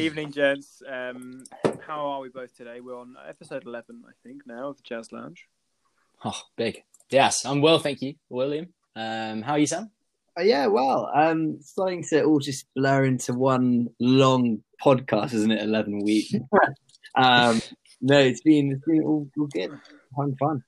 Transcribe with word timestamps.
Evening, 0.06 0.32
gents. 0.32 0.82
Um, 0.88 1.44
how 1.86 2.06
are 2.06 2.20
we 2.20 2.30
both 2.30 2.56
today? 2.56 2.80
We're 2.80 2.98
on 2.98 3.16
episode 3.28 3.66
11, 3.66 4.02
I 4.08 4.12
think, 4.22 4.46
now 4.46 4.70
of 4.70 4.78
the 4.78 4.82
Jazz 4.82 5.12
Lounge. 5.12 5.46
Oh, 6.24 6.40
big. 6.56 6.82
Yes, 7.10 7.44
I'm 7.44 7.60
well, 7.60 7.78
thank 7.78 8.00
you, 8.00 8.14
William. 8.30 8.72
Um, 8.96 9.42
how 9.42 9.52
are 9.52 9.58
you, 9.58 9.66
Sam? 9.66 9.90
Uh, 10.38 10.42
yeah, 10.42 10.68
well, 10.68 11.10
um, 11.14 11.60
starting 11.60 12.02
to 12.04 12.24
all 12.24 12.38
just 12.38 12.64
blur 12.74 13.04
into 13.04 13.34
one 13.34 13.90
long 14.00 14.62
podcast, 14.82 15.34
isn't 15.34 15.50
it? 15.50 15.62
Eleven 15.62 16.02
weeks. 16.02 16.32
um, 17.14 17.60
no, 18.00 18.18
it's 18.18 18.40
been 18.40 18.72
it's 18.72 18.84
been 18.86 19.02
all, 19.02 19.28
all 19.38 19.48
good, 19.48 19.78
having 20.16 20.36
fun. 20.36 20.64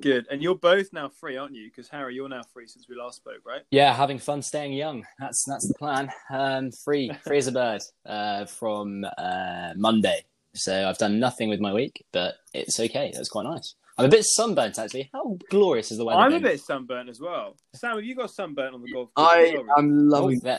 Good. 0.00 0.26
And 0.30 0.42
you're 0.42 0.56
both 0.56 0.92
now 0.92 1.08
free, 1.08 1.36
aren't 1.36 1.54
you? 1.54 1.68
Because 1.68 1.88
Harry, 1.88 2.14
you're 2.14 2.28
now 2.28 2.42
free 2.52 2.66
since 2.66 2.88
we 2.88 2.96
last 2.96 3.16
spoke, 3.16 3.40
right? 3.44 3.62
Yeah, 3.70 3.94
having 3.94 4.18
fun, 4.18 4.42
staying 4.42 4.72
young. 4.72 5.04
That's 5.18 5.44
that's 5.46 5.68
the 5.68 5.74
plan. 5.74 6.10
Um, 6.30 6.70
free, 6.84 7.10
free 7.24 7.38
as 7.38 7.46
a 7.46 7.52
bird 7.52 7.82
uh, 8.06 8.46
from 8.46 9.04
uh, 9.16 9.72
Monday. 9.76 10.24
So 10.54 10.88
I've 10.88 10.98
done 10.98 11.20
nothing 11.20 11.48
with 11.48 11.60
my 11.60 11.72
week, 11.72 12.04
but 12.12 12.34
it's 12.54 12.80
okay. 12.80 13.12
That's 13.14 13.28
quite 13.28 13.44
nice. 13.44 13.74
I'm 13.98 14.06
a 14.06 14.08
bit 14.08 14.24
sunburnt 14.24 14.78
actually. 14.78 15.08
How 15.12 15.38
glorious 15.50 15.90
is 15.90 15.98
the 15.98 16.04
weather? 16.04 16.18
I'm 16.20 16.34
a 16.34 16.40
bit 16.40 16.60
sunburnt 16.60 17.08
as 17.08 17.20
well. 17.20 17.56
Sam, 17.74 17.96
have 17.96 18.04
you 18.04 18.14
got 18.14 18.30
sunburnt 18.30 18.74
on 18.74 18.82
the 18.82 18.92
golf 18.92 19.14
course? 19.14 19.28
I 19.32 19.56
am 19.78 20.08
loving 20.08 20.40
there- 20.40 20.58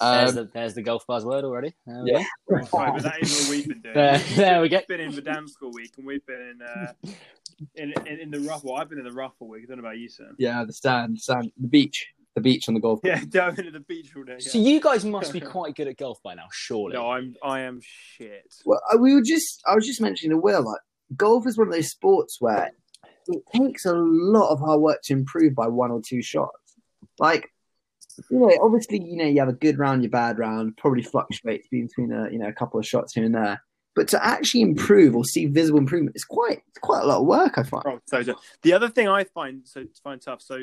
there's, 0.00 0.30
Um, 0.30 0.34
the, 0.36 0.50
there's 0.54 0.74
the 0.74 0.82
golf 0.82 1.04
buzzword 1.08 1.42
already. 1.42 1.74
There 1.84 2.04
we 2.04 2.12
yeah. 2.12 2.22
go. 2.48 2.56
Right, 2.56 2.70
but 2.94 3.02
that 3.02 3.20
is 3.20 3.40
what 3.40 3.50
we've 3.50 3.66
been 3.66 3.80
doing. 3.80 3.94
There- 3.96 4.18
there 4.36 4.60
we 4.60 4.68
go. 4.68 4.76
We've 4.88 4.96
been 4.96 5.00
in 5.00 5.12
Verdansk 5.12 5.54
all 5.60 5.72
week, 5.72 5.94
and 5.98 6.06
we've 6.06 6.24
been 6.24 6.40
in, 6.40 6.62
uh, 6.62 6.92
in, 7.74 7.92
in 8.06 8.20
in 8.20 8.30
the 8.30 8.40
rough. 8.40 8.62
Well, 8.64 8.76
I've 8.76 8.88
been 8.88 8.98
in 8.98 9.04
the 9.04 9.12
rough 9.12 9.32
all 9.40 9.48
week. 9.48 9.64
I 9.64 9.66
don't 9.68 9.78
know 9.82 9.86
about 9.88 9.98
you, 9.98 10.08
Sam. 10.08 10.34
yeah, 10.38 10.64
the 10.64 10.72
sand, 10.72 11.20
sand, 11.20 11.50
the 11.58 11.68
beach, 11.68 12.06
the 12.34 12.40
beach 12.40 12.68
on 12.68 12.74
the 12.74 12.80
golf. 12.80 13.00
Yeah, 13.04 13.22
down 13.28 13.58
into 13.58 13.70
the 13.70 13.80
beach 13.80 14.10
all 14.16 14.24
day. 14.24 14.38
So 14.38 14.58
you 14.58 14.80
guys 14.80 15.04
must 15.04 15.32
be 15.32 15.40
quite 15.56 15.74
good 15.74 15.88
at 15.88 15.96
golf 15.96 16.18
by 16.22 16.34
now, 16.34 16.46
surely. 16.52 16.94
No, 16.94 17.10
I'm 17.10 17.34
I 17.42 17.60
am 17.60 17.80
shit. 17.82 18.54
Well, 18.64 18.80
I- 18.90 18.96
we 18.96 19.14
were 19.14 19.22
just, 19.22 19.62
I 19.66 19.74
was 19.74 19.86
just 19.86 20.00
mentioning 20.00 20.36
to 20.36 20.40
Will, 20.40 20.64
like 20.64 20.80
golf 21.16 21.46
is 21.46 21.56
one 21.56 21.68
of 21.68 21.72
those 21.74 21.90
sports 21.90 22.36
where 22.40 22.70
it 23.28 23.42
takes 23.54 23.84
a 23.86 23.92
lot 23.94 24.50
of 24.50 24.60
hard 24.60 24.80
work 24.80 25.00
to 25.04 25.12
improve 25.12 25.54
by 25.54 25.66
one 25.68 25.90
or 25.90 26.00
two 26.06 26.22
shots. 26.22 26.76
Like, 27.18 27.50
you 28.30 28.38
know, 28.38 28.50
obviously, 28.62 29.02
you 29.02 29.16
know, 29.16 29.24
you 29.26 29.38
have 29.40 29.48
a 29.48 29.52
good 29.52 29.78
round, 29.78 30.02
your 30.02 30.10
bad 30.10 30.38
round, 30.38 30.76
probably 30.76 31.02
fluctuates 31.02 31.68
between 31.68 32.10
a, 32.12 32.30
you 32.30 32.38
know, 32.38 32.48
a 32.48 32.52
couple 32.52 32.80
of 32.80 32.86
shots 32.86 33.14
here 33.14 33.24
and 33.24 33.34
there. 33.34 33.62
But 33.98 34.08
to 34.08 34.24
actually 34.24 34.60
improve 34.62 35.16
or 35.16 35.24
see 35.24 35.46
visible 35.46 35.78
improvement, 35.80 36.14
it's 36.14 36.24
quite, 36.24 36.62
it's 36.68 36.78
quite 36.78 37.02
a 37.02 37.06
lot 37.06 37.18
of 37.20 37.26
work. 37.26 37.58
I 37.58 37.64
find. 37.64 37.82
Oh, 37.84 38.00
so, 38.06 38.22
so 38.22 38.34
the 38.62 38.72
other 38.72 38.88
thing 38.88 39.08
I 39.08 39.24
find 39.24 39.62
so 39.64 39.84
find 40.04 40.20
tough. 40.22 40.40
So 40.40 40.58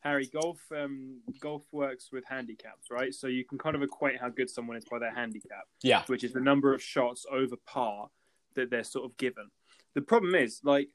Harry, 0.00 0.26
golf 0.26 0.60
um, 0.76 1.20
golf 1.40 1.64
works 1.72 2.10
with 2.12 2.24
handicaps, 2.28 2.90
right? 2.90 3.12
So 3.14 3.26
you 3.26 3.44
can 3.44 3.56
kind 3.58 3.74
of 3.74 3.82
equate 3.82 4.20
how 4.20 4.28
good 4.28 4.50
someone 4.50 4.76
is 4.76 4.84
by 4.84 4.98
their 4.98 5.14
handicap, 5.14 5.64
Yeah. 5.82 6.02
which 6.08 6.24
is 6.24 6.32
the 6.34 6.40
number 6.40 6.74
of 6.74 6.82
shots 6.82 7.24
over 7.30 7.56
par 7.66 8.08
that 8.54 8.68
they're 8.70 8.84
sort 8.84 9.06
of 9.06 9.16
given. 9.16 9.48
The 9.94 10.02
problem 10.02 10.34
is 10.34 10.60
like 10.62 10.88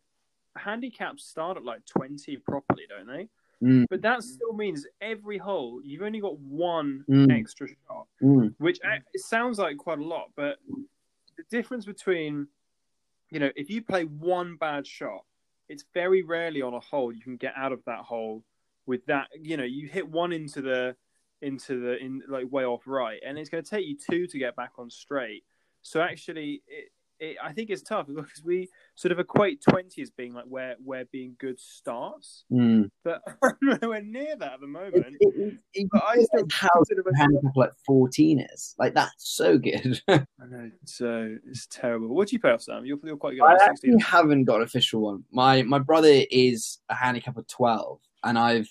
handicaps 0.55 1.25
start 1.25 1.57
at 1.57 1.65
like 1.65 1.85
twenty 1.85 2.37
properly, 2.37 2.83
don't 2.87 3.07
they? 3.07 3.27
Mm. 3.61 3.85
But 3.89 4.01
that 4.03 4.23
still 4.23 4.53
means 4.53 4.85
every 5.01 5.37
hole 5.37 5.81
you've 5.83 6.01
only 6.03 6.21
got 6.21 6.37
one 6.39 7.03
Mm. 7.09 7.31
extra 7.37 7.67
shot 7.67 8.05
Mm. 8.21 8.53
which 8.59 8.79
it 8.85 9.21
sounds 9.21 9.57
like 9.59 9.77
quite 9.77 9.99
a 9.99 10.03
lot, 10.15 10.27
but 10.35 10.57
the 11.39 11.57
difference 11.57 11.85
between, 11.85 12.47
you 13.29 13.39
know, 13.39 13.51
if 13.55 13.69
you 13.69 13.81
play 13.81 14.03
one 14.03 14.57
bad 14.57 14.85
shot, 14.85 15.23
it's 15.67 15.85
very 15.93 16.23
rarely 16.23 16.61
on 16.61 16.73
a 16.73 16.79
hole 16.79 17.11
you 17.11 17.21
can 17.21 17.37
get 17.37 17.53
out 17.55 17.71
of 17.71 17.83
that 17.85 17.99
hole 17.99 18.43
with 18.85 19.05
that. 19.05 19.27
You 19.39 19.57
know, 19.57 19.63
you 19.63 19.87
hit 19.87 20.09
one 20.09 20.33
into 20.33 20.61
the 20.61 20.95
into 21.41 21.79
the 21.79 21.97
in 21.97 22.21
like 22.27 22.51
way 22.51 22.65
off 22.65 22.81
right, 22.85 23.19
and 23.25 23.37
it's 23.37 23.49
going 23.49 23.63
to 23.63 23.69
take 23.69 23.85
you 23.85 23.97
two 23.97 24.27
to 24.27 24.39
get 24.39 24.55
back 24.55 24.71
on 24.77 24.89
straight. 24.89 25.43
So 25.81 26.01
actually, 26.01 26.63
it, 26.67 26.91
it 27.19 27.37
I 27.43 27.51
think 27.53 27.69
it's 27.69 27.81
tough 27.81 28.07
because 28.07 28.41
we 28.43 28.69
sort 28.95 29.11
of 29.11 29.19
equate 29.19 29.61
twenty 29.67 30.01
as 30.01 30.09
being 30.09 30.33
like 30.33 30.45
where 30.45 30.75
where 30.83 31.05
being 31.05 31.35
good 31.39 31.59
starts, 31.59 32.45
Mm. 32.51 32.89
but 33.03 33.21
we're 33.61 33.77
nowhere 33.81 34.01
near 34.01 34.35
that 34.37 34.53
at 34.53 34.59
the 34.61 34.67
moment. 34.67 35.05
It, 35.19 35.33
it, 35.35 35.53
it, 35.73 35.87
But 35.91 36.03
I 36.03 36.15
still 36.21 36.45
how 36.51 36.69
handicap 37.15 37.55
like 37.55 37.71
fourteen 37.85 38.39
is 38.39 38.75
like 38.77 38.93
that's 38.93 39.13
so 39.17 39.57
good. 39.57 40.01
I 40.07 40.25
know 40.49 40.71
it's 40.81 41.01
uh, 41.01 41.35
it's 41.47 41.67
terrible. 41.67 42.07
What 42.09 42.29
do 42.29 42.35
you 42.35 42.39
pay 42.39 42.51
off, 42.51 42.61
Sam? 42.61 42.85
You're, 42.85 42.97
you're 43.03 43.17
quite 43.17 43.33
good. 43.35 43.43
I 43.43 43.53
at 43.53 43.61
actually 43.61 43.91
16. 43.91 43.99
haven't 43.99 44.43
got 44.45 44.57
an 44.57 44.63
official 44.63 45.01
one. 45.01 45.23
My 45.31 45.61
my 45.63 45.79
brother 45.79 46.23
is 46.31 46.79
a 46.89 46.95
handicap 46.95 47.37
of 47.37 47.47
twelve, 47.47 47.99
and 48.23 48.37
I've 48.37 48.67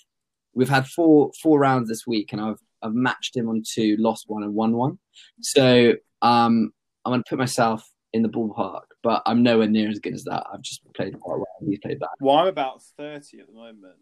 we've 0.53 0.69
had 0.69 0.87
four 0.87 1.31
four 1.41 1.59
rounds 1.59 1.87
this 1.89 2.07
week, 2.07 2.33
and 2.33 2.41
I've 2.41 2.59
I've 2.81 2.93
matched 2.93 3.35
him 3.35 3.49
on 3.49 3.61
two, 3.65 3.95
lost 3.99 4.25
one, 4.27 4.43
and 4.43 4.53
won 4.55 4.73
one. 4.73 4.99
So 5.41 5.93
um, 6.21 6.71
I'm 7.05 7.11
gonna 7.13 7.23
put 7.27 7.37
myself 7.39 7.89
in 8.13 8.21
the 8.21 8.29
ballpark, 8.29 8.83
but 9.03 9.21
I'm 9.25 9.43
nowhere 9.43 9.67
near 9.67 9.89
as 9.89 9.99
good 9.99 10.13
as 10.13 10.23
that. 10.23 10.45
I've 10.51 10.61
just 10.61 10.81
played 10.93 11.19
quite 11.19 11.37
well. 11.37 11.47
He's 11.65 11.79
played 11.79 11.99
that. 11.99 12.09
Well, 12.19 12.37
I'm 12.37 12.47
about 12.47 12.81
30 12.97 13.39
at 13.39 13.47
the 13.47 13.53
moment. 13.53 13.95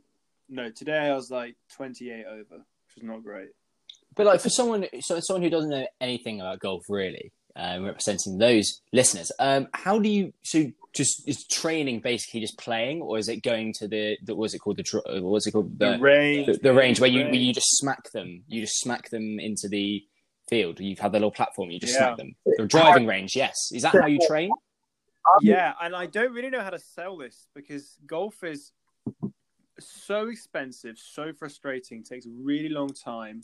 No, 0.50 0.70
today 0.70 0.98
I 0.98 1.16
was 1.16 1.30
like 1.30 1.56
28 1.76 2.26
over, 2.26 2.38
which 2.40 2.98
is 2.98 3.04
not 3.04 3.24
great. 3.24 3.50
But 4.16 4.26
like 4.26 4.40
for 4.40 4.50
someone, 4.50 4.88
so 5.02 5.20
someone 5.20 5.44
who 5.44 5.50
doesn't 5.50 5.70
know 5.70 5.86
anything 6.02 6.40
about 6.40 6.60
golf, 6.60 6.86
really, 6.90 7.32
um, 7.56 7.84
representing 7.84 8.38
those 8.38 8.82
listeners, 8.94 9.32
um, 9.40 9.68
how 9.74 10.00
do 10.00 10.10
you? 10.10 10.34
So 10.42 10.72
just 10.94 11.28
is 11.28 11.46
training 11.46 12.00
basically 12.00 12.40
just 12.40 12.58
playing, 12.58 13.02
or 13.02 13.20
is 13.20 13.30
it 13.30 13.44
going 13.44 13.74
to 13.74 13.88
the, 13.88 14.18
the 14.24 14.34
what's 14.34 14.56
it 14.56 14.60
called 14.60 14.78
the 14.78 14.84
dr- 14.84 15.04
uh, 15.08 15.22
what's 15.22 15.46
it 15.46 15.52
called 15.52 15.78
The, 15.78 15.92
the, 15.92 16.00
range, 16.00 16.46
the, 16.48 16.54
the 16.54 16.74
range 16.74 17.00
where 17.00 17.10
you 17.10 17.22
range. 17.22 17.32
where 17.32 17.42
you 17.42 17.54
just 17.54 17.78
smack 17.78 18.12
them, 18.12 18.44
you 18.48 18.62
just 18.62 18.80
smack 18.80 19.10
them 19.10 19.40
into 19.40 19.68
the 19.68 20.04
field. 20.48 20.80
You've 20.80 21.00
had 21.00 21.12
the 21.12 21.20
little 21.20 21.32
platform, 21.32 21.72
you 21.72 21.80
just 21.80 21.94
Yeah. 21.94 22.00
smack 22.00 22.18
them. 22.18 22.36
The 22.58 22.66
driving 22.66 23.06
range, 23.06 23.36
yes. 23.36 23.72
Is 23.72 23.84
that 23.84 23.94
how 23.94 24.08
you 24.08 24.20
train? 24.26 24.52
Yeah, 25.42 25.74
and 25.82 25.96
I 25.96 26.06
don't 26.06 26.34
really 26.34 26.50
know 26.50 26.62
how 26.62 26.70
to 26.70 26.80
sell 26.80 27.18
this 27.18 27.48
because 27.54 27.98
golf 28.06 28.44
is 28.44 28.72
so 29.80 30.30
expensive, 30.30 30.98
so 30.98 31.34
frustrating, 31.34 32.04
takes 32.04 32.26
a 32.26 32.32
really 32.32 32.70
long 32.70 32.90
time, 32.90 33.42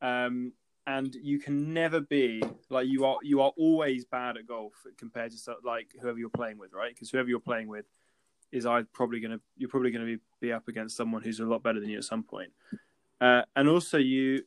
um, 0.00 0.52
and 0.86 1.14
you 1.16 1.38
can 1.38 1.74
never 1.74 2.00
be 2.00 2.42
like 2.70 2.86
you 2.86 3.04
are. 3.04 3.18
You 3.22 3.40
are 3.42 3.52
always 3.56 4.04
bad 4.04 4.36
at 4.36 4.46
golf 4.46 4.74
compared 4.96 5.32
to 5.32 5.56
like 5.64 5.92
whoever 6.00 6.18
you're 6.18 6.30
playing 6.30 6.58
with, 6.58 6.72
right? 6.72 6.94
Because 6.94 7.10
whoever 7.10 7.28
you're 7.28 7.40
playing 7.40 7.66
with 7.66 7.86
is 8.52 8.64
I 8.64 8.84
probably 8.92 9.18
gonna 9.20 9.40
you're 9.56 9.68
probably 9.68 9.90
gonna 9.90 10.06
be, 10.06 10.18
be 10.40 10.52
up 10.52 10.68
against 10.68 10.96
someone 10.96 11.22
who's 11.22 11.40
a 11.40 11.44
lot 11.44 11.62
better 11.62 11.80
than 11.80 11.88
you 11.88 11.98
at 11.98 12.04
some 12.04 12.22
point, 12.22 12.52
uh, 13.20 13.42
and 13.56 13.68
also 13.68 13.98
you, 13.98 14.44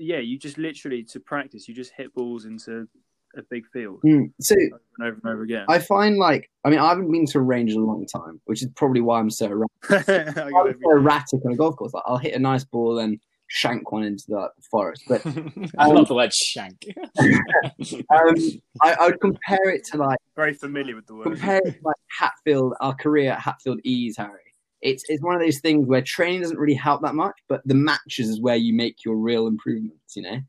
yeah, 0.00 0.18
you 0.18 0.38
just 0.38 0.58
literally 0.58 1.02
to 1.04 1.20
practice, 1.20 1.68
you 1.68 1.74
just 1.74 1.92
hit 1.96 2.14
balls 2.14 2.44
into 2.44 2.88
a 3.36 3.42
big 3.48 3.64
field 3.72 4.00
Mm. 4.04 4.32
So 4.40 4.56
over 4.56 4.80
and 4.98 5.06
over 5.06 5.20
and 5.22 5.32
over 5.32 5.42
again. 5.42 5.64
I 5.68 5.78
find 5.78 6.16
like 6.16 6.50
I 6.64 6.70
mean 6.70 6.80
I 6.80 6.88
haven't 6.88 7.10
been 7.12 7.26
to 7.26 7.38
a 7.38 7.42
range 7.42 7.72
in 7.72 7.78
a 7.78 7.84
long 7.84 8.06
time, 8.06 8.40
which 8.46 8.62
is 8.62 8.68
probably 8.74 9.00
why 9.00 9.20
I'm 9.20 9.30
so 9.30 9.46
erratic. 9.46 10.36
I 10.36 10.42
I'm 10.42 10.74
so 10.82 10.90
erratic 10.90 11.44
on 11.44 11.52
a 11.52 11.56
golf 11.56 11.76
course. 11.76 11.94
Like, 11.94 12.02
I'll 12.06 12.18
hit 12.18 12.34
a 12.34 12.38
nice 12.38 12.64
ball 12.64 12.98
and 12.98 13.20
shank 13.46 13.90
one 13.90 14.04
into 14.04 14.24
the 14.28 14.48
forest, 14.70 15.04
but 15.08 15.24
I 15.78 15.86
love 15.86 16.08
the 16.08 16.14
word 16.14 16.32
shank. 16.32 16.84
um, 17.18 18.34
I, 18.80 18.94
I 18.94 19.06
would 19.06 19.20
compare 19.20 19.70
it 19.70 19.84
to 19.86 19.96
like 19.96 20.18
very 20.36 20.54
familiar 20.54 20.94
with 20.94 21.06
the 21.06 21.14
word. 21.14 21.24
compare 21.24 21.58
it 21.58 21.72
to 21.72 21.78
like 21.82 21.96
Hatfield, 22.18 22.74
our 22.80 22.94
career 22.94 23.32
at 23.32 23.40
Hatfield 23.40 23.80
Ease, 23.84 24.16
Harry. 24.16 24.49
It's 24.82 25.04
it's 25.08 25.22
one 25.22 25.34
of 25.34 25.40
those 25.40 25.60
things 25.60 25.86
where 25.86 26.02
training 26.02 26.42
doesn't 26.42 26.58
really 26.58 26.74
help 26.74 27.02
that 27.02 27.14
much, 27.14 27.38
but 27.48 27.60
the 27.66 27.74
matches 27.74 28.28
is 28.28 28.40
where 28.40 28.56
you 28.56 28.72
make 28.72 29.04
your 29.04 29.16
real 29.16 29.46
improvements. 29.46 30.16
You 30.16 30.22
know, 30.22 30.40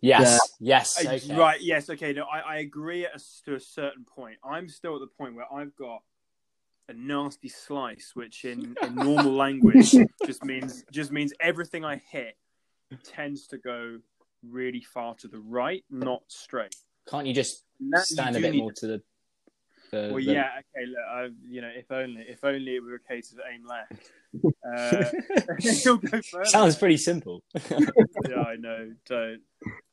yes, 0.00 0.38
yes. 0.60 0.96
Uh, 0.98 1.10
Okay. 1.10 1.34
Right, 1.34 1.60
yes, 1.60 1.90
okay. 1.90 2.12
No, 2.12 2.24
I, 2.24 2.38
I 2.40 2.56
agree 2.56 3.04
at 3.04 3.14
a, 3.14 3.44
to 3.44 3.54
a 3.54 3.60
certain 3.60 4.04
point. 4.04 4.38
I'm 4.44 4.68
still 4.68 4.94
at 4.94 5.00
the 5.00 5.06
point 5.06 5.34
where 5.34 5.52
I've 5.52 5.74
got 5.76 6.02
a 6.88 6.94
nasty 6.94 7.48
slice, 7.48 8.12
which 8.14 8.44
in, 8.44 8.76
in 8.82 8.94
normal 8.94 9.32
language 9.36 9.94
just 10.24 10.44
means 10.44 10.84
just 10.90 11.12
means 11.12 11.32
everything 11.40 11.84
I 11.84 11.96
hit 12.10 12.36
tends 13.04 13.46
to 13.48 13.58
go 13.58 13.98
really 14.42 14.82
far 14.82 15.14
to 15.16 15.28
the 15.28 15.38
right, 15.38 15.84
not 15.90 16.22
straight. 16.28 16.74
Can't 17.08 17.26
you 17.26 17.34
just 17.34 17.64
stand 18.04 18.34
you 18.34 18.40
a 18.40 18.50
bit 18.50 18.56
more 18.56 18.72
to 18.72 18.86
the? 18.86 19.02
The 19.90 20.08
Well, 20.12 20.16
the- 20.16 20.22
yeah, 20.22 20.50
okay. 20.58 20.86
Look, 20.86 20.98
I, 21.10 21.28
you 21.48 21.60
know, 21.60 21.70
if 21.74 21.90
only 21.90 22.22
if 22.28 22.42
only 22.44 22.76
it 22.76 22.82
were 22.82 22.94
a 22.94 23.00
case 23.00 23.32
of 23.32 23.38
aim 23.52 23.66
left. 23.66 23.92
Uh, 24.68 25.04
it'll 25.60 25.96
go 25.96 26.20
further. 26.20 26.44
Sounds 26.44 26.76
pretty 26.76 26.98
simple. 26.98 27.42
yeah, 27.70 28.42
I 28.46 28.56
know. 28.56 28.92
Don't. 29.06 29.40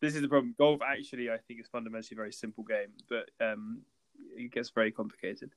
This 0.01 0.15
is 0.15 0.21
the 0.21 0.27
problem. 0.27 0.53
Golf 0.57 0.81
actually, 0.85 1.29
I 1.29 1.37
think, 1.47 1.61
is 1.61 1.67
fundamentally 1.71 2.15
a 2.15 2.17
very 2.17 2.33
simple 2.33 2.65
game, 2.65 2.89
but 3.07 3.29
um, 3.39 3.83
it 4.35 4.51
gets 4.51 4.71
very 4.71 4.91
complicated. 4.91 5.51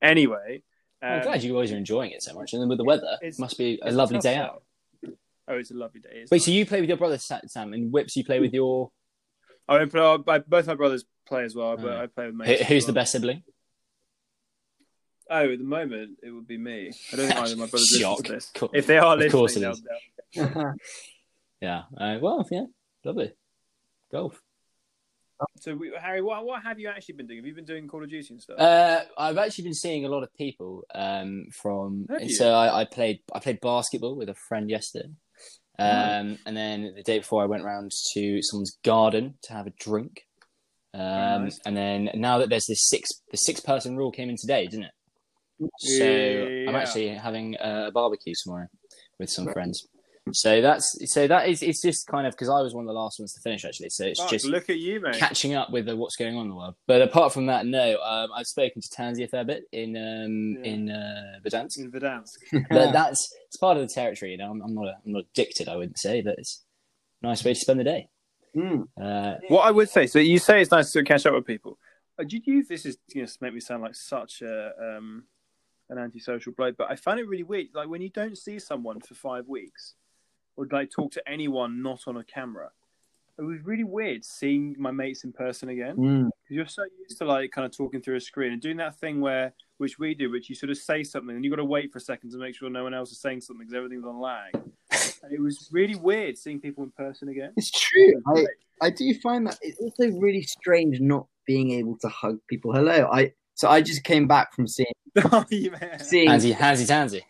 Anyway, 0.00 0.64
I'm 1.00 1.18
um, 1.18 1.22
glad 1.22 1.44
you 1.44 1.54
guys 1.54 1.70
are 1.70 1.76
enjoying 1.76 2.10
it 2.10 2.22
so 2.24 2.34
much, 2.34 2.52
and 2.52 2.60
then 2.60 2.68
with 2.68 2.78
the 2.78 2.84
weather, 2.84 3.16
it 3.20 3.38
must 3.38 3.58
be 3.58 3.78
a 3.84 3.92
lovely 3.92 4.18
day 4.18 4.34
out. 4.34 4.64
Oh, 5.46 5.54
it's 5.54 5.70
a 5.70 5.74
lovely 5.74 6.00
day. 6.00 6.10
It's 6.12 6.30
Wait, 6.32 6.38
nice. 6.38 6.46
so 6.46 6.50
you 6.50 6.66
play 6.66 6.80
with 6.80 6.88
your 6.88 6.98
brother 6.98 7.18
Sa- 7.18 7.40
Sam, 7.46 7.72
and 7.74 7.92
Whips 7.92 8.16
you 8.16 8.24
play 8.24 8.40
with 8.40 8.54
your? 8.54 8.90
I 9.68 9.78
mean, 9.78 9.88
play, 9.90 10.18
both 10.48 10.66
my 10.66 10.74
brothers 10.74 11.04
play 11.28 11.44
as 11.44 11.54
well, 11.54 11.76
but 11.76 11.86
Oh. 11.92 12.02
I 12.02 12.06
play 12.06 12.26
with 12.26 12.34
Who, 12.34 12.38
mates. 12.38 12.62
as 12.62 12.66
who's 12.68 12.86
the 12.86 12.92
best 12.92 13.12
sibling? 13.12 13.44
Oh, 15.34 15.50
at 15.50 15.58
the 15.58 15.64
moment, 15.64 16.18
it 16.22 16.30
would 16.30 16.46
be 16.46 16.58
me. 16.58 16.92
I 17.10 17.16
don't 17.16 17.26
think 17.26 17.40
either 17.40 17.56
my 17.56 17.66
brothers 17.66 17.90
listen 17.98 18.24
to 18.24 18.32
this. 18.32 18.52
If 18.74 18.86
they 18.86 18.98
are 18.98 19.16
listening, 19.16 19.32
course 19.32 19.56
it 19.56 19.60
they'll, 19.60 19.72
is. 19.72 19.82
they'll- 20.34 20.74
Yeah. 21.62 21.82
Uh, 21.96 22.18
well, 22.20 22.46
yeah, 22.50 22.64
lovely. 23.04 23.32
Golf. 24.10 24.42
So, 25.58 25.74
we, 25.74 25.92
Harry, 25.98 26.20
what 26.20 26.44
what 26.44 26.62
have 26.62 26.78
you 26.78 26.88
actually 26.88 27.14
been 27.14 27.26
doing? 27.26 27.38
Have 27.38 27.46
you 27.46 27.54
been 27.54 27.64
doing 27.64 27.88
Call 27.88 28.02
of 28.02 28.10
Duty 28.10 28.28
and 28.30 28.42
stuff? 28.42 28.60
Uh, 28.60 29.00
I've 29.16 29.38
actually 29.38 29.64
been 29.64 29.74
seeing 29.74 30.04
a 30.04 30.08
lot 30.08 30.22
of 30.22 30.32
people 30.34 30.82
um, 30.94 31.46
from. 31.52 32.06
Have 32.10 32.22
you? 32.22 32.34
So 32.34 32.52
I, 32.52 32.82
I 32.82 32.84
played 32.84 33.20
I 33.34 33.38
played 33.38 33.60
basketball 33.60 34.16
with 34.16 34.28
a 34.28 34.34
friend 34.34 34.68
yesterday, 34.68 35.08
um, 35.78 36.38
and 36.46 36.56
then 36.56 36.92
the 36.94 37.02
day 37.02 37.18
before 37.18 37.42
I 37.42 37.46
went 37.46 37.64
round 37.64 37.92
to 38.14 38.42
someone's 38.42 38.76
garden 38.84 39.34
to 39.44 39.52
have 39.52 39.66
a 39.66 39.72
drink, 39.80 40.26
um, 40.94 41.44
nice. 41.44 41.58
and 41.64 41.76
then 41.76 42.10
now 42.14 42.38
that 42.38 42.48
there's 42.50 42.66
this 42.66 42.86
six 42.88 43.08
the 43.30 43.36
six 43.36 43.60
person 43.60 43.96
rule 43.96 44.12
came 44.12 44.30
in 44.30 44.36
today, 44.36 44.66
didn't 44.66 44.84
it? 44.84 44.92
So 45.78 46.04
I'm 46.68 46.74
actually 46.76 47.08
having 47.08 47.56
a 47.60 47.90
barbecue 47.92 48.34
tomorrow 48.42 48.68
with 49.18 49.30
some 49.30 49.46
Right. 49.46 49.54
friends. 49.54 49.86
So 50.32 50.60
that's 50.60 50.96
so 51.12 51.26
that 51.26 51.48
is 51.48 51.62
it's 51.64 51.82
just 51.82 52.06
kind 52.06 52.28
of 52.28 52.32
because 52.34 52.48
I 52.48 52.60
was 52.60 52.72
one 52.72 52.84
of 52.84 52.86
the 52.86 52.92
last 52.92 53.18
ones 53.18 53.32
to 53.34 53.40
finish 53.40 53.64
actually. 53.64 53.88
So 53.90 54.04
it's 54.06 54.20
Fuck, 54.20 54.30
just 54.30 54.44
look 54.46 54.70
at 54.70 54.78
you, 54.78 55.00
mate. 55.00 55.16
catching 55.16 55.54
up 55.54 55.70
with 55.72 55.88
uh, 55.88 55.96
what's 55.96 56.14
going 56.14 56.36
on 56.36 56.42
in 56.44 56.48
the 56.50 56.54
world. 56.54 56.76
But 56.86 57.02
apart 57.02 57.32
from 57.32 57.46
that, 57.46 57.66
no. 57.66 58.00
Um, 58.00 58.30
I've 58.32 58.46
spoken 58.46 58.80
to 58.82 58.88
Tansy 58.88 59.24
a 59.24 59.28
fair 59.28 59.44
bit 59.44 59.64
in 59.72 59.96
um, 59.96 60.62
Yeah. 60.64 60.70
in 60.70 60.90
uh, 60.90 61.40
Verdansk. 61.44 61.76
in 61.78 61.90
Verdansk. 61.90 62.34
but 62.70 62.92
that's 62.92 63.34
it's 63.48 63.56
part 63.56 63.76
of 63.78 63.82
the 63.88 63.92
territory. 63.92 64.30
You 64.30 64.38
know, 64.38 64.50
I'm, 64.52 64.62
I'm 64.62 64.74
not 64.74 64.86
a, 64.86 64.96
I'm 65.04 65.12
not 65.12 65.24
addicted. 65.34 65.68
I 65.68 65.74
wouldn't 65.74 65.98
say, 65.98 66.20
but 66.22 66.36
it's 66.38 66.62
a 67.20 67.26
nice 67.26 67.44
way 67.44 67.54
to 67.54 67.58
spend 67.60 67.80
the 67.80 67.84
day. 67.84 68.08
Mm. 68.56 68.86
Uh, 69.00 69.38
What 69.48 69.66
I 69.66 69.72
would 69.72 69.88
say, 69.90 70.06
so 70.06 70.20
you 70.20 70.38
say 70.38 70.62
it's 70.62 70.70
nice 70.70 70.92
to 70.92 71.02
catch 71.02 71.26
up 71.26 71.34
with 71.34 71.46
people. 71.46 71.78
Uh, 72.16 72.22
Did 72.22 72.46
you? 72.46 72.62
This 72.64 72.86
is 72.86 72.96
going 73.12 73.26
to 73.26 73.32
make 73.40 73.54
me 73.54 73.60
sound 73.60 73.82
like 73.82 73.96
such 73.96 74.40
a 74.42 74.70
um, 74.80 75.24
an 75.92 75.98
antisocial 75.98 76.52
bloke, 76.52 76.76
but 76.76 76.90
I 76.90 76.96
found 76.96 77.20
it 77.20 77.28
really 77.28 77.42
weird. 77.44 77.68
Like 77.74 77.88
when 77.88 78.02
you 78.02 78.08
don't 78.10 78.36
see 78.36 78.58
someone 78.58 79.00
for 79.00 79.14
five 79.14 79.46
weeks, 79.46 79.94
or 80.56 80.66
like 80.70 80.90
talk 80.90 81.12
to 81.12 81.28
anyone 81.28 81.82
not 81.82 82.00
on 82.06 82.16
a 82.16 82.24
camera. 82.24 82.70
It 83.38 83.42
was 83.42 83.60
really 83.64 83.84
weird 83.84 84.24
seeing 84.24 84.76
my 84.78 84.90
mates 84.90 85.24
in 85.24 85.32
person 85.32 85.70
again 85.70 85.96
Mm. 85.96 86.24
because 86.42 86.54
you're 86.54 86.66
so 86.66 86.84
used 87.00 87.16
to 87.18 87.24
like 87.24 87.50
kind 87.50 87.64
of 87.64 87.74
talking 87.74 88.02
through 88.02 88.16
a 88.16 88.20
screen 88.20 88.52
and 88.52 88.60
doing 88.60 88.76
that 88.76 88.98
thing 89.00 89.20
where 89.20 89.54
which 89.78 89.98
we 89.98 90.14
do, 90.14 90.30
which 90.30 90.48
you 90.50 90.54
sort 90.54 90.70
of 90.70 90.76
say 90.76 91.02
something 91.02 91.34
and 91.34 91.42
you've 91.44 91.50
got 91.50 91.56
to 91.56 91.64
wait 91.64 91.90
for 91.90 91.98
a 91.98 92.00
second 92.02 92.30
to 92.30 92.38
make 92.38 92.54
sure 92.54 92.68
no 92.68 92.84
one 92.84 92.94
else 92.94 93.10
is 93.10 93.20
saying 93.20 93.40
something 93.40 93.66
because 93.66 93.74
everything's 93.76 94.04
on 94.04 94.20
lag. 94.20 94.52
and 95.22 95.32
it 95.32 95.40
was 95.40 95.68
really 95.72 95.94
weird 95.96 96.36
seeing 96.36 96.60
people 96.60 96.84
in 96.84 96.90
person 96.90 97.30
again. 97.30 97.52
It's 97.56 97.70
true. 97.70 98.12
I, 98.26 98.44
I 98.82 98.90
do 98.90 99.12
find 99.20 99.46
that 99.46 99.58
it's 99.62 99.78
also 99.80 100.14
really 100.18 100.42
strange 100.42 101.00
not 101.00 101.26
being 101.46 101.72
able 101.72 101.96
to 101.98 102.08
hug 102.08 102.38
people. 102.48 102.72
Hello. 102.74 103.08
I 103.10 103.32
so 103.62 103.68
I 103.68 103.80
just 103.80 104.02
came 104.02 104.26
back 104.26 104.52
from 104.52 104.66
seeing 104.66 104.90
oh, 105.30 105.44
you 105.48 105.70
man. 105.70 106.00
seeing 106.00 106.28
handsy, 106.28 106.52
handsy, 106.52 106.84
tansy. 106.84 107.22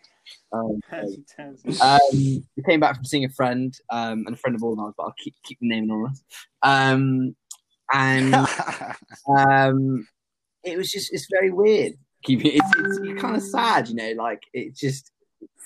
um, 0.51 0.79
Tansy, 0.89 1.23
tansy. 1.37 1.79
um, 1.79 2.43
we 2.57 2.63
came 2.67 2.79
back 2.79 2.95
from 2.95 3.05
seeing 3.05 3.23
a 3.23 3.29
friend 3.29 3.71
um, 3.91 4.23
and 4.25 4.33
a 4.33 4.37
friend 4.39 4.55
of 4.55 4.63
all 4.63 4.73
of 4.73 4.79
ours, 4.79 4.95
but 4.97 5.03
I'll 5.03 5.15
keep 5.23 5.35
keep 5.43 5.59
the 5.59 5.67
name 5.67 5.83
anonymous. 5.83 6.23
Um, 6.63 7.35
and 7.93 8.33
um, 9.37 10.07
it 10.63 10.75
was 10.75 10.89
just 10.89 11.13
it's 11.13 11.27
very 11.29 11.51
weird. 11.51 11.93
Keep 12.23 12.45
it. 12.45 12.55
It's, 12.55 12.97
it's 13.03 13.21
kind 13.21 13.35
of 13.35 13.43
sad, 13.43 13.89
you 13.89 13.93
know. 13.93 14.13
Like 14.17 14.41
it 14.53 14.75
just 14.75 15.11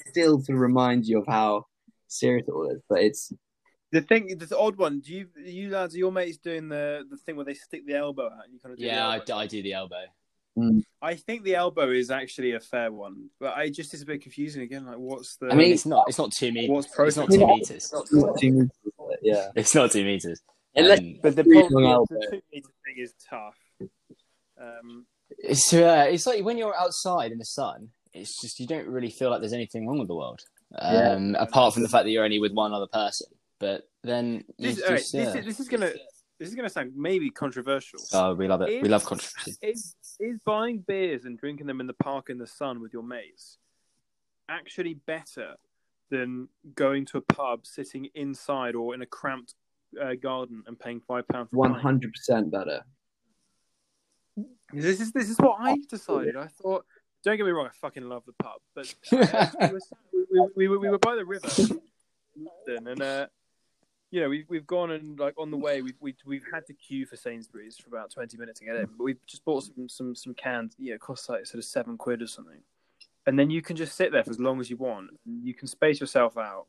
still 0.09 0.41
to 0.41 0.53
remind 0.53 1.05
you 1.05 1.19
of 1.19 1.27
how 1.27 1.67
serious 2.09 2.45
it 2.49 2.51
all 2.51 2.69
is. 2.69 2.81
But 2.89 3.03
it's 3.03 3.31
The 3.93 4.01
thing, 4.01 4.37
the 4.37 4.57
odd 4.57 4.75
one. 4.75 4.99
Do 4.99 5.13
you, 5.13 5.29
you 5.45 5.69
lads, 5.69 5.95
are 5.95 5.99
your 5.99 6.11
mates 6.11 6.39
doing 6.39 6.67
the 6.67 7.05
the 7.09 7.15
thing 7.15 7.37
where 7.37 7.45
they 7.45 7.53
stick 7.53 7.87
the 7.87 7.95
elbow 7.95 8.25
out 8.25 8.43
and 8.43 8.53
you 8.53 8.59
kind 8.59 8.73
of 8.73 8.79
do 8.79 8.85
yeah, 8.85 9.17
the 9.25 9.33
I. 9.33 9.43
I 9.43 9.47
do 9.47 9.63
the 9.63 9.71
elbow. 9.71 10.03
I 11.01 11.15
think 11.15 11.43
the 11.43 11.55
elbow 11.55 11.89
is 11.91 12.09
actually 12.11 12.53
a 12.53 12.59
fair 12.59 12.91
one, 12.91 13.29
but 13.39 13.55
I 13.55 13.69
just 13.69 13.93
is 13.93 14.01
a 14.01 14.05
bit 14.05 14.21
confusing 14.21 14.61
again. 14.63 14.85
Like, 14.85 14.97
what's 14.97 15.37
the? 15.37 15.47
I 15.51 15.55
mean, 15.55 15.71
it's 15.71 15.85
not. 15.85 16.05
It's 16.07 16.17
not 16.17 16.31
two 16.31 16.51
meters. 16.51 16.69
What's 16.69 16.87
It's 16.87 17.17
not 17.17 17.27
process? 17.27 17.37
two 17.39 17.47
meters. 17.47 17.93
not 17.93 18.37
too 18.39 18.51
meters, 18.51 18.69
yeah. 19.21 19.47
It's 19.55 19.75
not 19.75 19.91
two 19.91 20.03
meters. 20.03 20.41
Unless- 20.75 20.99
Um, 20.99 21.19
but 21.23 21.35
the, 21.35 21.43
problem, 21.43 22.05
the 22.09 22.27
two 22.31 22.41
meter 22.53 22.69
thing 22.85 22.95
is 22.97 23.13
tough. 23.29 23.57
Um, 24.59 25.05
It's 25.29 25.73
uh, 25.73 26.07
it's 26.09 26.25
like 26.25 26.43
when 26.43 26.57
you're 26.57 26.75
outside 26.77 27.31
in 27.31 27.37
the 27.37 27.45
sun. 27.45 27.89
It's 28.13 28.41
just 28.41 28.59
you 28.59 28.65
don't 28.65 28.87
really 28.87 29.11
feel 29.11 29.29
like 29.29 29.41
there's 29.41 29.53
anything 29.53 29.85
wrong 29.87 29.99
with 29.99 30.07
the 30.07 30.15
world, 30.15 30.41
Yeah. 30.71 31.11
um, 31.11 31.35
apart 31.35 31.73
from 31.73 31.83
the 31.83 31.89
fact 31.89 32.05
that 32.05 32.09
you're 32.11 32.23
only 32.23 32.39
with 32.39 32.51
one 32.53 32.73
other 32.73 32.87
person. 32.87 33.27
But 33.59 33.87
then 34.03 34.43
this, 34.57 34.77
just, 34.77 34.87
this, 34.87 35.13
yeah. 35.13 35.35
is, 35.39 35.45
this 35.45 35.59
is 35.59 35.67
gonna 35.67 35.91
this 36.39 36.49
is 36.49 36.55
gonna 36.55 36.69
sound 36.69 36.93
maybe 36.95 37.29
controversial. 37.29 37.99
oh, 38.13 38.33
we 38.33 38.47
love 38.47 38.61
it. 38.61 38.81
We 38.81 38.89
love 38.89 39.05
controversy. 39.05 39.55
Is 39.61 39.93
is 40.19 40.39
buying 40.45 40.79
beers 40.79 41.25
and 41.25 41.37
drinking 41.37 41.67
them 41.67 41.79
in 41.79 41.87
the 41.87 41.93
park 41.93 42.29
in 42.29 42.37
the 42.37 42.47
sun 42.47 42.81
with 42.81 42.93
your 42.93 43.03
mates 43.03 43.57
actually 44.49 44.93
better 44.93 45.55
than 46.09 46.47
going 46.75 47.05
to 47.05 47.17
a 47.17 47.21
pub, 47.21 47.65
sitting 47.65 48.07
inside 48.15 48.75
or 48.75 48.93
in 48.93 49.01
a 49.01 49.05
cramped 49.05 49.55
uh, 50.01 50.13
garden 50.15 50.63
and 50.67 50.79
paying 50.79 51.01
five 51.01 51.27
pounds 51.27 51.49
One 51.51 51.73
hundred 51.73 52.13
percent 52.13 52.51
better. 52.51 52.83
This 54.73 54.99
is 54.99 55.11
this 55.11 55.29
is 55.29 55.37
what 55.37 55.57
I 55.59 55.77
decided. 55.89 56.35
I 56.35 56.47
thought. 56.47 56.85
Don't 57.23 57.35
get 57.35 57.45
me 57.45 57.51
wrong, 57.51 57.65
I 57.65 57.71
fucking 57.81 58.03
love 58.03 58.23
the 58.25 58.33
pub, 58.33 58.61
but 58.75 58.93
we, 59.11 59.17
were, 59.17 60.49
we, 60.55 60.67
we, 60.67 60.67
we, 60.67 60.77
we 60.77 60.89
were 60.89 60.99
by 60.99 61.15
the 61.15 61.25
river, 61.25 61.49
and 62.67 63.01
uh, 63.01 63.27
you 64.11 64.21
know 64.21 64.29
we 64.29 64.45
we've 64.47 64.67
gone 64.67 64.91
and 64.91 65.19
like 65.19 65.33
on 65.37 65.51
the 65.51 65.57
way 65.57 65.81
we've 65.81 65.97
we, 65.99 66.11
have 66.11 66.17
we've 66.25 66.45
had 66.51 66.65
to 66.67 66.73
queue 66.73 67.05
for 67.05 67.17
Sainsbury's 67.17 67.77
for 67.77 67.89
about 67.89 68.11
twenty 68.11 68.37
minutes 68.37 68.59
to 68.59 68.65
get 68.65 68.75
in, 68.75 68.87
but 68.97 69.03
we've 69.03 69.25
just 69.25 69.43
bought 69.43 69.63
some 69.63 69.89
some 69.89 70.15
some 70.15 70.33
cans. 70.33 70.75
You 70.77 70.89
know, 70.89 70.95
it 70.95 71.01
costs 71.01 71.27
like 71.29 71.45
sort 71.45 71.59
of 71.59 71.65
seven 71.65 71.97
quid 71.97 72.21
or 72.21 72.27
something, 72.27 72.61
and 73.25 73.37
then 73.37 73.49
you 73.49 73.61
can 73.61 73.75
just 73.75 73.95
sit 73.95 74.11
there 74.11 74.23
for 74.23 74.31
as 74.31 74.39
long 74.39 74.59
as 74.59 74.69
you 74.69 74.77
want. 74.77 75.09
You 75.25 75.53
can 75.53 75.67
space 75.67 75.99
yourself 75.99 76.37
out. 76.37 76.67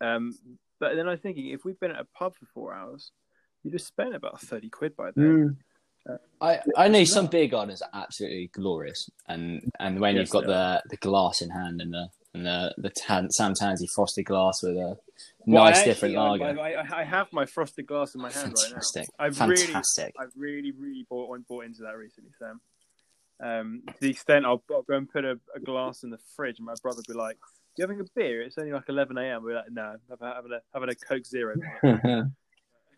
Um, 0.00 0.36
but 0.80 0.96
then 0.96 1.08
I'm 1.08 1.18
thinking, 1.18 1.48
if 1.48 1.64
we've 1.64 1.78
been 1.78 1.92
at 1.92 2.00
a 2.00 2.06
pub 2.16 2.34
for 2.34 2.46
four 2.46 2.74
hours, 2.74 3.12
you 3.62 3.70
just 3.70 3.86
spent 3.86 4.14
about 4.14 4.40
thirty 4.40 4.68
quid 4.68 4.96
by 4.96 5.10
then. 5.14 5.24
Mm. 5.24 5.56
I, 6.40 6.58
I 6.76 6.88
know 6.88 7.04
some 7.04 7.28
beer 7.28 7.46
gardens 7.46 7.80
are 7.80 8.02
absolutely 8.02 8.50
glorious, 8.52 9.08
and 9.28 9.62
and 9.78 10.00
when 10.00 10.16
Yes, 10.16 10.22
you've 10.22 10.30
got 10.30 10.46
the, 10.46 10.82
the 10.90 10.96
glass 10.96 11.40
in 11.42 11.50
hand 11.50 11.80
and 11.80 11.92
the 11.92 12.08
and 12.34 12.46
the 12.46 12.74
the 12.78 12.90
tan, 12.90 13.30
Sam 13.30 13.54
Tansy 13.54 13.86
frosted 13.94 14.24
glass 14.26 14.62
with 14.62 14.76
a 14.76 14.96
Well, 15.46 15.64
nice 15.64 15.80
I 15.80 15.84
different 15.84 16.16
actually- 16.16 16.38
lager. 16.38 16.60
I, 16.60 16.72
I, 16.74 17.00
I 17.00 17.04
have 17.04 17.32
my 17.32 17.46
frosted 17.46 17.86
glass 17.86 18.14
in 18.14 18.20
my 18.20 18.30
hand 18.32 18.46
right 18.46 18.54
now. 18.56 18.68
Fantastic, 18.68 19.06
I've 19.18 19.40
really, 19.40 19.56
fantastic. 19.66 20.14
I've 20.18 20.32
really, 20.36 20.72
really 20.72 21.06
bought 21.08 21.38
bought 21.48 21.64
into 21.64 21.82
that 21.82 21.96
recently, 21.96 22.30
Sam. 22.38 22.60
Um, 23.42 23.82
to 23.88 23.94
the 24.00 24.10
extent 24.10 24.44
I'll, 24.46 24.62
I'll 24.70 24.82
go 24.82 24.94
and 24.96 25.08
put 25.10 25.24
a, 25.24 25.38
a 25.54 25.60
glass 25.60 26.04
in 26.04 26.10
the 26.10 26.18
fridge, 26.36 26.58
and 26.58 26.66
my 26.66 26.74
brother 26.80 27.02
will 27.06 27.14
be 27.14 27.18
like, 27.18 27.36
"Do 27.76 27.82
"You 27.82 27.88
having 27.88 28.00
a 28.00 28.04
beer? 28.14 28.40
It's 28.42 28.56
only 28.56 28.72
like 28.72 28.88
11 28.88 29.18
a.m." 29.18 29.42
We're 29.42 29.56
like, 29.56 29.70
"No, 29.72 29.96
I'm 30.10 30.16
having 30.20 30.52
a 30.52 30.60
having 30.72 30.88
a 30.90 30.94
Coke 30.94 31.26
Zero." 31.26 31.56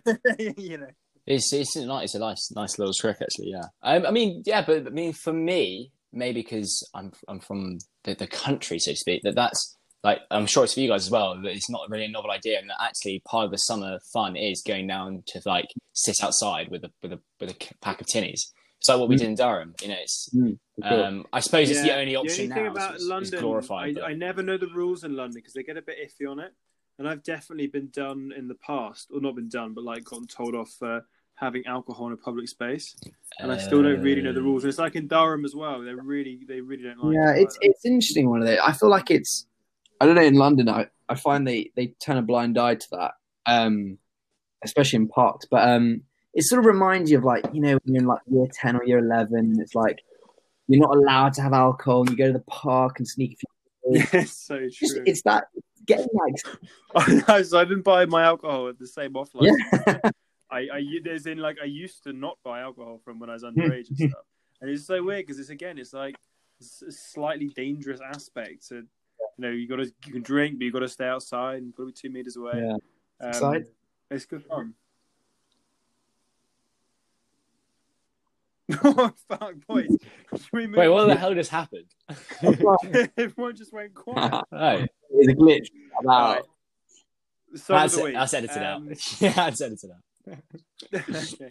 you 0.58 0.78
know, 0.78 0.86
It's 1.26 1.50
it's 1.54 1.76
a 1.76 1.86
nice, 1.86 2.04
it's 2.04 2.14
a 2.14 2.18
nice, 2.18 2.50
nice 2.54 2.78
little 2.78 2.92
trick 2.92 3.16
actually. 3.22 3.52
Yeah, 3.52 3.64
um, 3.82 4.04
I 4.06 4.10
mean, 4.10 4.42
yeah, 4.44 4.62
but 4.66 4.86
I 4.86 4.90
mean, 4.90 5.14
for 5.14 5.32
me, 5.32 5.90
maybe 6.14 6.40
because 6.42 6.88
I'm 6.94 7.12
I'm 7.28 7.40
from 7.40 7.78
the, 8.04 8.14
the 8.14 8.26
country, 8.26 8.78
so 8.78 8.92
to 8.92 8.96
speak, 8.96 9.22
that 9.24 9.34
that's 9.34 9.76
like 10.02 10.20
I'm 10.30 10.46
sure 10.46 10.64
it's 10.64 10.74
for 10.74 10.80
you 10.80 10.88
guys 10.88 11.04
as 11.06 11.10
well. 11.10 11.34
That 11.42 11.52
it's 11.52 11.70
not 11.70 11.88
really 11.90 12.04
a 12.04 12.08
novel 12.08 12.30
idea, 12.30 12.58
and 12.58 12.68
that 12.70 12.76
actually 12.80 13.20
part 13.26 13.46
of 13.46 13.50
the 13.50 13.58
summer 13.58 13.98
fun 14.12 14.36
is 14.36 14.62
going 14.62 14.86
down 14.86 15.22
to 15.28 15.40
like 15.46 15.66
sit 15.92 16.16
outside 16.22 16.70
with 16.70 16.84
a 16.84 16.90
with 17.02 17.12
a 17.12 17.20
with 17.40 17.50
a 17.50 17.74
pack 17.80 18.00
of 18.00 18.06
tinnies. 18.06 18.52
It's 18.78 18.88
like 18.90 18.98
what 18.98 19.08
we 19.08 19.16
Mm. 19.16 19.18
did 19.20 19.28
in 19.28 19.34
Durham. 19.36 19.74
You 19.80 19.88
know, 19.88 19.96
it's 19.98 20.28
Mm, 20.34 20.58
sure. 20.86 21.04
um, 21.06 21.26
I 21.32 21.40
suppose 21.40 21.70
it's 21.70 21.80
the 21.82 21.96
only 21.96 22.16
option 22.16 22.48
thing 22.50 22.64
now. 22.64 22.70
about 22.70 22.96
is, 22.96 23.02
is 23.02 23.08
London, 23.08 23.40
glorified. 23.40 23.90
I, 23.98 24.00
but- 24.00 24.10
I 24.10 24.12
never 24.14 24.42
know 24.42 24.58
the 24.58 24.66
rules 24.68 25.04
in 25.04 25.16
London 25.16 25.36
because 25.36 25.54
they 25.54 25.62
get 25.62 25.76
a 25.78 25.82
bit 25.82 25.96
iffy 26.06 26.30
on 26.30 26.38
it, 26.38 26.52
and 26.98 27.08
I've 27.08 27.22
definitely 27.22 27.68
been 27.68 27.88
done 27.90 28.30
in 28.36 28.46
the 28.48 28.56
past, 28.56 29.10
or 29.12 29.20
not 29.22 29.36
been 29.36 29.48
done, 29.48 29.72
but 29.72 29.84
like 29.84 30.04
gotten 30.04 30.26
told 30.26 30.54
off 30.54 30.70
for 30.78 31.06
having 31.36 31.66
alcohol 31.66 32.06
in 32.08 32.12
a 32.12 32.16
public 32.16 32.48
space, 32.48 32.94
and 33.40 33.50
I 33.50 33.58
still 33.58 33.82
don't 33.82 34.00
really 34.00 34.22
know 34.22 34.32
the 34.32 34.40
Um, 34.40 34.46
rules. 34.46 34.64
And 34.64 34.70
it's 34.70 34.78
like 34.78 34.94
in 34.96 35.08
Durham 35.08 35.44
as 35.44 35.54
well. 35.54 35.80
They 35.82 35.92
really, 35.94 36.40
they 36.46 36.60
really 36.60 36.84
don't 36.84 36.98
like. 37.02 37.14
yeah, 37.14 37.34
it 37.34 37.42
it's 37.42 37.56
like 37.56 37.70
it's 37.70 37.84
interesting 37.84 38.30
one 38.30 38.40
of 38.40 38.46
those. 38.46 38.58
I 38.64 38.72
feel 38.72 38.88
like 38.90 39.10
it's 39.10 39.46
I 40.00 40.06
don't 40.06 40.14
know 40.14 40.22
in 40.22 40.34
London. 40.34 40.68
I, 40.68 40.86
I 41.08 41.14
find 41.16 41.46
they 41.46 41.70
they 41.76 41.88
turn 42.00 42.16
a 42.16 42.22
blind 42.22 42.56
eye 42.58 42.76
to 42.76 42.86
that, 42.92 43.12
um, 43.46 43.98
especially 44.64 44.98
in 44.98 45.08
parks. 45.08 45.46
But 45.50 45.68
um, 45.68 46.02
it 46.34 46.44
sort 46.44 46.60
of 46.60 46.66
reminds 46.66 47.10
you 47.10 47.18
of 47.18 47.24
like 47.24 47.44
you 47.52 47.60
know 47.60 47.78
when 47.84 47.94
you're 47.94 48.02
in 48.02 48.06
like 48.08 48.20
year 48.26 48.46
ten 48.52 48.76
or 48.76 48.84
year 48.84 48.98
eleven, 48.98 49.38
and 49.38 49.60
it's 49.60 49.74
like 49.74 49.98
you're 50.68 50.80
not 50.80 50.96
allowed 50.96 51.34
to 51.34 51.42
have 51.42 51.52
alcohol. 51.52 52.00
And 52.02 52.10
you 52.10 52.16
go 52.16 52.26
to 52.28 52.32
the 52.32 52.44
park 52.46 52.98
and 52.98 53.06
sneak 53.08 53.32
a 53.32 53.36
few. 53.36 53.48
Yeah, 54.14 54.24
so 54.24 54.54
It's, 54.54 54.78
just, 54.78 54.94
true. 54.94 55.02
it's 55.06 55.22
that 55.24 55.44
getting 55.84 56.08
like 56.14 57.44
so 57.44 57.58
I've 57.58 57.68
been 57.68 57.82
buying 57.82 58.08
my 58.08 58.22
alcohol 58.24 58.68
at 58.68 58.78
the 58.78 58.86
same 58.86 59.12
offline. 59.12 59.50
yeah. 59.86 59.98
I, 60.54 60.76
I, 60.76 60.82
there's 61.02 61.26
in 61.26 61.38
like 61.38 61.56
I 61.60 61.66
used 61.66 62.04
to 62.04 62.12
not 62.12 62.38
buy 62.44 62.60
alcohol 62.60 63.00
from 63.04 63.18
when 63.18 63.28
I 63.28 63.32
was 63.34 63.42
underage 63.42 63.88
and 63.88 63.98
stuff, 63.98 64.24
and 64.60 64.70
it's 64.70 64.86
so 64.86 65.02
weird 65.02 65.26
because 65.26 65.38
it's 65.40 65.50
again, 65.50 65.78
it's 65.78 65.92
like 65.92 66.14
it's 66.60 66.82
a 66.82 66.92
slightly 66.92 67.48
dangerous 67.48 68.00
aspect. 68.00 68.68
To, 68.68 68.76
you 68.76 68.84
know, 69.38 69.50
you 69.50 69.66
got 69.68 69.76
to 69.76 69.86
you 70.06 70.12
can 70.12 70.22
drink, 70.22 70.58
but 70.58 70.64
you 70.64 70.72
got 70.72 70.80
to 70.80 70.88
stay 70.88 71.06
outside 71.06 71.56
and 71.62 71.74
got 71.74 71.82
to 71.82 71.86
be 71.88 71.92
two 71.92 72.10
meters 72.10 72.36
away. 72.36 72.52
Yeah. 72.54 72.72
Um, 73.20 73.28
Outside? 73.28 73.64
It's 74.10 74.26
good 74.26 74.44
fun. 74.44 74.74
oh 78.84 79.12
fuck, 79.28 79.54
boys! 79.68 79.88
We 80.52 80.66
move 80.66 80.78
Wait, 80.78 80.88
what 80.88 81.06
the 81.06 81.16
hell 81.16 81.34
just 81.34 81.50
happened? 81.50 81.86
Everyone 83.18 83.54
just 83.56 83.72
went 83.72 83.94
quiet. 83.94 84.32
oh, 84.52 84.86
It's 85.10 85.32
a 85.32 85.34
glitch. 85.34 85.66
About 86.00 86.28
Alright. 86.28 86.44
Song 87.56 87.76
of 87.76 87.82
that's, 87.82 87.96
the 87.96 88.04
week. 88.04 88.14
that's 88.14 88.34
edited 88.34 88.62
Um, 88.62 88.88
out. 88.88 89.20
yeah, 89.20 89.32
that's 89.32 89.60
edited 89.60 89.90
out. 89.90 89.98
okay. 90.94 91.50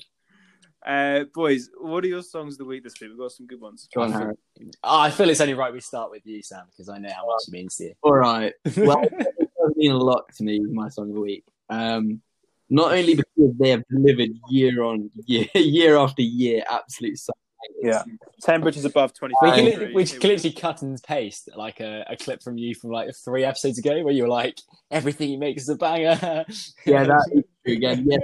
Uh, 0.85 1.23
boys, 1.33 1.69
what 1.79 2.03
are 2.03 2.07
your 2.07 2.21
songs 2.21 2.55
of 2.55 2.57
the 2.59 2.65
week 2.65 2.83
this 2.83 2.99
week? 2.99 3.09
We've 3.11 3.19
got 3.19 3.31
some 3.31 3.47
good 3.47 3.61
ones. 3.61 3.87
Go 3.95 4.01
on, 4.01 4.09
I 4.09 4.11
feel- 4.11 4.21
Harry. 4.21 4.35
Oh, 4.83 4.99
I 4.99 5.09
feel 5.11 5.29
it's 5.29 5.39
only 5.41 5.53
right 5.53 5.71
we 5.71 5.79
start 5.79 6.11
with 6.11 6.25
you, 6.25 6.41
Sam, 6.43 6.65
because 6.69 6.89
I 6.89 6.97
know 6.97 7.09
how 7.09 7.25
much 7.25 7.43
it 7.47 7.51
means 7.51 7.75
to 7.77 7.85
you. 7.85 7.93
All 8.01 8.15
right. 8.15 8.53
Well, 8.77 9.01
it 9.03 9.13
has 9.13 9.75
mean 9.77 9.91
a 9.91 9.97
lot 9.97 10.25
to 10.35 10.43
me, 10.43 10.59
my 10.59 10.89
song 10.89 11.09
of 11.09 11.15
the 11.15 11.21
week. 11.21 11.45
Um, 11.69 12.21
not 12.69 12.91
only 12.91 13.15
because 13.15 13.53
they 13.59 13.69
have 13.69 13.83
delivered 13.89 14.31
year 14.49 14.83
on 14.83 15.09
year, 15.25 15.45
year 15.55 15.95
after 15.97 16.21
year, 16.21 16.63
absolute 16.69 17.17
songs. 17.17 17.37
Yeah. 17.81 18.03
Temperatures 18.41 18.85
above 18.85 19.13
25 19.13 19.41
We 19.43 19.51
can, 19.51 19.79
degrees. 19.79 19.95
we 19.95 20.05
can 20.19 20.29
literally 20.29 20.53
cut 20.53 20.81
and 20.81 21.01
paste 21.03 21.49
like 21.55 21.79
a, 21.79 22.05
a 22.09 22.15
clip 22.17 22.41
from 22.41 22.57
you 22.57 22.75
from 22.75 22.91
like 22.91 23.13
three 23.15 23.43
episodes 23.43 23.77
ago 23.79 24.03
where 24.03 24.13
you 24.13 24.23
were 24.23 24.29
like, 24.29 24.57
everything 24.91 25.29
you 25.29 25.37
make 25.37 25.57
is 25.57 25.69
a 25.69 25.75
banger. 25.75 26.45
Yeah, 26.85 27.03
that 27.05 27.29
is 27.33 27.43
true 27.65 27.73
again. 27.73 28.05
Yeah, 28.09 28.17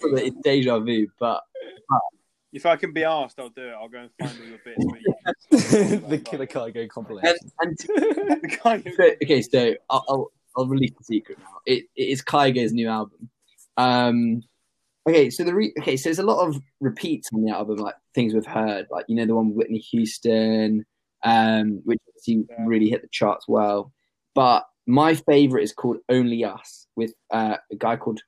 the 0.00 0.26
it's 0.26 0.36
deja 0.42 0.78
vu, 0.78 1.08
but 1.18 1.42
If 2.52 2.66
I 2.66 2.76
can 2.76 2.92
be 2.92 3.04
asked, 3.04 3.38
I'll 3.38 3.48
do 3.48 3.68
it. 3.68 3.72
I'll 3.72 3.88
go 3.88 3.98
and 3.98 4.10
find 4.18 4.38
all 4.40 4.46
your 4.46 4.58
bits. 4.64 4.84
But 5.50 5.90
you 5.90 5.98
the 6.08 6.18
Killer 6.18 6.46
Cargo 6.46 6.86
compilation. 6.88 7.36
and, 7.60 7.78
and 7.78 7.78
the 8.44 8.92
so, 8.96 9.04
okay, 9.22 9.42
so 9.42 9.74
I'll, 9.88 10.04
I'll 10.08 10.32
I'll 10.56 10.66
release 10.66 10.92
the 10.98 11.04
secret 11.04 11.38
now. 11.38 11.60
It, 11.66 11.84
it 11.96 12.08
is 12.08 12.22
Kygo's 12.22 12.72
new 12.72 12.88
album. 12.88 13.30
Um, 13.76 14.42
okay, 15.08 15.30
so 15.30 15.44
the 15.44 15.54
re- 15.54 15.74
okay, 15.80 15.96
so 15.96 16.08
there's 16.08 16.18
a 16.18 16.22
lot 16.24 16.46
of 16.46 16.60
repeats 16.80 17.28
on 17.34 17.44
the 17.44 17.52
album, 17.52 17.76
like 17.76 17.96
things 18.14 18.34
we've 18.34 18.46
heard, 18.46 18.86
like 18.90 19.04
you 19.08 19.16
know 19.16 19.26
the 19.26 19.34
one 19.34 19.48
with 19.48 19.56
Whitney 19.56 19.78
Houston, 19.78 20.84
um, 21.22 21.80
which 21.84 21.98
obviously 22.08 22.46
Yeah. 22.48 22.64
really 22.66 22.88
hit 22.88 23.02
the 23.02 23.08
charts 23.08 23.46
well. 23.48 23.92
But 24.34 24.64
my 24.86 25.14
favorite 25.14 25.62
is 25.62 25.72
called 25.72 25.98
Only 26.08 26.44
Us 26.44 26.86
with 26.96 27.12
uh, 27.30 27.56
a 27.70 27.76
guy 27.76 27.96
called 27.96 28.20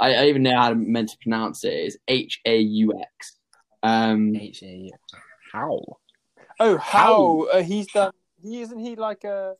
I, 0.00 0.10
I 0.10 0.12
don't 0.14 0.28
even 0.28 0.42
know 0.42 0.56
how 0.56 0.70
to 0.70 0.74
meant 0.74 1.10
to 1.10 1.18
pronounce 1.22 1.64
it. 1.64 1.74
Is 1.74 1.98
H 2.08 2.40
A 2.44 2.58
U 2.58 2.94
X. 3.00 3.38
Um, 3.82 4.34
H 4.34 4.62
A. 4.62 4.90
How? 5.52 5.80
Oh, 6.58 6.76
how 6.78 7.42
uh, 7.52 7.62
he's 7.62 7.86
done? 7.88 8.12
He 8.40 8.62
isn't 8.62 8.78
he 8.78 8.96
like 8.96 9.24
a 9.24 9.54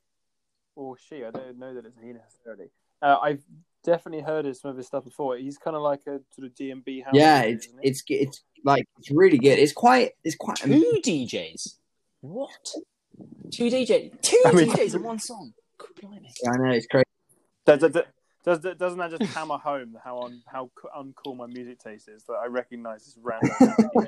or 0.75 0.97
she? 0.99 1.25
I 1.25 1.31
don't 1.31 1.59
know 1.59 1.75
that 1.75 1.85
it's 1.85 1.97
he 2.02 2.12
necessarily. 2.12 2.71
Uh, 3.00 3.19
I've 3.23 3.42
definitely 3.83 4.23
heard 4.23 4.47
of 4.47 4.57
some 4.57 4.71
of 4.71 4.77
his 4.77 4.87
stuff 4.87 5.05
before. 5.05 5.37
He's 5.37 5.59
kind 5.59 5.77
of 5.77 5.83
like 5.83 6.01
a 6.07 6.21
sort 6.35 6.47
of 6.47 6.55
DMB 6.55 7.05
house. 7.05 7.12
yeah, 7.15 7.45
DJ, 7.45 7.53
it's 7.55 7.67
isn't 7.67 7.81
it's 7.83 8.03
it's 8.09 8.43
like 8.65 8.87
it's 8.99 9.11
really 9.11 9.39
good. 9.39 9.59
It's 9.59 9.73
quite 9.73 10.12
it's 10.25 10.37
quite 10.37 10.57
Two 10.57 11.01
DJs? 11.05 11.77
What? 12.21 12.51
Two 13.51 13.65
DJ? 13.65 14.12
Two 14.23 14.41
I 14.47 14.53
mean- 14.53 14.71
DJs 14.71 14.95
in 14.97 15.03
one 15.03 15.19
song? 15.19 15.53
Blimey. 16.01 16.31
I 16.49 16.57
know 16.59 16.71
it's 16.73 16.87
crazy. 16.87 17.05
Does, 17.67 17.81
does, 17.81 17.97
does, 18.45 18.77
doesn't 18.77 18.99
that 18.99 19.11
just 19.19 19.35
hammer 19.35 19.59
home 19.59 19.97
how 20.03 20.23
un, 20.23 20.43
how 20.47 20.71
uncool 20.97 21.37
my 21.37 21.47
music 21.47 21.79
taste 21.81 22.09
is 22.09 22.25
that 22.25 22.35
I 22.35 22.47
recognise 22.47 23.05
this 23.05 23.17
random? 23.21 23.51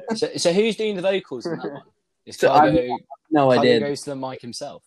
So, 0.16 0.28
so 0.36 0.52
who's 0.52 0.76
doing 0.76 0.96
the 0.96 1.02
vocals 1.02 1.46
in 1.46 1.56
that 1.58 1.64
one? 1.72 1.82
Is 2.26 2.36
So 2.36 2.48
Kygo, 2.48 2.96
No 3.30 3.48
Kygo 3.48 3.58
idea. 3.58 3.80
goes 3.80 4.02
to 4.02 4.10
the 4.10 4.16
mic 4.16 4.40
himself. 4.40 4.82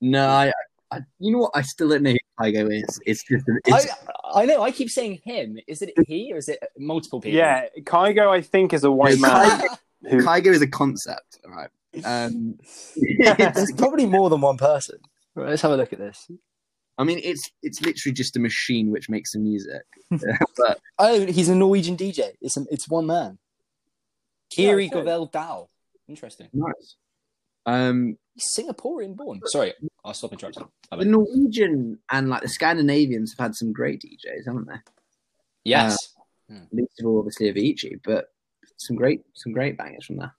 No, 0.00 0.26
I, 0.28 0.52
I, 0.92 1.00
you 1.18 1.32
know 1.32 1.38
what? 1.38 1.52
I 1.54 1.62
still 1.62 1.88
don't 1.88 2.02
know 2.02 2.10
who 2.12 2.18
Kygo 2.40 2.72
is. 2.72 3.00
It's 3.06 3.22
just, 3.24 3.44
it's, 3.64 3.86
I, 4.34 4.42
I 4.42 4.44
know. 4.44 4.62
I 4.62 4.70
keep 4.72 4.90
saying 4.90 5.20
him. 5.24 5.58
Is 5.68 5.82
it 5.82 5.92
he 6.06 6.32
or 6.32 6.36
is 6.36 6.48
it 6.48 6.58
multiple 6.78 7.20
people? 7.20 7.38
yeah, 7.38 7.66
Kygo 7.80 8.28
I 8.28 8.40
think 8.40 8.72
is 8.72 8.84
a 8.84 8.90
white 8.90 9.18
No, 9.18 9.28
man. 9.28 9.62
Who, 10.08 10.22
Kygo 10.24 10.46
is 10.46 10.62
a 10.62 10.66
concept, 10.66 11.38
all 11.44 11.52
right? 11.52 11.70
Um, 12.04 12.58
There's 13.18 13.72
probably 13.76 14.06
more 14.06 14.30
than 14.30 14.40
one 14.40 14.56
person. 14.56 14.98
Right, 15.34 15.50
let's 15.50 15.62
have 15.62 15.70
a 15.72 15.76
look 15.76 15.92
at 15.92 15.98
this. 15.98 16.28
I 16.98 17.04
mean, 17.04 17.20
it's 17.22 17.48
it's 17.62 17.80
literally 17.80 18.12
just 18.12 18.36
a 18.36 18.40
machine 18.40 18.90
which 18.90 19.08
makes 19.08 19.32
the 19.32 19.38
music. 19.38 19.82
but 20.10 20.80
Oh, 20.98 21.24
he's 21.26 21.48
a 21.48 21.54
Norwegian 21.54 21.96
DJ. 21.96 22.32
It's 22.40 22.56
a, 22.56 22.64
it's 22.70 22.88
one 22.88 23.06
man. 23.06 23.38
Kyrre 24.52 24.80
Yeah, 24.80 24.88
okay. 24.88 24.90
Gørvell-Dahll. 24.90 25.68
Interesting. 26.08 26.48
nice. 26.52 26.96
Um, 27.66 28.16
He's 28.34 28.46
Singaporean 28.58 29.16
born. 29.16 29.40
Sorry, 29.46 29.72
I'll 30.04 30.14
stop 30.14 30.32
interrupting. 30.32 30.68
The. 30.90 31.04
Norwegian 31.04 31.98
and 32.10 32.28
like 32.28 32.42
the 32.42 32.48
Scandinavians 32.48 33.32
have 33.32 33.44
had 33.46 33.54
some 33.54 33.72
great 33.72 34.02
DJs, 34.02 34.46
haven't 34.46 34.66
they? 34.66 34.78
Yes. 35.64 36.14
Least 36.72 37.00
of 37.00 37.06
all, 37.06 37.18
obviously 37.18 37.52
Avicii, 37.52 38.00
but 38.02 38.26
some 38.76 38.96
great 38.96 39.20
some 39.34 39.52
great 39.52 39.76
bangers 39.76 40.06
from 40.06 40.16
there. 40.16 40.34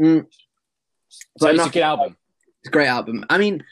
Mm. 0.00 0.26
so 1.36 1.48
it's 1.48 1.56
not- 1.58 1.68
a 1.68 1.72
good 1.72 1.82
album. 1.82 2.16
It's 2.62 2.68
a 2.68 2.72
great 2.72 2.88
album. 2.88 3.24
I 3.30 3.38
mean, 3.38 3.64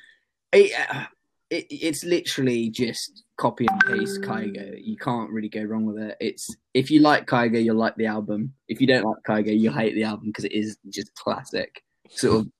it, 0.53 0.73
uh, 0.91 1.05
it, 1.51 1.67
it's 1.71 2.05
literally 2.05 2.71
just 2.71 3.25
copy 3.37 3.67
and 3.71 3.81
paste 3.87 4.23
Kygo. 4.23 4.79
You 4.83 4.97
can't 4.97 5.31
really 5.31 5.49
go 5.49 5.63
wrong 5.63 5.85
with 5.85 5.99
it. 5.99 6.17
It's 6.21 6.49
if 6.75 6.91
you 6.91 7.01
like 7.01 7.27
Kygo, 7.27 7.63
you'll 7.63 7.77
like 7.77 7.97
the 7.97 8.07
album. 8.07 8.55
If 8.67 8.81
you 8.81 8.87
don't 8.87 9.05
like 9.05 9.23
Kygo, 9.27 9.59
you'll 9.59 9.75
hate 9.75 9.95
the 9.95 10.05
album 10.05 10.29
because 10.29 10.45
it 10.45 10.53
is 10.53 10.79
just 10.91 11.15
classic 11.15 11.83
sort 12.11 12.41
of 12.41 12.51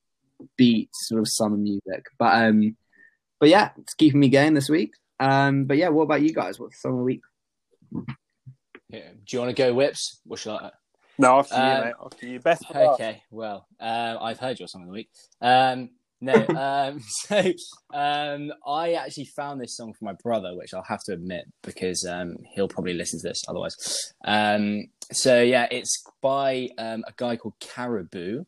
beat, 0.57 0.91
sort 0.93 1.21
of 1.21 1.29
summer 1.29 1.57
music. 1.57 2.07
But 2.19 2.43
um, 2.45 2.77
but 3.41 3.49
yeah, 3.49 3.71
it's 3.79 3.95
keeping 3.95 4.21
me 4.21 4.29
going 4.29 4.55
this 4.55 4.69
week. 4.69 4.93
Um, 5.21 5.65
but 5.65 5.77
yeah, 5.77 5.89
what 5.89 6.05
about 6.05 6.23
you 6.23 6.33
guys? 6.33 6.59
What's 6.59 6.81
summer 6.81 7.03
week? 7.03 7.23
Yeah. 8.91 9.11
Do 9.13 9.37
you 9.37 9.39
want 9.41 9.55
to 9.55 9.63
go 9.63 9.75
whips? 9.75 10.21
What 10.25 10.39
should 10.41 10.53
I? 10.53 10.71
no, 11.19 11.39
after 11.39 11.55
you, 11.57 11.61
Um, 11.61 11.85
mate. 11.85 11.95
After 12.05 12.27
you. 12.27 12.41
Best 12.41 12.67
for 12.67 12.75
last. 12.75 12.95
Okay, 13.01 13.23
well, 13.31 13.67
uh, 13.81 14.17
I've 14.21 14.39
heard 14.39 14.59
your 14.59 14.69
song 14.69 14.83
of 14.83 14.89
the 14.89 14.93
week. 14.95 15.11
Um, 15.41 15.91
no, 16.21 16.33
um, 16.57 17.01
so 17.07 17.53
um, 17.93 18.53
I 18.67 18.93
actually 18.95 19.27
found 19.37 19.61
this 19.61 19.77
song 19.77 19.93
for 19.93 20.05
my 20.05 20.15
brother, 20.23 20.57
which 20.57 20.75
I'll 20.75 20.85
have 20.85 21.03
to 21.07 21.13
admit 21.13 21.45
because 21.63 22.07
um, 22.09 22.37
he'll 22.55 22.69
probably 22.69 22.95
listen 22.95 23.21
to 23.21 23.29
this 23.29 23.43
otherwise. 23.49 23.75
Um, 24.25 24.87
so 25.13 25.43
yeah, 25.43 25.67
it's 25.71 26.03
by 26.23 26.69
um, 26.79 27.05
a 27.07 27.13
guy 27.17 27.37
called 27.37 27.55
Caribou, 27.61 28.45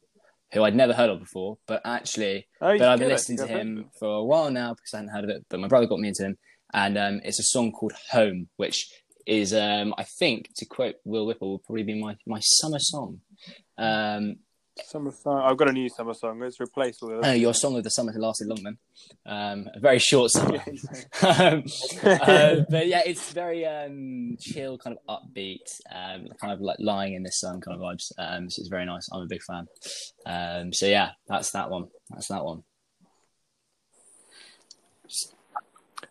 who 0.53 0.63
I'd 0.65 0.75
never 0.75 0.93
heard 0.93 1.11
of 1.11 1.21
before, 1.21 1.59
but 1.67 1.81
actually 1.85 2.47
Oh, 2.61 2.77
but 2.79 2.89
I've 2.89 2.99
been 2.99 3.09
listening 3.09 3.39
to 3.39 3.45
it. 3.45 3.51
him 3.51 3.91
for 3.99 4.09
a 4.19 4.25
while 4.25 4.51
now 4.51 4.75
because 4.75 4.93
I 4.95 4.99
hadn't 4.99 5.13
heard 5.15 5.25
of 5.25 5.31
it. 5.31 5.47
But 5.49 5.61
my 5.61 5.69
brother 5.69 5.87
got 5.87 5.99
me 6.01 6.09
into 6.09 6.25
him, 6.25 6.39
and 6.73 6.99
um, 6.99 7.21
it's 7.25 7.39
a 7.39 7.45
song 7.45 7.73
called 7.73 7.93
"Home," 8.13 8.49
which 8.57 8.89
is, 9.27 9.53
um, 9.55 9.95
I 9.99 10.05
think, 10.05 10.49
to 10.57 10.67
quote 10.67 10.97
Will 11.05 11.27
Whipple, 11.27 11.51
will 11.51 11.59
probably 11.61 11.85
be 11.85 12.01
my 12.01 12.17
my 12.27 12.41
summer 12.41 12.79
song. 12.81 13.21
Um, 13.79 14.37
Summer 14.87 15.11
song. 15.11 15.43
I've 15.43 15.57
got 15.57 15.69
a 15.69 15.73
new 15.73 15.89
summer 15.89 16.15
song. 16.15 16.41
Let's 16.41 16.61
replace 16.61 17.03
all 17.03 17.19
of 17.19 17.25
oh, 17.25 17.33
your 17.33 17.55
song 17.55 17.77
of 17.77 17.85
the 17.85 17.91
summer 17.91 18.13
has 18.13 18.21
lasted 18.21 18.49
long 18.49 18.63
then. 18.63 18.79
Um, 19.27 19.69
a 19.75 19.81
very 19.81 19.99
short 19.99 20.31
summer. 20.33 20.59
um, 21.23 21.65
uh, 22.03 22.57
but 22.71 22.87
yeah, 22.87 23.03
it's 23.05 23.33
very 23.33 23.67
um, 23.67 24.37
chill, 24.41 24.79
kind 24.79 24.97
of 24.97 25.21
upbeat, 25.23 25.59
um, 25.91 26.29
kind 26.41 26.53
of 26.53 26.61
like 26.61 26.77
lying 26.79 27.15
in 27.15 27.23
the 27.23 27.31
sun 27.31 27.61
kind 27.61 27.77
of 27.77 27.83
vibes. 27.83 28.13
Um, 28.19 28.51
so 28.51 28.61
it's 28.61 28.69
very 28.69 28.87
nice. 28.87 29.09
I'm 29.13 29.23
a 29.23 29.27
big 29.27 29.43
fan. 29.43 29.67
Um, 30.27 30.73
so 30.73 30.87
yeah, 30.87 31.11
that's 31.27 31.51
that 31.53 31.71
one. 31.71 31.89
That's 32.11 32.29
that 32.29 32.45
one. 32.45 32.63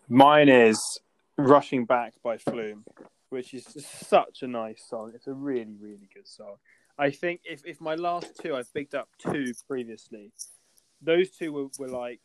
Mine 0.08 0.48
is 0.48 1.00
Rushing 1.38 1.84
Back 1.84 2.14
by 2.22 2.38
Flume, 2.38 2.84
which 3.28 3.54
is 3.54 3.64
such 3.88 4.42
a 4.42 4.46
nice 4.46 4.82
song. 4.88 5.12
It's 5.14 5.26
a 5.26 5.32
really, 5.32 5.76
really 5.80 6.08
good 6.12 6.26
song. 6.26 6.56
I 7.00 7.10
think 7.10 7.40
if, 7.44 7.62
if 7.64 7.80
my 7.80 7.94
last 7.94 8.36
two, 8.40 8.54
I've 8.54 8.72
picked 8.74 8.94
up 8.94 9.08
two 9.18 9.54
previously, 9.66 10.32
those 11.00 11.30
two 11.30 11.50
were, 11.52 11.68
were 11.78 11.88
like, 11.88 12.20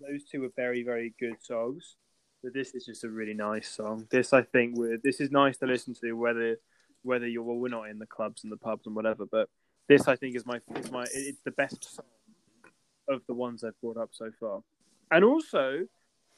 those 0.00 0.22
two 0.30 0.42
were 0.42 0.52
very, 0.54 0.84
very 0.84 1.12
good 1.18 1.42
songs. 1.42 1.96
But 2.42 2.54
this 2.54 2.74
is 2.74 2.84
just 2.84 3.04
a 3.04 3.08
really 3.08 3.34
nice 3.34 3.68
song. 3.68 4.06
This, 4.10 4.32
I 4.32 4.42
think, 4.42 4.78
we 4.78 4.98
this 5.02 5.18
is 5.20 5.30
nice 5.30 5.56
to 5.58 5.66
listen 5.66 5.94
to, 6.02 6.12
whether 6.12 6.56
whether 7.02 7.26
you're, 7.26 7.42
well, 7.42 7.56
we're 7.56 7.68
not 7.68 7.90
in 7.90 7.98
the 7.98 8.06
clubs 8.06 8.44
and 8.44 8.52
the 8.52 8.56
pubs 8.56 8.86
and 8.86 8.94
whatever, 8.94 9.26
but 9.26 9.48
this, 9.88 10.08
I 10.08 10.16
think, 10.16 10.36
is 10.36 10.46
my, 10.46 10.60
is 10.76 10.90
my 10.90 11.04
it's 11.12 11.42
the 11.44 11.50
best 11.50 11.96
song 11.96 12.04
of 13.08 13.22
the 13.26 13.34
ones 13.34 13.64
I've 13.64 13.78
brought 13.80 13.96
up 13.98 14.10
so 14.12 14.30
far. 14.38 14.62
And 15.10 15.24
also, 15.24 15.86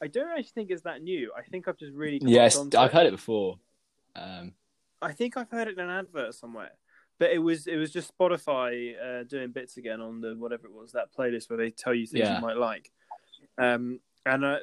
I 0.01 0.07
don't 0.07 0.29
actually 0.29 0.51
think 0.55 0.71
it's 0.71 0.81
that 0.83 1.01
new. 1.01 1.31
I 1.37 1.43
think 1.43 1.67
I've 1.67 1.77
just 1.77 1.93
really 1.93 2.19
Yes, 2.21 2.57
I've 2.57 2.89
it. 2.89 2.93
heard 2.93 3.05
it 3.07 3.11
before. 3.11 3.59
Um, 4.15 4.53
I 5.01 5.13
think 5.13 5.37
I've 5.37 5.49
heard 5.49 5.67
it 5.67 5.77
in 5.77 5.89
an 5.89 5.89
advert 5.89 6.33
somewhere, 6.35 6.71
but 7.19 7.31
it 7.31 7.39
was 7.39 7.67
it 7.67 7.75
was 7.77 7.91
just 7.91 8.11
Spotify 8.17 8.93
uh, 9.01 9.23
doing 9.23 9.51
bits 9.51 9.77
again 9.77 10.01
on 10.01 10.21
the 10.21 10.35
whatever 10.35 10.67
it 10.67 10.73
was 10.73 10.91
that 10.93 11.07
playlist 11.17 11.49
where 11.49 11.57
they 11.57 11.71
tell 11.71 11.93
you 11.93 12.05
things 12.07 12.21
Yeah. 12.27 12.35
you 12.35 12.41
might 12.41 12.57
like. 12.57 12.91
Um, 13.57 13.99
and 14.25 14.43
uh, 14.43 14.57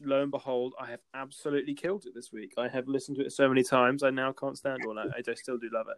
lo 0.00 0.22
and 0.22 0.30
behold, 0.30 0.74
I 0.80 0.86
have 0.90 1.00
absolutely 1.12 1.74
killed 1.74 2.06
it 2.06 2.14
this 2.14 2.30
week. 2.32 2.52
I 2.56 2.68
have 2.68 2.86
listened 2.86 3.16
to 3.18 3.24
it 3.24 3.32
so 3.32 3.48
many 3.48 3.62
times, 3.64 4.02
I 4.02 4.10
now 4.10 4.32
can't 4.32 4.56
stand 4.56 4.80
one. 4.84 4.96
I, 4.98 5.06
I 5.28 5.34
still 5.34 5.58
do 5.58 5.68
love 5.72 5.86
it. 5.90 5.96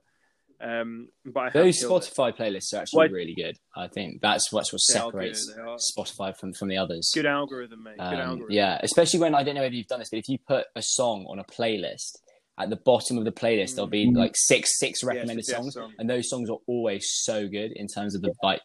Um, 0.62 1.08
but 1.24 1.40
I 1.40 1.50
those 1.50 1.78
killed 1.80 2.02
it. 2.02 2.12
Spotify 2.14 2.36
playlists 2.36 2.74
are 2.74 2.78
actually 2.82 2.98
Why- 3.08 3.12
really 3.14 3.34
good. 3.34 3.56
I 3.76 3.88
think 3.88 4.20
that's 4.20 4.50
what's 4.52 4.72
what 4.72 4.80
are 4.96 5.10
good, 5.12 5.36
separates. 5.36 5.92
Spotify 5.96 6.36
from, 6.36 6.52
from 6.54 6.68
the 6.68 6.76
others. 6.78 7.10
Good 7.14 7.26
algorithm, 7.26 7.82
mate. 7.82 7.96
Good 7.96 8.02
Um, 8.04 8.14
algorithm. 8.20 8.46
yeah, 8.52 8.78
especially 8.82 9.20
when 9.20 9.34
I 9.34 9.42
don't 9.42 9.54
know 9.54 9.62
if 9.64 9.72
you've 9.72 9.86
done 9.86 10.00
this, 10.00 10.10
but 10.10 10.18
if 10.18 10.28
you 10.28 10.38
put 10.38 10.66
a 10.74 10.82
song 10.82 11.26
on 11.28 11.38
a 11.38 11.44
playlist, 11.44 12.18
at 12.62 12.70
the 12.70 12.76
bottom 12.76 13.18
of 13.18 13.24
the 13.24 13.32
playlist 13.32 13.74
there'll 13.74 13.88
be 13.88 14.06
Mm. 14.08 14.16
like 14.16 14.32
six 14.36 14.78
six 14.78 15.02
recommended 15.04 15.44
suggest 15.44 15.62
songs, 15.62 15.74
song. 15.74 15.92
and 15.98 16.08
those 16.08 16.28
songs 16.28 16.48
are 16.50 16.58
always 16.66 17.04
so 17.22 17.48
good 17.48 17.72
in 17.72 17.86
terms 17.88 18.14
of 18.14 18.22
the 18.22 18.32
like. 18.42 18.60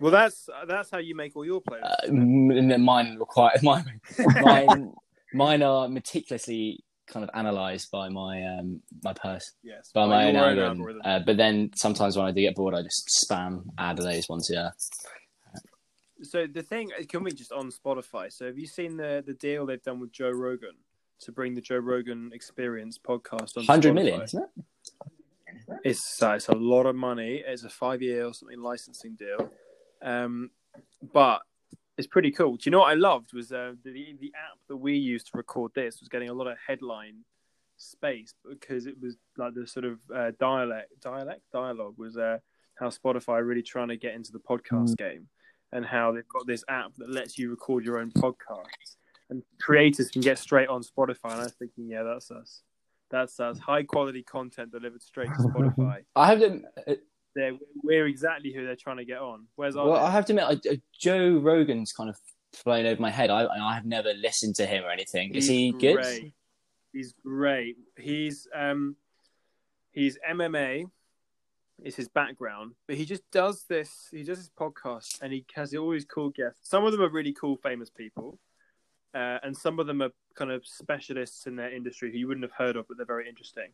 Well, 0.00 0.10
that's 0.12 0.48
that's 0.66 0.90
how 0.90 0.98
you 0.98 1.14
make 1.14 1.34
all 1.36 1.44
your 1.44 1.60
playlists. 1.60 1.82
Uh, 2.04 2.08
and 2.08 2.70
then 2.70 2.82
mine 2.82 3.16
require 3.18 3.52
mine, 3.62 4.00
mine 4.42 4.92
mine 5.34 5.62
are 5.62 5.88
meticulously 5.88 6.84
kind 7.06 7.24
of 7.24 7.30
analysed 7.32 7.90
by 7.90 8.08
my 8.08 8.42
um, 8.44 8.82
my 9.02 9.12
purse 9.14 9.52
Yes. 9.62 9.90
by 9.94 10.02
By 10.02 10.08
my 10.08 10.28
own 10.28 10.36
algorithm. 10.36 10.78
algorithm. 10.80 11.02
Uh, 11.04 11.20
but 11.24 11.36
then 11.38 11.70
sometimes 11.74 12.16
when 12.16 12.26
I 12.26 12.32
do 12.32 12.40
get 12.42 12.54
bored, 12.54 12.74
I 12.74 12.82
just 12.82 13.08
spam 13.24 13.62
add 13.78 13.96
those 13.96 14.28
ones. 14.28 14.50
Yeah. 14.52 14.70
So 16.22 16.46
the 16.52 16.62
thing 16.62 16.90
can 17.08 17.22
we 17.22 17.30
just 17.32 17.52
on 17.52 17.70
Spotify? 17.70 18.32
So 18.32 18.46
have 18.46 18.58
you 18.58 18.66
seen 18.66 18.96
the 18.96 19.22
the 19.26 19.34
deal 19.34 19.66
they've 19.66 19.82
done 19.82 20.00
with 20.00 20.12
Joe 20.12 20.30
Rogan 20.30 20.74
to 21.20 21.32
bring 21.32 21.54
the 21.54 21.60
Joe 21.60 21.78
Rogan 21.78 22.30
Experience 22.32 22.98
podcast 22.98 23.56
on 23.56 23.64
Hundred 23.64 23.94
million, 23.94 24.22
isn't 24.22 24.42
it? 24.42 24.64
It's 25.84 26.22
uh, 26.22 26.32
it's 26.32 26.48
a 26.48 26.54
lot 26.54 26.86
of 26.86 26.96
money. 26.96 27.42
It's 27.46 27.64
a 27.64 27.68
five 27.68 28.02
year 28.02 28.26
or 28.26 28.34
something 28.34 28.60
licensing 28.60 29.16
deal, 29.16 29.50
um, 30.02 30.50
but 31.12 31.42
it's 31.96 32.06
pretty 32.06 32.30
cool. 32.30 32.56
Do 32.56 32.62
you 32.64 32.70
know 32.70 32.78
what 32.78 32.90
I 32.90 32.94
loved 32.94 33.32
was 33.32 33.52
uh, 33.52 33.72
the 33.84 34.16
the 34.20 34.32
app 34.34 34.58
that 34.68 34.76
we 34.76 34.94
used 34.94 35.26
to 35.28 35.36
record 35.36 35.72
this 35.74 36.00
was 36.00 36.08
getting 36.08 36.30
a 36.30 36.34
lot 36.34 36.46
of 36.46 36.56
headline 36.64 37.24
space 37.76 38.34
because 38.48 38.86
it 38.86 38.96
was 39.00 39.16
like 39.36 39.54
the 39.54 39.66
sort 39.66 39.84
of 39.84 39.98
uh, 40.14 40.32
dialect 40.38 40.90
dialect 41.00 41.42
dialogue 41.52 41.94
was 41.96 42.16
uh, 42.16 42.38
how 42.78 42.88
Spotify 42.88 43.44
really 43.46 43.62
trying 43.62 43.88
to 43.88 43.96
get 43.96 44.14
into 44.14 44.32
the 44.32 44.38
podcast 44.38 44.96
game 44.96 45.28
and 45.72 45.84
how 45.84 46.12
they've 46.12 46.28
got 46.28 46.46
this 46.46 46.64
app 46.68 46.92
that 46.96 47.10
lets 47.10 47.38
you 47.38 47.50
record 47.50 47.84
your 47.84 47.98
own 47.98 48.10
podcast 48.10 48.96
and 49.30 49.42
creators 49.60 50.10
can 50.10 50.22
get 50.22 50.38
straight 50.38 50.68
on 50.68 50.82
Spotify. 50.82 51.32
And 51.32 51.40
I 51.40 51.44
was 51.44 51.52
thinking, 51.52 51.88
yeah, 51.88 52.02
that's 52.02 52.30
us. 52.30 52.62
That's 53.10 53.38
us. 53.40 53.58
High 53.58 53.84
quality 53.84 54.22
content 54.22 54.72
delivered 54.72 55.02
straight 55.02 55.28
to 55.28 55.42
Spotify. 55.42 56.04
I 56.16 56.26
have 56.26 56.40
to. 56.40 56.62
Uh, 56.86 56.94
they're, 57.34 57.52
we're 57.82 58.06
exactly 58.06 58.52
who 58.52 58.64
they're 58.64 58.76
trying 58.76 58.96
to 58.96 59.04
get 59.04 59.18
on. 59.18 59.46
Where's 59.56 59.76
our 59.76 59.86
well, 59.86 60.04
I 60.04 60.10
have 60.10 60.26
to 60.26 60.32
admit, 60.32 60.44
I, 60.66 60.70
uh, 60.70 60.76
Joe 60.98 61.38
Rogan's 61.38 61.92
kind 61.92 62.10
of 62.10 62.16
flown 62.52 62.86
over 62.86 63.00
my 63.00 63.10
head. 63.10 63.30
I 63.30 63.46
I 63.46 63.74
have 63.74 63.84
never 63.84 64.12
listened 64.14 64.56
to 64.56 64.66
him 64.66 64.84
or 64.84 64.90
anything. 64.90 65.34
Is 65.34 65.46
he 65.46 65.72
good? 65.72 65.96
great. 65.96 66.32
He's 66.92 67.14
great. 67.24 67.76
He's 67.96 68.48
um 68.54 68.96
he's 69.92 70.18
MMA 70.28 70.86
is 71.84 71.94
his 71.94 72.08
background, 72.08 72.72
but 72.86 72.96
he 72.96 73.04
just 73.04 73.22
does 73.30 73.64
this. 73.68 74.08
He 74.10 74.24
does 74.24 74.38
his 74.38 74.50
podcast, 74.50 75.20
and 75.22 75.32
he 75.32 75.44
has 75.54 75.74
all 75.74 75.90
these 75.90 76.04
cool 76.04 76.30
guests. 76.30 76.68
Some 76.68 76.84
of 76.84 76.92
them 76.92 77.02
are 77.02 77.08
really 77.08 77.32
cool, 77.32 77.56
famous 77.56 77.90
people, 77.90 78.38
uh, 79.18 79.38
and 79.42 79.56
some 79.56 79.80
of 79.80 79.88
them 79.88 80.00
are 80.00 80.12
kind 80.36 80.52
of 80.52 80.64
specialists 80.64 81.46
in 81.48 81.56
their 81.56 81.74
industry 81.74 82.12
who 82.12 82.18
you 82.18 82.28
wouldn't 82.28 82.44
have 82.44 82.52
heard 82.52 82.76
of, 82.76 82.86
but 82.86 82.96
they're 82.96 83.04
very 83.06 83.28
interesting. 83.28 83.70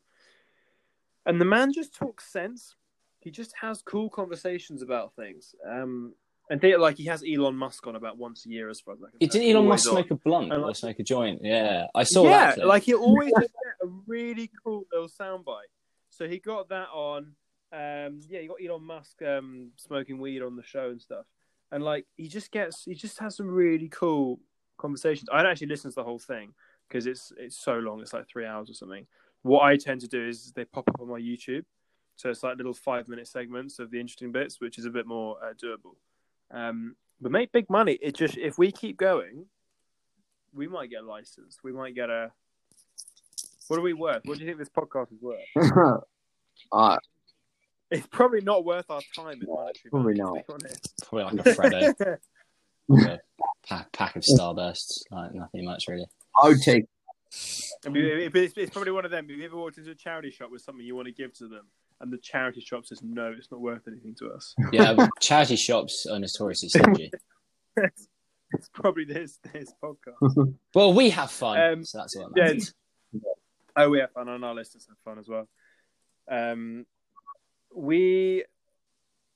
And 1.27 1.39
the 1.39 1.45
man 1.45 1.71
just 1.71 1.95
talks 1.95 2.33
sense. 2.33 2.77
He 3.21 3.31
just 3.31 3.53
has 3.61 3.83
cool 3.83 4.09
conversations 4.09 4.81
about 4.81 5.15
things. 5.17 5.55
Um, 5.69 6.15
and 6.49 6.63
they, 6.63 6.77
like 6.77 6.97
he 6.97 7.05
has 7.07 7.23
Elon 7.23 7.57
Musk 7.57 7.87
on 7.87 7.95
about 7.95 8.17
once 8.17 8.47
a 8.47 8.49
year, 8.49 8.71
as 8.71 8.81
far 8.81 8.95
as 8.95 9.01
I 9.03 9.11
can 9.11 9.29
Did. 9.29 9.55
Elon 9.55 9.69
Musk 9.69 9.87
on. 9.89 9.93
smoke 9.97 10.11
a 10.13 10.15
blunt 10.15 10.53
or 10.53 10.59
like- 10.59 10.77
smoke 10.77 10.99
a 10.99 11.03
joint? 11.03 11.41
Yeah, 11.43 11.89
I 11.95 12.05
saw 12.05 12.25
yeah, 12.25 12.31
that. 12.31 12.55
clip. 12.55 12.67
like 12.67 12.83
he 12.85 12.95
always 12.95 13.33
get 13.39 13.51
a 13.83 13.87
really 14.07 14.51
cool 14.65 14.85
little 14.93 15.09
soundbite. 15.09 15.71
So 16.09 16.27
he 16.27 16.39
got 16.39 16.71
that 16.71 16.89
on. 16.89 17.35
Um, 17.71 18.21
yeah, 18.29 18.41
you 18.41 18.49
got 18.49 18.65
Elon 18.65 18.85
Musk 18.85 19.21
um, 19.23 19.73
smoking 19.77 20.19
weed 20.19 20.43
on 20.43 20.57
the 20.57 20.63
show 20.63 20.89
and 20.91 21.03
stuff, 21.03 21.27
and 21.71 21.83
like 21.85 22.07
he 22.17 22.29
just 22.29 22.51
gets, 22.51 22.85
he 22.85 22.95
just 22.95 23.19
has 23.19 23.37
some 23.37 23.49
really 23.49 23.89
cool 23.89 24.39
conversations. 24.79 25.29
I 25.33 25.43
don't 25.43 25.51
actually 25.51 25.69
listen 25.69 25.91
to 25.91 25.95
the 25.95 26.05
whole 26.05 26.19
thing 26.19 26.53
because 26.89 27.07
it's 27.07 27.33
it's 27.37 27.57
so 27.57 27.75
long. 27.79 28.01
It's 28.01 28.13
like 28.13 28.29
three 28.29 28.47
hours 28.47 28.71
or 28.71 28.75
something. 28.75 29.07
What 29.43 29.63
I 29.63 29.77
tend 29.77 30.01
to 30.03 30.09
do 30.09 30.27
is 30.27 30.53
they 30.53 30.65
pop 30.65 30.89
up 30.89 31.01
on 31.01 31.09
my 31.09 31.21
YouTube, 31.21 31.65
so 32.17 32.31
it's 32.31 32.43
like 32.43 32.57
little 32.57 32.75
five 32.75 33.09
minute 33.09 33.29
segments 33.29 33.79
of 33.79 33.91
the 33.91 34.01
interesting 34.01 34.33
bits, 34.33 34.61
which 34.61 34.79
is 34.79 34.85
a 34.87 34.91
bit 34.91 35.07
more 35.07 35.37
uh, 35.43 35.53
doable. 35.53 35.97
Um, 36.51 36.97
but 37.21 37.33
make 37.33 37.53
big 37.53 37.69
money. 37.71 37.99
It 38.01 38.15
just 38.15 38.37
if 38.37 38.59
we 38.59 38.73
keep 38.73 38.97
going, 38.97 39.47
we 40.55 40.67
might 40.69 40.91
get 40.91 41.03
a 41.03 41.07
licensed. 41.07 41.63
We 41.63 41.73
might 41.73 41.95
get 41.95 42.11
a. 42.11 42.33
What 43.69 43.79
are 43.79 43.83
we 43.83 43.93
worth? 43.95 44.23
What 44.25 44.39
do 44.39 44.45
you 44.45 44.47
think 44.47 44.59
this 44.59 44.69
podcast 44.69 45.13
is 45.13 45.23
worth? 45.23 45.41
uh, 46.73 46.99
It's 47.91 48.07
probably 48.09 48.41
not 48.41 48.65
worth 48.65 48.91
our 48.91 49.01
time 49.15 49.41
in. 49.41 49.47
Probably 49.91 50.15
not. 50.15 50.35
To 50.35 51.07
probably 51.07 51.39
like 51.39 51.47
a 51.47 51.51
Freddo, 51.55 52.19
a 52.91 53.19
pack, 53.69 53.93
pack 53.93 54.17
of 54.17 54.23
Starbursts, 54.23 55.03
like 55.11 55.35
nothing 55.35 55.65
much 55.65 55.87
really. 55.89 56.07
I 56.43 56.49
would 56.49 56.63
take. 56.63 56.85
I 57.85 57.89
mean, 57.89 58.31
it's, 58.35 58.57
it's 58.57 58.71
probably 58.71 58.93
one 58.93 59.05
of 59.05 59.11
them. 59.11 59.29
Have 59.29 59.37
you 59.37 59.45
ever 59.45 59.57
walked 59.57 59.79
into 59.79 59.91
a 59.91 59.95
charity 59.95 60.31
shop 60.31 60.51
with 60.51 60.63
something 60.63 60.85
you 60.85 60.95
want 60.95 61.07
to 61.07 61.13
give 61.13 61.33
to 61.39 61.49
them, 61.49 61.67
and 62.01 62.13
the 62.13 62.19
charity 62.19 62.61
shop 62.61 62.87
says 62.87 63.03
no, 63.03 63.35
it's 63.37 63.51
not 63.51 63.61
worth 63.61 63.83
anything 63.89 64.15
to 64.21 64.31
us? 64.31 64.55
Yeah, 64.73 65.09
charity 65.21 65.57
shops 65.57 66.07
are 66.07 66.19
notoriously 66.19 66.69
stingy. 66.69 67.11
it's 67.77 68.69
probably 68.73 69.05
this 69.05 69.39
this 69.53 69.73
podcast. 69.83 70.55
Well, 70.75 70.93
we 70.93 71.11
have 71.11 71.31
fun, 71.31 71.61
Um, 71.61 71.85
so 71.85 71.99
that's 71.99 72.17
what 72.17 72.33
yeah. 72.37 72.55
Oh, 73.77 73.91
we 73.91 73.99
have 73.99 74.13
fun, 74.13 74.29
and 74.29 74.45
our 74.45 74.55
listeners 74.55 74.87
have 74.89 74.99
fun 75.05 75.19
as 75.19 75.29
well. 75.29 75.49
Um, 76.29 76.87
we 77.75 78.45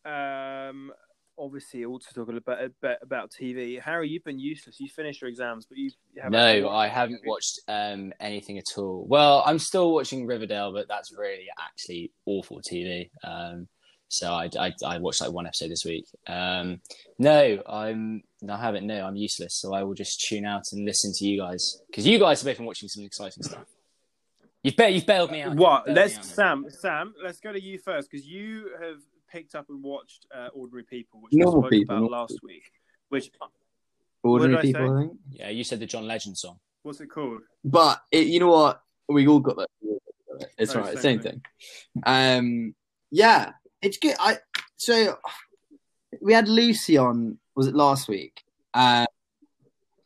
um 0.04 0.92
obviously 1.38 1.84
also 1.84 2.22
about 2.22 2.62
a 2.62 2.70
bit 2.80 2.98
about 3.02 3.30
TV. 3.30 3.80
Harry, 3.80 4.08
you've 4.08 4.24
been 4.24 4.38
useless. 4.38 4.80
You 4.80 4.88
finished 4.88 5.20
your 5.20 5.28
exams, 5.28 5.66
but 5.66 5.78
you 5.78 5.90
you 6.12 6.22
haven't 6.22 6.32
No, 6.32 6.66
watched 6.66 6.74
I 6.74 6.88
haven't 6.88 7.20
watched 7.24 7.60
um, 7.68 8.12
anything 8.20 8.58
at 8.58 8.64
all. 8.76 9.06
Well, 9.08 9.42
I'm 9.46 9.58
still 9.58 9.92
watching 9.92 10.26
Riverdale, 10.26 10.72
but 10.72 10.88
that's 10.88 11.12
really 11.16 11.46
actually 11.58 12.12
awful 12.26 12.60
TV. 12.60 13.10
Um, 13.24 13.68
so 14.08 14.32
I, 14.32 14.48
I, 14.58 14.72
I 14.84 14.98
watched 14.98 15.20
like 15.20 15.32
one 15.32 15.46
episode 15.46 15.70
this 15.70 15.84
week. 15.84 16.06
Um, 16.26 16.80
no, 17.18 17.62
I'm 17.68 18.22
no, 18.40 18.54
I 18.54 18.60
haven't. 18.60 18.86
No, 18.86 19.04
I'm 19.04 19.16
useless. 19.16 19.60
So 19.60 19.74
I 19.74 19.82
will 19.82 19.94
just 19.94 20.20
tune 20.28 20.46
out 20.46 20.64
and 20.72 20.84
listen 20.84 21.12
to 21.14 21.24
you 21.26 21.38
guys 21.40 21.82
because 21.88 22.06
you 22.06 22.18
guys 22.18 22.40
have 22.40 22.46
both 22.46 22.56
been 22.56 22.66
watching 22.66 22.88
some 22.88 23.04
exciting 23.04 23.42
stuff. 23.42 23.64
You've 24.62 24.76
ba- 24.76 24.90
you've 24.90 25.06
bailed 25.06 25.30
me 25.30 25.42
out. 25.42 25.54
What? 25.54 25.84
Bailed 25.84 25.96
Let's 25.96 26.18
out. 26.18 26.24
Sam. 26.24 26.66
Sam, 26.68 27.14
let's 27.22 27.38
go 27.38 27.52
to 27.52 27.62
you 27.62 27.78
first 27.78 28.10
because 28.10 28.26
you 28.26 28.70
have 28.80 28.96
picked 29.30 29.54
up 29.54 29.66
and 29.68 29.82
watched 29.82 30.26
uh, 30.34 30.48
Ordinary 30.52 30.84
People, 30.84 31.20
which 31.20 31.32
Normal 31.32 31.62
we 31.62 31.62
spoke 31.62 31.70
People, 31.70 31.94
about 31.96 32.00
normal 32.02 32.18
last 32.18 32.38
week. 32.42 32.62
Which 33.08 33.30
Ordinary 34.22 34.56
What 34.56 34.62
did 34.62 34.76
I 34.78 34.80
people, 34.80 34.88
say? 34.88 34.94
I 34.94 35.06
think. 35.06 35.18
Yeah, 35.30 35.48
you 35.50 35.64
said 35.64 35.80
the 35.80 35.86
John 35.86 36.06
Legend 36.06 36.36
song. 36.36 36.58
what's 36.82 37.00
it 37.00 37.08
called? 37.10 37.40
But 37.64 38.00
it, 38.10 38.26
you 38.26 38.40
know 38.40 38.48
what? 38.48 38.82
We 39.08 39.26
all 39.26 39.40
got 39.40 39.56
that. 39.56 39.68
It's 40.58 40.74
Oh, 40.74 40.80
right. 40.80 40.98
same 40.98 41.20
Same 41.20 41.20
thing. 41.20 41.42
Um, 42.04 42.74
yeah, 43.10 43.52
it's 43.82 43.98
good. 43.98 44.14
I 44.20 44.38
so 44.76 45.16
we 46.20 46.32
had 46.32 46.48
Lucy 46.48 46.96
on. 46.96 47.38
Was 47.56 47.66
it 47.66 47.74
last 47.74 48.08
week? 48.08 48.42
Uh, 48.74 49.06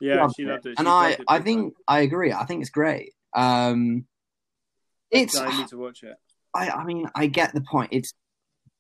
Yeah, 0.01 0.23
loved 0.23 0.35
she 0.37 0.45
loved 0.45 0.67
it. 0.67 0.71
She 0.71 0.75
and 0.79 0.89
I, 0.89 1.11
it 1.11 1.21
I 1.29 1.39
big 1.39 1.45
think 1.45 1.75
I 1.87 2.01
agree. 2.01 2.33
I 2.33 2.45
think 2.45 2.61
it's 2.63 2.71
great. 2.71 3.13
Um, 3.35 4.07
it's. 5.11 5.37
I 5.37 5.57
need 5.59 5.69
to 5.69 5.79
watch 5.79 6.03
it. 6.03 6.17
I, 6.55 6.71
I 6.71 6.85
mean, 6.85 7.09
I 7.15 7.27
get 7.27 7.53
the 7.55 7.61
point. 7.63 7.91
It's 7.93 8.13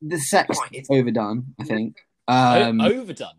the 0.06 0.18
sex 0.18 0.58
is 0.72 0.86
overdone. 0.90 1.54
I 1.60 1.64
think. 1.64 1.96
O- 2.28 2.62
Um, 2.68 2.80
overdone. 2.80 3.38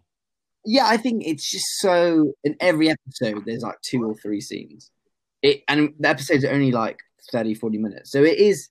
yeah, 0.66 0.86
I 0.88 0.98
think 0.98 1.24
it's 1.26 1.50
just 1.52 1.66
so. 1.80 2.34
In 2.44 2.56
every 2.60 2.90
episode, 2.90 3.44
there's 3.46 3.64
like 3.64 3.80
two 3.82 4.04
or 4.04 4.16
three 4.16 4.42
scenes. 4.42 4.90
It 5.42 5.64
and 5.68 5.94
the 6.00 6.10
episodes 6.10 6.44
are 6.46 6.52
only 6.52 6.72
like 6.72 7.00
30, 7.32 7.54
40 7.56 7.78
minutes, 7.78 8.12
so 8.12 8.24
it 8.24 8.38
is 8.38 8.70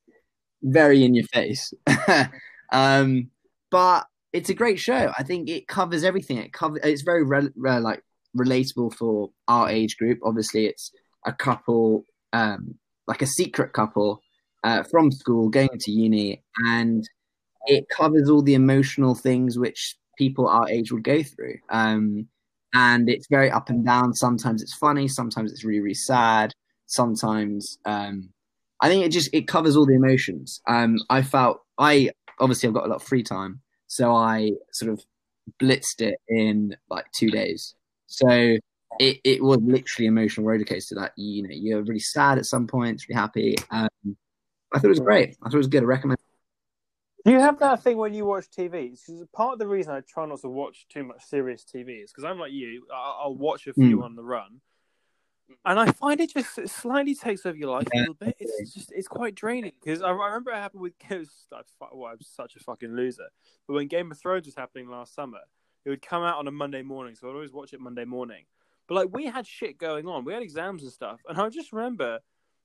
very 0.62 1.04
in 1.04 1.14
your 1.14 1.26
face. 1.32 1.72
um, 2.72 3.30
but 3.70 4.06
it's 4.32 4.50
a 4.50 4.54
great 4.54 4.78
show. 4.78 5.12
I 5.18 5.22
think 5.22 5.48
it 5.48 5.68
covers 5.68 6.04
everything. 6.04 6.38
It 6.38 6.52
cover. 6.52 6.78
It's 6.82 7.02
very 7.02 7.24
re- 7.24 7.50
re- 7.56 7.78
like 7.80 8.02
relatable 8.36 8.94
for 8.94 9.30
our 9.48 9.68
age 9.68 9.96
group. 9.98 10.18
Obviously, 10.22 10.66
it's 10.66 10.90
a 11.26 11.32
couple, 11.32 12.04
um, 12.32 12.74
like 13.06 13.22
a 13.22 13.26
secret 13.26 13.72
couple 13.72 14.20
uh, 14.64 14.82
from 14.90 15.10
school 15.12 15.48
going 15.50 15.78
to 15.80 15.90
uni, 15.90 16.42
and 16.66 17.08
it 17.66 17.88
covers 17.88 18.28
all 18.28 18.42
the 18.42 18.54
emotional 18.54 19.14
things 19.14 19.58
which 19.58 19.96
people 20.18 20.48
our 20.48 20.68
age 20.68 20.92
would 20.92 21.04
go 21.04 21.22
through. 21.22 21.56
Um, 21.70 22.28
and 22.74 23.08
it's 23.08 23.26
very 23.28 23.50
up 23.50 23.68
and 23.70 23.84
down. 23.84 24.14
Sometimes 24.14 24.62
it's 24.62 24.74
funny, 24.74 25.08
sometimes 25.08 25.52
it's 25.52 25.64
really, 25.64 25.80
really 25.80 25.94
sad. 25.94 26.52
Sometimes 26.86 27.78
um, 27.84 28.30
I 28.80 28.88
think 28.88 29.04
it 29.04 29.10
just 29.10 29.30
it 29.32 29.48
covers 29.48 29.76
all 29.76 29.86
the 29.86 29.94
emotions. 29.94 30.60
Um, 30.66 30.98
I 31.08 31.22
felt 31.22 31.62
I 31.78 32.10
obviously 32.40 32.68
I've 32.68 32.74
got 32.74 32.86
a 32.86 32.88
lot 32.88 32.96
of 32.96 33.02
free 33.02 33.22
time, 33.22 33.60
so 33.86 34.14
I 34.14 34.52
sort 34.72 34.92
of 34.92 35.02
blitzed 35.60 36.00
it 36.00 36.16
in 36.28 36.76
like 36.90 37.06
two 37.12 37.30
days. 37.30 37.74
So 38.06 38.28
it, 38.98 39.20
it 39.24 39.42
was 39.42 39.58
literally 39.62 40.06
emotional 40.06 40.46
rollercoaster. 40.46 40.96
That 40.96 41.12
you 41.16 41.42
know 41.42 41.50
you're 41.52 41.82
really 41.82 42.00
sad 42.00 42.38
at 42.38 42.46
some 42.46 42.66
points, 42.66 43.08
really 43.08 43.20
happy. 43.20 43.54
Um, 43.70 43.88
I 44.74 44.78
thought 44.78 44.86
it 44.86 44.88
was 44.88 45.00
great. 45.00 45.36
I 45.42 45.48
thought 45.48 45.54
it 45.54 45.58
was 45.58 45.68
good. 45.68 45.82
I 45.82 45.86
recommend. 45.86 46.18
Do 47.24 47.30
you 47.30 47.38
have 47.40 47.58
that 47.60 47.82
thing 47.82 47.96
when 47.98 48.14
you 48.14 48.24
watch 48.24 48.46
TV? 48.50 48.90
Because 48.90 49.24
part 49.32 49.52
of 49.52 49.58
the 49.60 49.66
reason 49.68 49.92
I 49.92 50.00
try 50.00 50.26
not 50.26 50.40
to 50.40 50.48
watch 50.48 50.86
too 50.88 51.04
much 51.04 51.22
serious 51.24 51.64
TV 51.64 52.02
is 52.02 52.10
because 52.12 52.24
I'm 52.24 52.38
like 52.38 52.52
you. 52.52 52.84
I'll, 52.92 53.18
I'll 53.24 53.36
watch 53.36 53.66
a 53.68 53.74
few 53.74 53.98
Mm. 53.98 54.04
on 54.04 54.16
the 54.16 54.24
run, 54.24 54.60
and 55.64 55.78
I 55.78 55.92
find 55.92 56.20
it 56.20 56.32
just 56.32 56.58
it 56.58 56.68
slightly 56.70 57.14
takes 57.14 57.46
over 57.46 57.56
your 57.56 57.70
life 57.70 57.86
a 57.94 57.98
little 57.98 58.14
bit. 58.14 58.34
It's 58.40 58.74
just 58.74 58.90
it's 58.92 59.06
quite 59.06 59.34
draining 59.36 59.72
because 59.80 60.02
I, 60.02 60.08
I 60.08 60.26
remember 60.26 60.50
it 60.50 60.56
happened 60.56 60.82
with 60.82 60.94
Ghost. 61.08 61.46
I, 61.52 61.60
well, 61.92 62.10
I 62.10 62.14
was 62.14 62.26
such 62.26 62.56
a 62.56 62.60
fucking 62.60 62.94
loser. 62.96 63.28
But 63.68 63.74
when 63.74 63.86
Game 63.86 64.10
of 64.10 64.18
Thrones 64.18 64.46
was 64.46 64.56
happening 64.56 64.88
last 64.88 65.14
summer, 65.14 65.40
it 65.84 65.90
would 65.90 66.02
come 66.02 66.24
out 66.24 66.38
on 66.38 66.48
a 66.48 66.52
Monday 66.52 66.82
morning, 66.82 67.14
so 67.14 67.28
I'd 67.28 67.34
always 67.34 67.52
watch 67.52 67.72
it 67.72 67.80
Monday 67.80 68.04
morning. 68.04 68.44
But 68.88 68.96
like 68.96 69.08
we 69.12 69.26
had 69.26 69.46
shit 69.46 69.78
going 69.78 70.08
on, 70.08 70.24
we 70.24 70.32
had 70.32 70.42
exams 70.42 70.82
and 70.82 70.90
stuff, 70.92 71.20
and 71.28 71.38
I 71.40 71.48
just 71.50 71.72
remember 71.72 72.18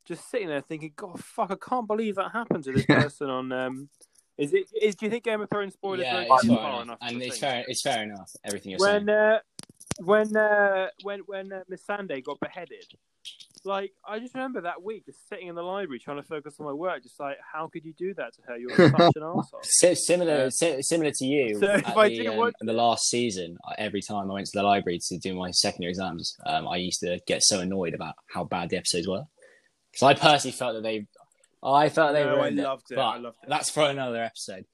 just 0.05 0.31
sitting 0.31 0.47
there 0.47 0.61
thinking, 0.61 0.93
God, 0.95 1.23
fuck, 1.23 1.51
I 1.51 1.55
can't 1.69 1.85
believe 1.85 2.15
that 2.15 2.31
happened 2.31 2.63
to 2.63 2.71
this 2.71 2.85
person 2.87 3.29
on. 3.29 3.51
Um, 3.51 3.89
is 4.37 4.53
it? 4.53 4.67
Is 4.79 4.95
do 4.95 5.05
you 5.05 5.11
think 5.11 5.23
Game 5.23 5.41
of 5.41 5.49
Thrones 5.49 5.73
spoilers 5.73 6.05
yeah, 6.05 6.25
go 6.25 6.35
it's 6.35 6.43
too 6.43 6.49
fair 6.49 6.57
far 6.57 6.81
enough. 6.83 6.97
and 7.01 7.21
it's 7.21 7.37
fair. 7.39 7.63
It's 7.67 7.81
fair 7.81 8.03
enough. 8.03 8.29
Everything 8.43 8.71
you're 8.71 8.79
when 8.79 9.05
saying. 9.07 9.09
uh, 9.09 9.39
when 9.99 10.37
uh, 10.37 10.87
when 11.03 11.19
when 11.21 11.51
uh, 11.53 11.61
Missandei 11.71 12.23
got 12.23 12.39
beheaded. 12.39 12.85
Like 13.65 13.91
I 14.07 14.19
just 14.19 14.33
remember 14.33 14.61
that 14.61 14.81
week, 14.81 15.05
just 15.05 15.27
sitting 15.27 15.47
in 15.47 15.55
the 15.55 15.61
library 15.61 15.99
trying 15.99 16.17
to 16.17 16.23
focus 16.23 16.55
on 16.59 16.65
my 16.67 16.71
work. 16.71 17.03
Just 17.03 17.19
like, 17.19 17.35
how 17.51 17.67
could 17.67 17.83
you 17.83 17.93
do 17.97 18.13
that 18.13 18.33
to 18.35 18.41
her? 18.47 18.57
You're 18.57 18.69
such 18.75 19.15
an 19.15 19.23
asshole. 19.23 19.43
Si- 19.63 19.95
similar, 19.95 20.49
si- 20.51 20.81
similar 20.81 21.11
to 21.11 21.25
you. 21.25 21.59
so 21.59 21.73
if 21.73 21.97
I 21.97 22.07
the, 22.07 22.15
didn't 22.15 22.33
um, 22.33 22.37
watch- 22.37 22.53
the 22.61 22.71
last 22.71 23.09
season, 23.09 23.57
every 23.77 24.01
time 24.01 24.29
I 24.29 24.33
went 24.33 24.45
to 24.45 24.51
the 24.57 24.63
library 24.63 24.99
to 25.09 25.17
do 25.17 25.35
my 25.35 25.51
secondary 25.51 25.89
exams, 25.89 26.37
um, 26.45 26.65
I 26.67 26.77
used 26.77 27.01
to 27.01 27.19
get 27.27 27.43
so 27.43 27.59
annoyed 27.59 27.93
about 27.93 28.13
how 28.33 28.45
bad 28.45 28.69
the 28.69 28.77
episodes 28.77 29.07
were. 29.07 29.23
Because 29.91 30.03
I 30.03 30.13
personally 30.13 30.55
felt 30.55 30.75
that 30.75 30.83
they, 30.83 31.05
I 31.63 31.89
felt 31.89 32.13
they 32.13 32.23
No, 32.23 32.35
I 32.35 32.35
ruined 32.35 32.57
loved 32.57 32.91
it. 32.91 32.95
But 32.95 33.01
I 33.01 33.17
loved 33.17 33.37
it. 33.43 33.49
that's 33.49 33.69
for 33.69 33.89
another 33.89 34.23
episode. 34.23 34.65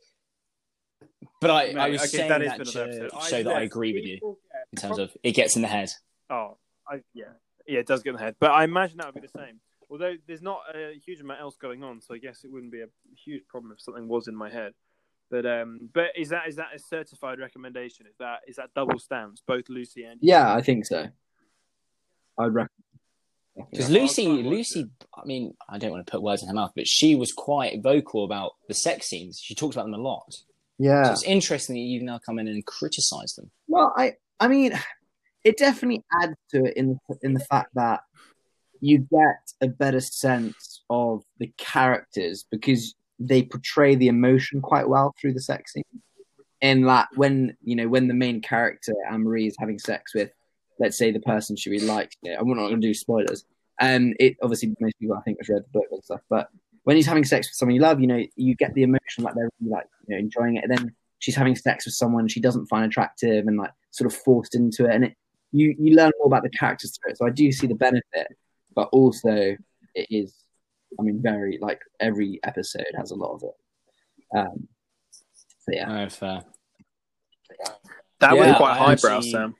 But 1.39 1.51
I, 1.51 1.73
I 1.77 1.89
was 1.89 2.01
okay, 2.01 2.17
saying 2.17 2.29
that 2.29 2.57
that, 2.57 2.65
to 2.65 3.09
show 3.27 3.43
that 3.43 3.55
I 3.55 3.61
agree 3.61 3.93
with 3.93 4.05
you 4.05 4.37
in 4.71 4.77
terms 4.77 4.99
of 4.99 5.11
it 5.23 5.33
gets 5.33 5.55
in 5.55 5.61
the 5.61 5.67
head. 5.67 5.91
Oh, 6.29 6.57
I, 6.87 7.01
yeah, 7.13 7.25
yeah, 7.67 7.79
it 7.79 7.87
does 7.87 8.03
get 8.03 8.11
in 8.11 8.15
the 8.15 8.21
head. 8.21 8.35
But 8.39 8.51
I 8.51 8.63
imagine 8.63 8.97
that 8.97 9.07
would 9.07 9.21
be 9.21 9.27
the 9.27 9.39
same. 9.39 9.59
Although 9.89 10.15
there's 10.27 10.41
not 10.41 10.61
a 10.73 10.93
huge 11.05 11.19
amount 11.21 11.41
else 11.41 11.55
going 11.55 11.83
on, 11.83 12.01
so 12.01 12.13
I 12.13 12.17
guess 12.17 12.43
it 12.43 12.51
wouldn't 12.51 12.71
be 12.71 12.81
a 12.81 12.87
huge 13.23 13.45
problem 13.47 13.71
if 13.73 13.81
something 13.81 14.07
was 14.07 14.27
in 14.27 14.35
my 14.35 14.49
head. 14.49 14.73
But 15.29 15.45
um, 15.45 15.89
but 15.93 16.11
is 16.15 16.29
that 16.29 16.47
is 16.47 16.55
that 16.57 16.69
a 16.75 16.79
certified 16.79 17.39
recommendation? 17.39 18.07
Is 18.07 18.15
that 18.19 18.39
is 18.47 18.55
that 18.57 18.69
double 18.75 18.99
stamps, 18.99 19.41
both 19.45 19.69
Lucy 19.69 20.03
and 20.03 20.19
Yeah, 20.21 20.53
I 20.53 20.61
think 20.61 20.85
so. 20.85 21.07
I'd 22.37 22.53
recommend. 22.53 22.82
Because 23.55 23.89
Lucy, 23.89 24.25
try 24.25 24.33
and 24.33 24.45
watch 24.45 24.53
Lucy, 24.53 24.89
I 25.15 25.25
mean, 25.25 25.53
I 25.69 25.77
don't 25.77 25.91
want 25.91 26.05
to 26.05 26.11
put 26.11 26.21
words 26.23 26.41
in 26.41 26.47
her 26.47 26.53
mouth, 26.55 26.71
but 26.75 26.87
she 26.87 27.15
was 27.15 27.31
quite 27.31 27.81
vocal 27.83 28.23
about 28.25 28.53
the 28.67 28.73
sex 28.73 29.07
scenes. 29.07 29.39
She 29.41 29.53
talks 29.55 29.75
about 29.75 29.85
them 29.85 29.93
a 29.93 29.97
lot. 29.97 30.25
So 30.33 30.43
Yeah. 30.79 31.11
it's 31.11 31.23
interesting 31.23 31.75
that 31.75 31.81
you've 31.81 32.03
now 32.03 32.19
come 32.25 32.39
in 32.39 32.47
and 32.47 32.65
criticised 32.65 33.37
them. 33.37 33.51
Well, 33.67 33.93
I 33.95 34.13
I 34.39 34.47
mean, 34.47 34.73
it 35.43 35.57
definitely 35.57 36.03
adds 36.21 36.35
to 36.51 36.65
it 36.65 36.75
in 36.77 36.99
in 37.21 37.33
the 37.33 37.39
fact 37.41 37.69
that 37.75 38.01
you 38.81 38.97
get 38.99 39.37
a 39.61 39.67
better 39.67 40.01
sense 40.01 40.81
of 40.89 41.23
the 41.37 41.53
characters 41.57 42.45
because 42.51 42.95
they 43.19 43.43
portray 43.43 43.95
the 43.95 44.07
emotion 44.07 44.61
quite 44.61 44.89
well 44.89 45.13
through 45.19 45.33
the 45.33 45.41
sex 45.41 45.73
scene. 45.73 45.83
And 46.61 46.87
that 46.87 47.09
when 47.15 47.55
you 47.63 47.75
know 47.75 47.87
when 47.87 48.07
the 48.07 48.13
main 48.13 48.41
character 48.41 48.93
Anne 49.11 49.23
Marie 49.23 49.47
is 49.47 49.55
having 49.59 49.77
sex 49.79 50.13
with, 50.15 50.31
let's 50.79 50.97
say 50.97 51.11
the 51.11 51.19
person 51.19 51.55
she 51.55 51.69
really 51.69 51.85
likes, 51.87 52.15
you 52.23 52.31
know, 52.31 52.39
I'm 52.39 52.47
not 52.47 52.55
going 52.69 52.81
to 52.81 52.87
do 52.87 52.93
spoilers. 52.93 53.45
And 53.79 54.15
it 54.19 54.37
obviously 54.41 54.75
most 54.79 54.97
people 54.99 55.15
I 55.17 55.21
think 55.21 55.37
have 55.41 55.49
read 55.49 55.63
the 55.63 55.79
book 55.79 55.87
and 55.91 56.03
stuff, 56.03 56.21
but 56.29 56.49
when 56.83 56.95
he's 56.95 57.05
having 57.07 57.23
sex 57.23 57.47
with 57.47 57.55
someone 57.55 57.75
you 57.75 57.81
love, 57.81 58.01
you 58.01 58.07
know, 58.07 58.21
you 58.35 58.55
get 58.55 58.73
the 58.73 58.83
emotion 58.83 59.23
like 59.23 59.33
they're 59.35 59.49
really 59.61 59.71
like 59.71 59.85
you 60.07 60.15
know 60.15 60.19
enjoying 60.19 60.57
it. 60.57 60.63
And 60.65 60.77
then 60.77 60.95
she's 61.19 61.35
having 61.35 61.55
sex 61.55 61.85
with 61.85 61.93
someone 61.93 62.27
she 62.27 62.39
doesn't 62.41 62.65
find 62.67 62.85
attractive 62.85 63.47
and 63.47 63.57
like 63.57 63.71
sort 63.91 64.11
of 64.11 64.17
forced 64.19 64.53
into 64.55 64.85
it, 64.85 64.93
and 64.93 65.05
it 65.05 65.15
you 65.51 65.75
you 65.79 65.95
learn 65.95 66.11
more 66.19 66.27
about 66.27 66.43
the 66.43 66.49
characters 66.49 66.97
through 66.97 67.11
it. 67.11 67.17
So 67.17 67.25
I 67.25 67.29
do 67.29 67.51
see 67.51 67.67
the 67.67 67.75
benefit, 67.75 68.27
but 68.75 68.89
also 68.91 69.55
it 69.95 70.07
is, 70.09 70.35
I 70.99 71.03
mean, 71.03 71.21
very 71.21 71.57
like 71.61 71.79
every 71.99 72.39
episode 72.43 72.85
has 72.97 73.11
a 73.11 73.15
lot 73.15 73.33
of 73.35 73.43
it. 73.43 74.37
Um, 74.37 74.67
so 75.59 75.71
yeah, 75.71 76.03
Oh, 76.05 76.09
fair. 76.09 76.43
That 78.19 78.35
Yeah, 78.35 78.47
was 78.47 78.57
quite 78.57 78.71
I 78.71 78.77
highbrow, 78.77 79.17
actually- 79.17 79.31
Sam. 79.31 79.55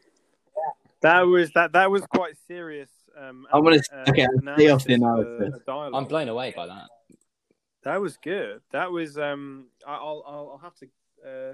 That 1.03 1.21
was 1.21 1.51
that 1.51 1.73
that 1.73 1.91
was 1.91 2.01
quite 2.07 2.35
serious. 2.47 2.89
Um, 3.15 3.45
I 3.53 3.59
wanna- 3.59 3.81
uh, 3.93 4.05
okay, 4.09 4.23
I'll 4.25 4.55
stay 4.55 4.69
off 4.69 4.83
the 4.85 4.93
analysis 4.95 5.27
of 5.27 5.35
analysis. 5.41 5.61
a 5.61 5.65
dialogue. 5.65 5.93
I'm 5.95 6.05
blown 6.05 6.29
away 6.29 6.53
by 6.55 6.65
that. 6.65 6.87
That 7.83 8.01
was 8.01 8.17
good. 8.17 8.61
That 8.71 8.91
was 8.91 9.17
um. 9.17 9.67
I- 9.85 9.95
I'll 9.95 10.23
I'll, 10.25 10.49
I'll 10.53 10.61
have 10.63 10.75
to 10.77 10.87
uh, 11.29 11.53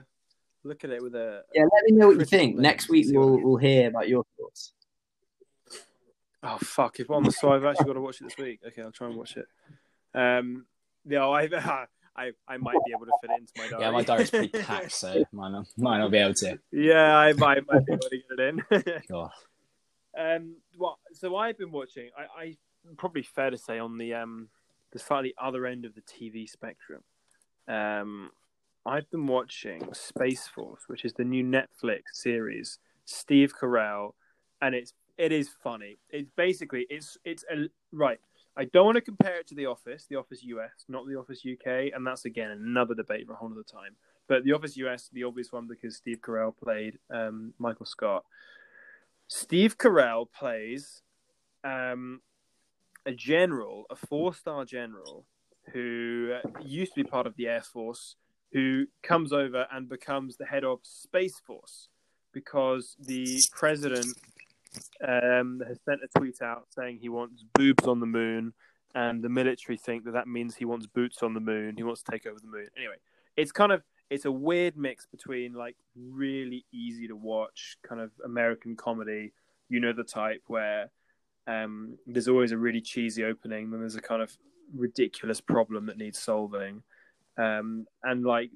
look 0.63 0.83
at 0.83 0.91
it 0.91 1.01
with 1.01 1.15
a. 1.15 1.43
yeah. 1.53 1.63
Let 1.63 1.83
me 1.85 1.97
know 1.97 2.07
what 2.07 2.17
you 2.19 2.25
think. 2.25 2.57
Next 2.57 2.89
week 2.89 3.05
see 3.05 3.17
what 3.17 3.23
I 3.23 3.25
we'll 3.25 3.39
we'll 3.43 3.57
hear 3.57 3.89
about 3.89 4.07
your 4.07 4.23
thoughts. 4.37 4.73
Oh 6.43 6.57
fuck! 6.59 6.99
If 6.99 7.09
on 7.09 7.23
the 7.23 7.31
so 7.31 7.51
I've 7.51 7.65
actually 7.65 7.85
got 7.87 7.93
to 7.93 8.01
watch 8.01 8.21
it 8.21 8.25
this 8.25 8.37
week. 8.37 8.59
Okay, 8.65 8.81
I'll 8.81 8.91
try 8.91 9.07
and 9.07 9.17
watch 9.17 9.35
it. 9.35 9.47
Um. 10.13 10.67
Yeah, 11.05 11.27
I 11.27 11.47
I 12.19 12.31
I 12.47 12.57
might 12.57 12.77
be 12.85 12.91
able 12.93 13.05
to 13.05 13.11
fit 13.21 13.31
it 13.31 13.39
into 13.39 13.53
my 13.57 13.67
diary. 13.69 13.83
Yeah, 13.83 13.91
my 13.91 14.03
diary's 14.03 14.29
pretty 14.29 14.47
packed, 14.63 14.91
so 14.91 15.23
might 15.31 15.51
not, 15.51 15.67
might 15.77 15.99
not 15.99 16.11
be 16.11 16.17
able 16.17 16.33
to. 16.35 16.59
yeah, 16.71 17.15
I 17.15 17.33
might, 17.33 17.65
might 17.67 17.85
be 17.85 17.93
able 17.93 18.09
to 18.09 18.17
get 18.17 18.39
it 18.39 18.85
in. 18.85 19.03
God. 19.09 19.31
Um, 20.17 20.55
well, 20.77 20.99
so 21.13 21.35
I've 21.35 21.57
been 21.57 21.71
watching. 21.71 22.09
I, 22.17 22.43
I 22.43 22.57
probably 22.97 23.23
fair 23.23 23.49
to 23.49 23.57
say 23.57 23.79
on 23.79 23.97
the 23.97 24.13
um 24.13 24.49
the 24.91 24.99
slightly 24.99 25.33
other 25.41 25.65
end 25.65 25.85
of 25.85 25.93
the 25.95 26.01
TV 26.01 26.49
spectrum. 26.49 27.03
Um, 27.67 28.31
I've 28.85 29.09
been 29.11 29.27
watching 29.27 29.93
Space 29.93 30.47
Force, 30.47 30.83
which 30.87 31.05
is 31.05 31.13
the 31.13 31.23
new 31.23 31.43
Netflix 31.43 32.01
series. 32.13 32.79
Steve 33.05 33.53
Carell, 33.59 34.13
and 34.61 34.75
it's 34.75 34.93
it 35.17 35.31
is 35.31 35.49
funny. 35.63 35.99
It's 36.09 36.29
basically 36.35 36.85
it's 36.89 37.17
it's 37.23 37.43
a 37.51 37.67
right. 37.91 38.19
I 38.57 38.65
don't 38.65 38.85
want 38.85 38.95
to 38.95 39.01
compare 39.01 39.39
it 39.39 39.47
to 39.47 39.55
The 39.55 39.67
Office, 39.67 40.05
The 40.09 40.17
Office 40.17 40.43
US, 40.43 40.71
not 40.87 41.07
The 41.07 41.17
Office 41.17 41.43
UK, 41.45 41.93
and 41.93 42.05
that's 42.05 42.25
again 42.25 42.51
another 42.51 42.93
debate 42.93 43.27
for 43.27 43.33
a 43.33 43.35
whole 43.35 43.51
other 43.51 43.63
time. 43.63 43.95
But 44.27 44.43
The 44.43 44.53
Office 44.53 44.75
US, 44.77 45.09
the 45.11 45.23
obvious 45.23 45.51
one 45.51 45.67
because 45.67 45.95
Steve 45.95 46.19
Carell 46.21 46.55
played 46.55 46.99
um, 47.09 47.53
Michael 47.57 47.85
Scott. 47.85 48.25
Steve 49.27 49.77
Carell 49.77 50.27
plays 50.31 51.01
um, 51.63 52.21
a 53.05 53.11
general, 53.11 53.85
a 53.89 53.95
four-star 53.95 54.65
general 54.65 55.25
who 55.71 56.33
used 56.61 56.93
to 56.95 57.03
be 57.03 57.09
part 57.09 57.27
of 57.27 57.35
the 57.35 57.47
Air 57.47 57.61
Force, 57.61 58.15
who 58.51 58.87
comes 59.03 59.31
over 59.31 59.67
and 59.71 59.87
becomes 59.87 60.37
the 60.37 60.45
head 60.45 60.63
of 60.63 60.79
Space 60.83 61.39
Force 61.45 61.89
because 62.33 62.95
the 62.99 63.41
president 63.51 64.17
um, 65.05 65.61
has 65.67 65.79
sent 65.85 66.01
a 66.03 66.19
tweet 66.19 66.41
out 66.41 66.65
saying 66.75 66.99
he 67.01 67.09
wants 67.09 67.43
boobs 67.53 67.87
on 67.87 67.99
the 67.99 68.05
moon, 68.05 68.53
and 68.95 69.23
the 69.23 69.29
military 69.29 69.77
think 69.77 70.05
that 70.05 70.11
that 70.11 70.27
means 70.27 70.55
he 70.55 70.65
wants 70.65 70.87
boots 70.87 71.23
on 71.23 71.33
the 71.33 71.39
moon. 71.39 71.75
He 71.77 71.83
wants 71.83 72.03
to 72.03 72.11
take 72.11 72.25
over 72.25 72.39
the 72.39 72.47
moon. 72.47 72.67
Anyway, 72.77 72.95
it's 73.35 73.51
kind 73.51 73.71
of 73.71 73.83
it's 74.09 74.25
a 74.25 74.31
weird 74.31 74.75
mix 74.75 75.05
between 75.05 75.53
like 75.53 75.75
really 75.95 76.65
easy 76.71 77.07
to 77.07 77.15
watch 77.15 77.77
kind 77.87 78.01
of 78.01 78.11
American 78.25 78.75
comedy, 78.75 79.33
you 79.69 79.79
know 79.79 79.93
the 79.93 80.03
type 80.03 80.41
where 80.47 80.89
um, 81.47 81.97
there's 82.07 82.27
always 82.27 82.51
a 82.51 82.57
really 82.57 82.81
cheesy 82.81 83.23
opening, 83.23 83.71
then 83.71 83.79
there's 83.79 83.95
a 83.95 84.01
kind 84.01 84.21
of 84.21 84.35
ridiculous 84.75 85.41
problem 85.41 85.85
that 85.87 85.97
needs 85.97 86.19
solving, 86.19 86.83
um, 87.37 87.85
and 88.03 88.23
like 88.23 88.51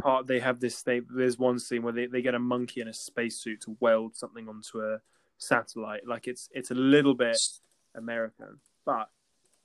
part 0.00 0.26
they 0.26 0.40
have 0.40 0.58
this 0.58 0.82
they 0.82 1.02
there's 1.10 1.38
one 1.38 1.58
scene 1.58 1.82
where 1.82 1.92
they, 1.92 2.06
they 2.06 2.22
get 2.22 2.34
a 2.34 2.38
monkey 2.38 2.80
in 2.80 2.88
a 2.88 2.94
spacesuit 2.94 3.60
to 3.60 3.76
weld 3.80 4.16
something 4.16 4.48
onto 4.48 4.80
a 4.80 4.98
satellite. 5.40 6.06
Like 6.06 6.28
it's 6.28 6.48
it's 6.52 6.70
a 6.70 6.74
little 6.74 7.14
bit 7.14 7.38
american 7.96 8.60
but 8.86 9.08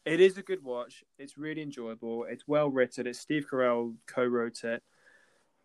it 0.06 0.20
is 0.20 0.38
a 0.38 0.44
good 0.44 0.64
watch. 0.64 1.04
It's 1.18 1.36
really 1.36 1.64
enjoyable. 1.64 2.26
It's 2.30 2.48
well 2.48 2.70
written. 2.70 3.08
It's 3.08 3.20
steve 3.20 3.46
carell 3.52 3.96
co-wrote 4.08 4.64
it. 4.64 4.84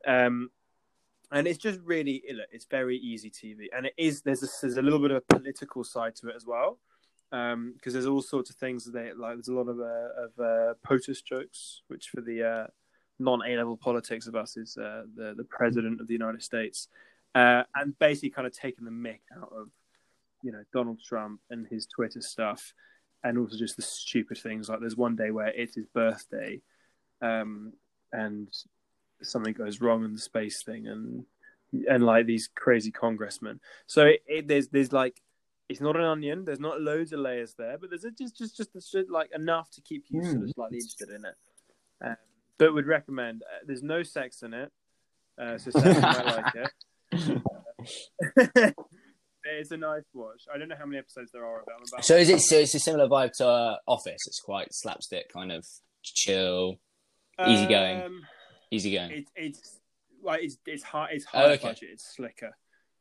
Um 0.07 0.51
and 1.33 1.47
it's 1.47 1.59
just 1.59 1.81
really 1.85 2.23
it's 2.27 2.67
very 2.67 2.97
easy 2.99 3.31
tv 3.31 3.67
and 3.75 3.87
it 3.87 3.95
is 3.97 4.23
there's 4.23 4.43
a, 4.43 4.49
there's 4.61 4.77
a 4.77 4.83
little 4.83 4.99
bit 4.99 5.11
of 5.11 5.19
a 5.19 5.35
political 5.35 5.85
side 5.85 6.17
to 6.17 6.29
it 6.29 6.37
as 6.37 6.45
well. 6.47 6.79
Um 7.33 7.73
because 7.77 7.93
there's 7.93 8.07
all 8.07 8.23
sorts 8.23 8.51
of 8.51 8.57
things 8.57 8.85
that 8.85 8.93
they 8.93 9.13
like 9.13 9.37
there's 9.37 9.49
a 9.49 9.55
lot 9.55 9.69
of 9.69 9.79
uh, 9.79 10.25
of 10.25 10.31
uh, 10.39 10.75
POTUS 10.87 11.23
jokes 11.23 11.83
which 11.89 12.09
for 12.09 12.21
the 12.21 12.43
uh 12.43 12.67
non 13.21 13.43
A 13.47 13.57
level 13.57 13.77
politics 13.77 14.27
of 14.27 14.35
us 14.35 14.57
is 14.57 14.77
uh, 14.77 15.03
the 15.15 15.35
the 15.37 15.45
president 15.45 16.01
of 16.01 16.09
the 16.09 16.15
United 16.15 16.43
States, 16.43 16.89
uh, 17.35 17.63
and 17.77 17.97
basically 17.99 18.31
kind 18.31 18.47
of 18.47 18.57
taking 18.57 18.85
the 18.85 18.91
mick 18.91 19.21
out 19.37 19.53
of 19.55 19.69
you 20.43 20.53
know 20.53 20.63
Donald 20.73 21.01
Trump 21.03 21.41
and 21.51 21.67
his 21.67 21.87
Twitter 21.87 22.21
stuff, 22.21 22.73
and 23.25 23.39
also 23.39 23.57
just 23.57 23.77
the 23.77 23.83
stupid 23.83 24.39
things 24.39 24.69
like 24.69 24.81
there's 24.81 24.97
one 24.97 25.17
day 25.17 25.31
where 25.31 25.49
it's 25.49 25.75
his 25.75 25.87
birthday, 25.87 26.61
um, 27.23 27.73
and 28.13 28.49
something 29.23 29.53
goes 29.53 29.81
wrong 29.81 30.05
in 30.05 30.13
the 30.13 30.21
space 30.21 30.63
thing, 30.63 30.87
and 30.87 31.25
and 31.89 32.05
like 32.05 32.27
these 32.27 32.49
crazy 32.55 32.91
congressmen. 32.91 33.61
So 33.87 34.07
it, 34.07 34.23
it, 34.27 34.49
there's 34.49 34.69
there's 34.69 34.93
like. 34.93 35.21
It's 35.69 35.81
not 35.81 35.95
an 35.95 36.03
onion. 36.03 36.45
There's 36.45 36.59
not 36.59 36.81
loads 36.81 37.13
of 37.13 37.21
layers 37.21 37.55
there, 37.57 37.79
but 37.79 37.91
there's 37.91 38.03
just 38.19 38.37
just 38.37 38.57
just, 38.57 38.73
just 38.73 39.09
like 39.09 39.31
enough 39.33 39.71
to 39.71 39.81
keep 39.81 40.03
you 40.09 40.21
sort 40.25 40.43
of 40.43 40.51
slightly 40.51 40.79
interested 40.79 41.11
in 41.11 41.25
it. 41.25 41.35
Um, 42.05 42.17
but 42.59 42.75
would 42.75 42.89
recommend. 42.89 43.43
Uh, 43.43 43.65
there's 43.65 43.85
no 43.85 44.03
sex 44.03 44.43
in 44.43 44.53
it, 44.53 44.73
uh, 45.41 45.59
so 45.59 45.71
Sam 45.71 46.01
might 46.01 46.27
like 46.27 46.55
it. 46.57 47.45
it's 49.59 49.71
a 49.71 49.77
nice 49.77 50.03
watch. 50.15 50.43
I 50.53 50.59
don't 50.59 50.69
know 50.69 50.77
how 50.79 50.87
many 50.87 50.99
episodes 50.99 51.31
there 51.33 51.45
are 51.45 51.61
of 51.61 51.67
it. 51.69 51.73
I'm 51.77 51.83
about 51.93 52.05
So 52.05 52.17
is 52.17 52.29
it? 52.29 52.41
So 52.41 52.57
it's 52.57 52.75
a 52.75 52.79
similar 52.79 53.09
vibe 53.09 53.33
to 53.39 53.47
uh, 53.49 53.77
Office. 53.87 54.21
It's 54.27 54.41
quite 54.41 54.69
slapstick, 54.73 55.33
kind 55.33 55.53
of 55.53 55.65
chill, 56.03 56.79
easygoing. 57.47 58.03
Um, 58.03 58.23
easygoing. 58.71 59.11
it, 59.13 59.25
it's 59.37 59.79
like 60.23 60.43
it's 60.43 60.57
it's 60.67 60.83
high. 60.83 61.09
It's 61.13 61.25
high 61.25 61.45
Oh, 61.45 61.51
okay. 61.53 61.69
budget. 61.69 61.89
It's 61.93 62.15
slicker. 62.15 62.57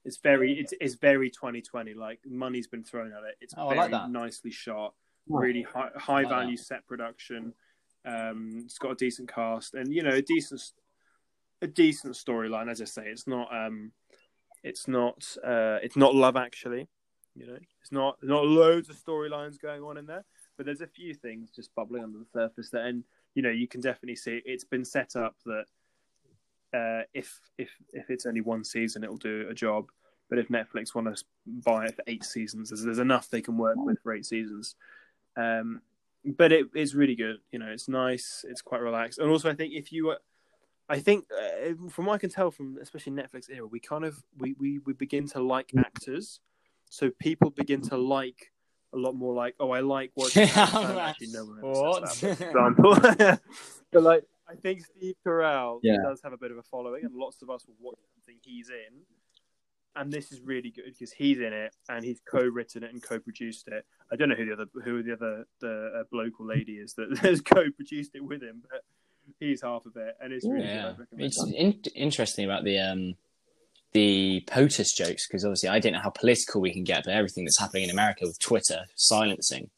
It's 0.06 0.18
very 0.18 0.54
it's 0.60 0.74
it's 0.80 0.96
very 0.96 1.30
2020. 1.30 1.94
Like 1.94 2.20
money's 2.26 2.68
been 2.68 2.84
thrown 2.84 3.08
at 3.08 3.24
it. 3.30 3.36
It's 3.42 3.54
Oh, 3.58 3.68
very 3.70 3.80
like 3.80 3.92
that. 3.92 4.10
nicely 4.10 4.52
shot. 4.52 4.94
really 5.28 5.62
high, 5.62 5.90
high 5.96 6.24
value 6.24 6.58
set 6.58 6.86
production. 6.88 7.54
Um, 8.06 8.62
it's 8.66 8.78
got 8.78 8.92
a 8.92 8.96
decent 8.96 9.30
cast 9.32 9.74
and 9.74 9.94
you 9.94 10.02
know 10.04 10.12
a 10.16 10.22
decent 10.22 10.62
a 11.62 11.68
decent 11.68 12.16
storyline. 12.16 12.70
As 12.72 12.82
I 12.82 12.86
say, 12.86 13.04
it's 13.08 13.28
not 13.28 13.50
um, 13.54 13.92
it's 14.64 14.88
not 14.88 15.36
uh, 15.44 15.78
it's 15.82 15.96
not 15.96 16.16
Love 16.16 16.36
Actually. 16.36 16.88
You 17.36 17.48
know, 17.48 17.58
it's 17.82 17.92
not 17.92 18.18
not 18.22 18.46
loads 18.46 18.90
of 18.90 18.98
storylines 18.98 19.60
going 19.62 19.84
on 19.84 19.98
in 19.98 20.06
there, 20.06 20.26
but 20.58 20.66
there's 20.66 20.82
a 20.82 20.88
few 20.88 21.14
things 21.14 21.50
just 21.56 21.74
bubbling 21.76 22.04
under 22.04 22.20
the 22.20 22.26
surface 22.34 22.70
that, 22.72 22.86
and 22.86 23.04
you 23.36 23.42
know, 23.42 23.50
you 23.50 23.68
can 23.68 23.82
definitely 23.82 24.16
see 24.16 24.42
it's 24.46 24.66
been 24.66 24.84
set 24.84 25.16
up 25.16 25.36
that 25.46 25.66
uh, 26.74 27.04
if 27.14 27.40
if 27.58 27.70
if 27.94 28.10
it's 28.10 28.26
only 28.26 28.42
one 28.42 28.64
season, 28.64 29.04
it'll 29.04 29.18
do 29.18 29.48
a 29.50 29.54
job. 29.54 29.90
But 30.30 30.38
if 30.38 30.50
Netflix 30.50 30.94
want 30.94 31.16
to 31.16 31.24
buy 31.46 31.86
it 31.86 31.96
for 31.96 32.04
eight 32.06 32.24
seasons, 32.24 32.70
there's, 32.70 32.84
there's 32.84 33.00
enough 33.00 33.30
they 33.30 33.42
can 33.42 33.58
work 33.58 33.78
with 33.78 34.00
for 34.04 34.14
eight 34.14 34.26
seasons. 34.26 34.76
Um, 35.36 35.82
but 36.24 36.52
it 36.52 36.68
is 36.76 36.94
really 36.94 37.16
good. 37.16 37.38
You 37.52 37.60
know, 37.60 37.68
it's 37.68 37.88
nice. 37.88 38.46
It's 38.48 38.62
quite 38.62 38.82
relaxed, 38.82 39.20
and 39.20 39.30
also 39.30 39.50
I 39.50 39.56
think 39.56 39.74
if 39.74 39.92
you, 39.92 40.16
I 40.90 41.00
think 41.00 41.26
uh, 41.32 41.74
from 41.90 42.06
what 42.08 42.16
I 42.16 42.18
can 42.18 42.30
tell 42.32 42.50
from 42.52 42.78
especially 42.82 43.14
Netflix 43.14 43.50
era, 43.50 43.68
we 43.68 43.80
kind 43.80 44.04
of 44.04 44.24
we 44.38 44.56
we, 44.60 44.80
we 44.80 44.94
begin 44.94 45.28
to 45.30 45.42
like 45.42 45.72
actors, 45.78 46.40
so 46.90 47.12
people 47.20 47.52
begin 47.52 47.82
to 47.84 47.98
like 47.98 48.52
a 48.94 48.98
lot 48.98 49.14
more 49.14 49.34
like 49.36 49.56
oh 49.60 49.70
I 49.72 49.82
like 49.82 50.12
watching. 50.16 50.48
actually, 50.50 51.28
no 51.28 51.46
one 51.46 51.60
ever 51.60 51.72
What? 51.72 52.04
that, 52.20 52.42
example. 52.42 52.96
but 53.92 54.04
like 54.04 54.24
I 54.48 54.56
think 54.56 54.82
Steve 54.84 55.16
Carell 55.26 55.80
Yeah. 55.84 55.98
does 56.02 56.22
have 56.24 56.34
a 56.34 56.38
bit 56.38 56.50
of 56.52 56.58
a 56.58 56.64
following, 56.64 57.06
and 57.06 57.14
lots 57.14 57.42
of 57.44 57.50
us 57.52 57.68
will 57.68 57.76
watch 57.80 58.00
something 58.16 58.38
he's 58.42 58.70
in. 58.70 59.02
And 59.96 60.12
this 60.14 60.32
is 60.32 60.40
really 60.42 60.70
good 60.72 60.86
because 60.86 61.12
he's 61.12 61.40
in 61.40 61.52
it 61.52 61.74
and 61.90 62.06
he's 62.06 62.22
co-written 62.22 62.84
it 62.84 62.94
and 62.94 63.02
co-produced 63.02 63.68
it. 63.68 63.86
I 64.12 64.16
don't 64.16 64.30
know 64.30 64.36
who 64.36 64.46
the 64.46 64.54
other 64.54 64.66
who 64.84 65.04
the 65.04 65.14
other 65.14 65.46
the 65.60 65.92
uh, 66.00 66.04
bloke 66.12 66.40
or 66.40 66.46
lady 66.46 66.74
is 66.74 66.94
that 66.94 67.18
has 67.20 67.42
co-produced 67.42 68.16
it 68.16 68.24
with 68.24 68.42
him, 68.42 68.64
but 68.70 68.84
he's 69.40 69.62
half 69.62 69.86
of 69.86 69.96
it, 69.98 70.16
and 70.22 70.34
it's 70.34 70.46
really 70.48 70.66
Yeah, 70.66 70.94
good. 70.98 71.08
It's 71.18 71.44
in- 71.54 71.82
interesting 71.96 72.46
about 72.46 72.64
the 72.64 72.80
um 72.80 73.16
the 73.92 74.44
POTUS 74.48 74.96
jokes 74.96 75.28
because 75.28 75.44
obviously 75.46 75.70
I 75.70 75.80
don't 75.80 75.94
know 75.94 76.00
how 76.00 76.12
political 76.12 76.62
we 76.62 76.72
can 76.72 76.84
get, 76.84 77.04
but 77.06 77.14
everything 77.14 77.46
that's 77.46 77.60
happening 77.60 77.84
in 77.86 77.90
America 77.90 78.26
with 78.26 78.40
Twitter 78.40 78.86
silencing. 78.96 79.70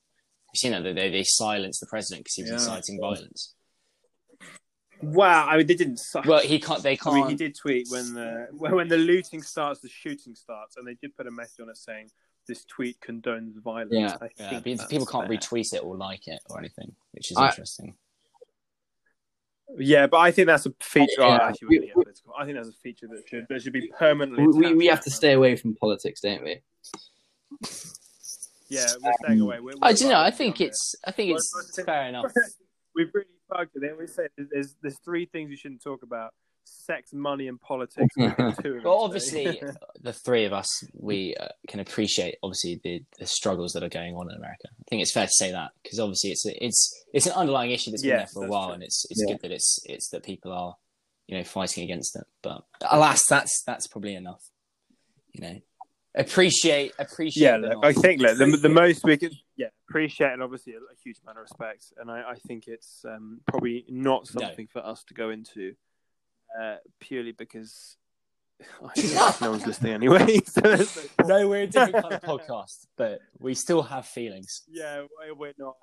You've 0.54 0.60
seen 0.60 0.72
that 0.74 0.84
they 0.84 1.10
they 1.10 1.24
silence 1.24 1.80
the 1.80 1.86
president 1.88 2.26
because 2.26 2.36
he 2.36 2.42
was 2.44 2.52
Yeah. 2.52 2.56
inciting 2.58 3.00
violence. 3.00 3.54
Wow, 5.02 5.48
I 5.48 5.58
mean 5.58 5.66
they 5.66 5.74
didn't. 5.76 6.00
Well, 6.26 6.42
he 6.42 6.60
can't. 6.60 6.84
They 6.84 6.96
can't. 6.96 7.16
I 7.16 7.20
mean, 7.22 7.30
he 7.30 7.36
did 7.36 7.56
tweet 7.58 7.88
when 7.90 8.14
the 8.14 8.48
when 8.52 8.76
when 8.76 8.88
the 8.88 8.98
looting 8.98 9.42
starts, 9.42 9.80
the 9.80 9.90
shooting 9.90 10.36
starts, 10.36 10.78
and 10.78 10.86
they 10.88 10.94
did 11.02 11.16
put 11.16 11.26
a 11.26 11.32
message 11.32 11.60
on 11.62 11.70
it 11.70 11.78
saying 11.78 12.10
this 12.48 12.66
tweet 12.66 13.00
condones 13.00 13.60
violence. 13.64 13.94
Yeah. 13.94 14.18
I 14.22 14.30
yeah, 14.38 14.60
think 14.60 14.88
people 14.90 15.06
can't 15.08 15.28
fair. 15.28 15.38
retweet 15.38 15.74
it 15.74 15.84
or 15.84 15.96
like 15.96 16.28
it 16.28 16.40
or 16.50 16.60
anything, 16.60 16.96
which 17.14 17.32
is 17.32 17.38
I- 17.38 17.48
interesting. 17.50 17.96
Yeah, 19.78 20.08
but 20.08 20.18
I 20.18 20.32
think 20.32 20.48
that's 20.48 20.66
a 20.66 20.74
feature. 20.80 21.22
Yeah. 21.22 21.40
actually, 21.42 21.80
get 21.80 21.94
political. 21.94 22.34
I 22.38 22.46
think 22.46 22.58
that's 22.58 22.70
a 22.70 22.74
feature 22.74 23.08
that 23.08 23.24
should 23.28 23.46
that 23.50 23.62
should 23.62 23.74
be 23.74 23.92
permanently. 23.98 24.48
We, 24.48 24.68
we, 24.70 24.76
we 24.76 24.86
have 24.88 25.02
to 25.02 25.12
stay 25.12 25.34
away 25.34 25.56
from 25.56 25.76
politics, 25.76 26.22
don't 26.22 26.44
we? 26.44 26.62
Yeah, 28.70 28.86
we're 29.04 29.12
staying 29.26 29.42
away. 29.42 29.60
We're, 29.60 29.74
I 29.82 29.90
we're 29.90 29.96
do 29.96 30.04
you 30.06 30.10
know. 30.12 30.20
I 30.20 30.32
think 30.32 30.62
it. 30.62 30.68
it's. 30.68 30.96
I 31.06 31.12
think 31.12 31.32
it's 31.32 31.82
fair 31.86 32.08
enough. 32.08 32.32
We've 32.96 33.10
really 33.14 33.28
bugged 33.50 33.72
it. 33.76 33.82
They 33.82 33.92
always 33.92 34.14
say 34.14 34.28
there's 34.38 34.76
there's 34.82 34.98
three 35.04 35.26
things 35.26 35.52
you 35.52 35.58
shouldn't 35.58 35.84
talk 35.84 36.04
about: 36.04 36.34
sex, 36.72 37.14
money, 37.14 37.48
and 37.48 37.60
politics. 37.60 38.14
Two 38.62 38.82
Well, 38.84 39.00
obviously, 39.00 39.62
the 40.02 40.14
three 40.14 40.46
of 40.46 40.54
us 40.54 40.68
we 40.94 41.36
uh, 41.40 41.48
can 41.68 41.80
appreciate 41.80 42.36
obviously 42.44 42.80
the, 42.84 43.04
the 43.20 43.28
struggles 43.28 43.74
that 43.74 43.84
are 43.84 43.90
going 43.90 44.16
on 44.16 44.30
in 44.32 44.38
America. 44.38 44.68
I 44.70 44.84
think 44.90 45.02
it's 45.02 45.14
fair 45.14 45.26
to 45.26 45.32
say 45.34 45.52
that 45.52 45.72
because 45.84 46.00
obviously 46.00 46.32
it's 46.32 46.46
a, 46.46 46.66
it's 46.66 47.04
it's 47.14 47.26
an 47.28 47.34
underlying 47.34 47.72
issue 47.72 47.92
that's 47.92 48.02
been 48.04 48.10
Yes, 48.10 48.34
there 48.34 48.42
for 48.42 48.48
a 48.48 48.50
while, 48.50 48.68
true. 48.68 48.74
and 48.76 48.84
it's 48.84 49.06
it's 49.10 49.22
Yeah. 49.26 49.34
good 49.36 49.42
that 49.44 49.52
it's 49.52 49.80
it's 49.86 50.10
that 50.10 50.24
people 50.24 50.52
are 50.52 50.76
you 51.28 51.38
know 51.38 51.44
fighting 51.44 51.84
against 51.84 52.16
it. 52.16 52.24
But 52.42 52.64
alas, 52.90 53.22
that's 53.30 53.64
that's 53.66 53.88
probably 53.88 54.16
enough. 54.16 54.44
You 55.34 55.42
know, 55.42 55.62
appreciate 56.16 56.94
appreciate. 57.00 57.44
yeah, 57.44 57.58
look. 57.58 57.84
I 57.86 57.94
think 57.94 58.22
look, 58.22 58.38
the, 58.38 58.46
the 58.58 58.70
most 58.70 59.04
we 59.04 59.18
could 59.18 59.34
yeah 59.58 59.68
appreciate 59.90 60.32
and 60.34 60.42
obviously 60.44 60.74
a, 60.74 60.78
a 60.78 60.96
huge 61.04 61.18
amount 61.24 61.38
of 61.38 61.44
respect, 61.44 61.94
and 62.00 62.10
I, 62.12 62.32
I 62.32 62.36
think 62.36 62.68
it's 62.68 63.04
um, 63.06 63.42
probably 63.48 63.86
not 63.90 64.28
No. 64.34 64.42
something 64.42 64.68
for 64.68 64.80
us 64.86 65.04
to 65.06 65.14
go 65.14 65.30
into 65.30 65.76
uh, 66.60 66.78
purely 67.00 67.32
because 67.32 67.98
no 69.42 69.52
one's 69.52 69.66
listening 69.66 69.94
anyway. 69.94 70.40
so 70.46 70.62
no 70.62 71.28
no, 71.28 71.48
we're 71.48 71.64
a 71.64 71.68
different 71.68 72.02
kind 72.04 72.14
of 72.14 72.22
podcast, 72.22 72.86
but 72.98 73.20
we 73.40 73.54
still 73.56 73.82
have 73.84 74.06
feelings. 74.06 74.64
yeah, 74.70 75.02
we- 75.02 75.32
we're 75.32 75.54
not. 75.58 75.76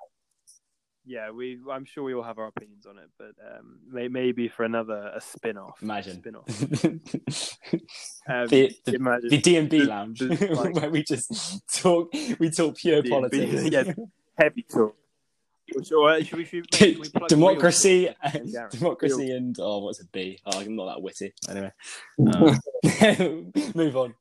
Yeah, 1.05 1.31
we. 1.31 1.57
I'm 1.71 1.85
sure 1.85 2.03
we 2.03 2.13
all 2.13 2.21
have 2.23 2.37
our 2.37 2.47
opinions 2.47 2.85
on 2.85 2.97
it, 2.99 3.09
but 3.17 3.31
um, 3.43 3.79
may, 3.89 4.07
maybe 4.09 4.47
for 4.47 4.63
another 4.63 5.11
a 5.15 5.19
spin-off. 5.19 5.81
Imagine. 5.81 6.17
spin-off. 6.17 6.45
the 6.45 7.81
Um, 8.27 8.47
The- 8.47 8.75
the- 8.85 8.95
imagine 8.95 9.29
the 9.29 9.37
D 9.41 9.55
and 9.57 9.69
B 9.69 9.79
The- 9.79 9.85
lounge 9.85 10.19
the- 10.19 10.53
like- 10.53 10.75
where 10.75 10.89
we 10.91 11.01
just 11.03 11.63
talk 11.73 12.13
we 12.39 12.49
talk 12.51 12.75
pure 12.77 13.01
D&B, 13.01 13.09
politics. 13.09 13.63
yeah. 13.71 13.93
heavy 14.37 14.63
talk. 14.71 14.95
Should 15.73 16.17
we, 16.17 16.23
should 16.23 16.37
we, 16.37 16.45
should 16.73 16.99
we 16.99 17.09
democracy, 17.27 18.09
and, 18.23 18.53
democracy, 18.71 19.31
and 19.31 19.55
oh, 19.59 19.79
what's 19.79 20.01
a 20.01 20.05
B? 20.07 20.39
Oh, 20.45 20.59
I'm 20.59 20.75
not 20.75 20.85
that 20.85 21.01
witty. 21.01 21.33
Anyway, 21.49 21.71
um, 22.19 23.51
move 23.75 23.97
on. 23.97 24.15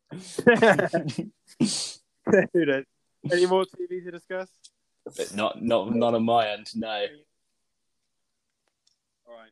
Any 3.32 3.46
more 3.46 3.64
TV 3.64 4.04
to 4.04 4.10
discuss? 4.10 4.48
But 5.16 5.34
not, 5.34 5.62
not, 5.62 5.94
not 5.94 6.14
on 6.14 6.24
my 6.24 6.48
end. 6.48 6.68
No. 6.74 7.06
All 9.26 9.34
right. 9.34 9.50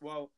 Well, 0.00 0.30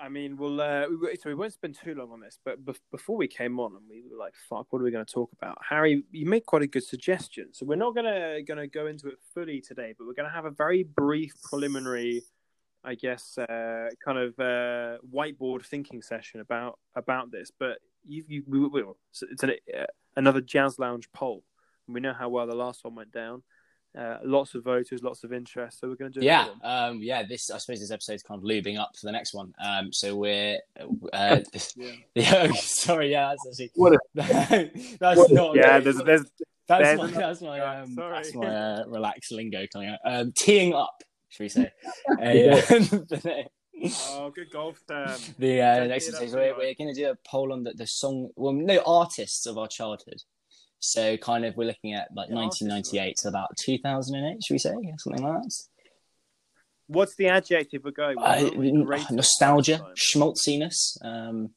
I 0.00 0.08
mean, 0.08 0.36
we'll 0.36 0.60
uh, 0.60 0.86
we, 0.88 1.14
so 1.16 1.28
we 1.28 1.34
won't 1.34 1.52
spend 1.52 1.76
too 1.76 1.94
long 1.94 2.10
on 2.10 2.20
this, 2.20 2.38
but 2.42 2.64
bef- 2.64 2.80
before 2.90 3.16
we 3.16 3.28
came 3.28 3.60
on 3.60 3.76
and 3.76 3.82
we 3.88 4.02
were 4.10 4.16
like, 4.16 4.34
"Fuck, 4.48 4.72
what 4.72 4.80
are 4.80 4.84
we 4.84 4.90
going 4.90 5.04
to 5.04 5.12
talk 5.12 5.30
about?" 5.32 5.58
Harry, 5.68 6.02
you 6.10 6.26
made 6.26 6.46
quite 6.46 6.62
a 6.62 6.66
good 6.66 6.84
suggestion. 6.84 7.48
So 7.52 7.66
we're 7.66 7.76
not 7.76 7.94
gonna 7.94 8.42
gonna 8.42 8.66
go 8.66 8.86
into 8.86 9.08
it 9.08 9.18
fully 9.34 9.60
today, 9.60 9.94
but 9.96 10.06
we're 10.06 10.14
to 10.14 10.34
have 10.34 10.46
a 10.46 10.50
very 10.50 10.84
brief 10.84 11.34
preliminary, 11.42 12.22
I 12.82 12.94
guess, 12.94 13.36
uh, 13.36 13.88
kind 14.02 14.18
of 14.18 14.38
uh, 14.40 14.98
whiteboard 15.14 15.66
thinking 15.66 16.00
session 16.00 16.40
about 16.40 16.78
about 16.96 17.30
this. 17.30 17.52
But 17.56 17.78
you, 18.06 18.24
you 18.26 18.44
we 18.46 18.66
will. 18.66 18.96
It's 19.30 19.42
an, 19.42 19.52
uh, 19.76 19.84
another 20.16 20.40
jazz 20.40 20.78
lounge 20.78 21.12
poll. 21.12 21.44
We 21.86 22.00
know 22.00 22.14
how 22.14 22.28
well 22.30 22.46
the 22.46 22.54
last 22.54 22.84
one 22.84 22.94
went 22.94 23.12
down. 23.12 23.42
Uh, 23.98 24.18
lots 24.22 24.54
of 24.54 24.62
voters, 24.62 25.02
lots 25.02 25.24
of 25.24 25.32
interest. 25.32 25.80
So 25.80 25.88
we're 25.88 25.96
going 25.96 26.12
to 26.12 26.20
do 26.20 26.24
Yeah, 26.26 26.46
um, 26.62 27.00
yeah. 27.02 27.24
This, 27.28 27.50
I 27.50 27.58
suppose, 27.58 27.80
this 27.80 27.90
episode's 27.90 28.22
kind 28.22 28.38
of 28.38 28.44
lubing 28.44 28.78
up 28.78 28.90
for 28.96 29.06
the 29.06 29.12
next 29.12 29.34
one. 29.34 29.52
Um, 29.62 29.92
so 29.92 30.14
we're, 30.14 30.58
uh, 31.12 31.38
Yeah. 31.76 31.92
yeah. 32.14 32.52
Sorry, 32.52 33.10
yeah. 33.10 33.34
That's 33.44 33.60
actually 33.60 33.70
What 33.74 33.98
that's 35.00 35.30
not. 35.30 35.56
Yeah, 35.56 35.80
there's 35.80 35.98
there's 35.98 36.24
That's 36.68 36.84
There's 36.84 36.98
my, 36.98 37.04
another- 37.08 37.20
that's 37.20 37.40
my, 37.42 37.60
um, 37.60 37.94
sorry. 37.94 38.14
that's 38.14 38.34
my 38.34 38.46
uh, 38.46 38.84
relaxed 38.86 39.32
lingo 39.32 39.66
coming 39.72 39.88
out. 39.88 39.98
Um, 40.04 40.32
teeing 40.36 40.72
up, 40.72 41.02
should 41.28 41.42
we 41.44 41.48
say? 41.48 41.72
Uh, 42.12 42.60
oh 44.10 44.30
good 44.30 44.50
golf 44.52 44.78
term. 44.86 45.18
the 45.38 45.60
uh, 45.62 45.84
next 45.86 46.04
tee 46.04 46.10
it 46.10 46.14
up 46.14 46.22
episode, 46.22 46.36
we're, 46.36 46.56
we're 46.56 46.74
going 46.74 46.94
to 46.94 47.00
do 47.00 47.10
a 47.10 47.16
poll 47.28 47.52
on 47.52 47.64
the, 47.64 47.72
the 47.72 47.86
song, 47.88 48.28
well, 48.36 48.52
no, 48.52 48.80
artists 48.86 49.46
of 49.46 49.58
our 49.58 49.66
childhood. 49.68 50.22
So, 50.80 51.16
kind 51.18 51.44
of, 51.44 51.56
we're 51.56 51.66
looking 51.66 51.92
at 51.94 52.08
like 52.14 52.28
Yeah, 52.30 52.36
1998 52.36 53.16
to 53.22 53.28
about 53.28 53.48
2008, 53.64 54.42
should 54.44 54.54
we 54.54 54.58
say? 54.58 54.70
Something 54.98 55.22
like 55.22 55.42
that. 55.42 55.50
What's 56.86 57.14
the 57.14 57.28
adjective 57.28 57.82
we're 57.84 57.92
going 57.92 58.16
with? 58.16 58.26
Uh, 58.26 59.04
nostalgia, 59.12 59.92
schmaltziness, 59.96 60.96
um, 61.02 61.50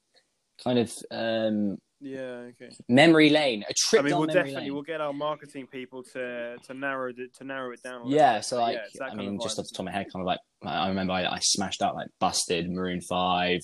kind 0.63 0.77
of 0.77 0.93
um, 1.09 1.77
Yeah, 1.99 2.49
okay. 2.51 2.69
memory 2.88 3.29
lane, 3.31 3.63
a 3.67 3.73
trip 3.75 4.01
I 4.01 4.05
mean, 4.05 4.17
we'll 4.17 4.27
definitely 4.27 4.55
lane. 4.62 4.73
we'll 4.73 4.83
get 4.83 5.01
our 5.01 5.13
marketing 5.13 5.65
people 5.67 6.03
to 6.13 6.57
to 6.67 6.73
narrow 6.75 7.09
it 7.09 7.33
to 7.38 7.43
narrow 7.43 7.71
it 7.71 7.81
down. 7.81 8.01
a 8.01 8.03
little 8.03 8.15
Yeah, 8.15 8.36
bit. 8.38 8.45
so 8.45 8.59
like, 8.59 8.77
that 8.99 9.12
I 9.12 9.15
mean, 9.15 9.39
just 9.41 9.57
off 9.57 9.65
the 9.65 9.71
top 9.73 9.79
of 9.79 9.86
my 9.86 9.91
head, 9.91 10.05
kind 10.13 10.21
of 10.21 10.27
like, 10.27 10.39
I 10.63 10.88
remember 10.89 11.13
I, 11.13 11.25
I 11.25 11.39
smashed 11.41 11.81
out 11.81 11.95
like 11.95 12.09
Busted, 12.19 12.69
Maroon 12.69 13.01
Five. 13.01 13.62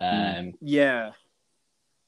Um, 0.00 0.20
isn't? 0.20 0.56
Yeah. 0.60 1.12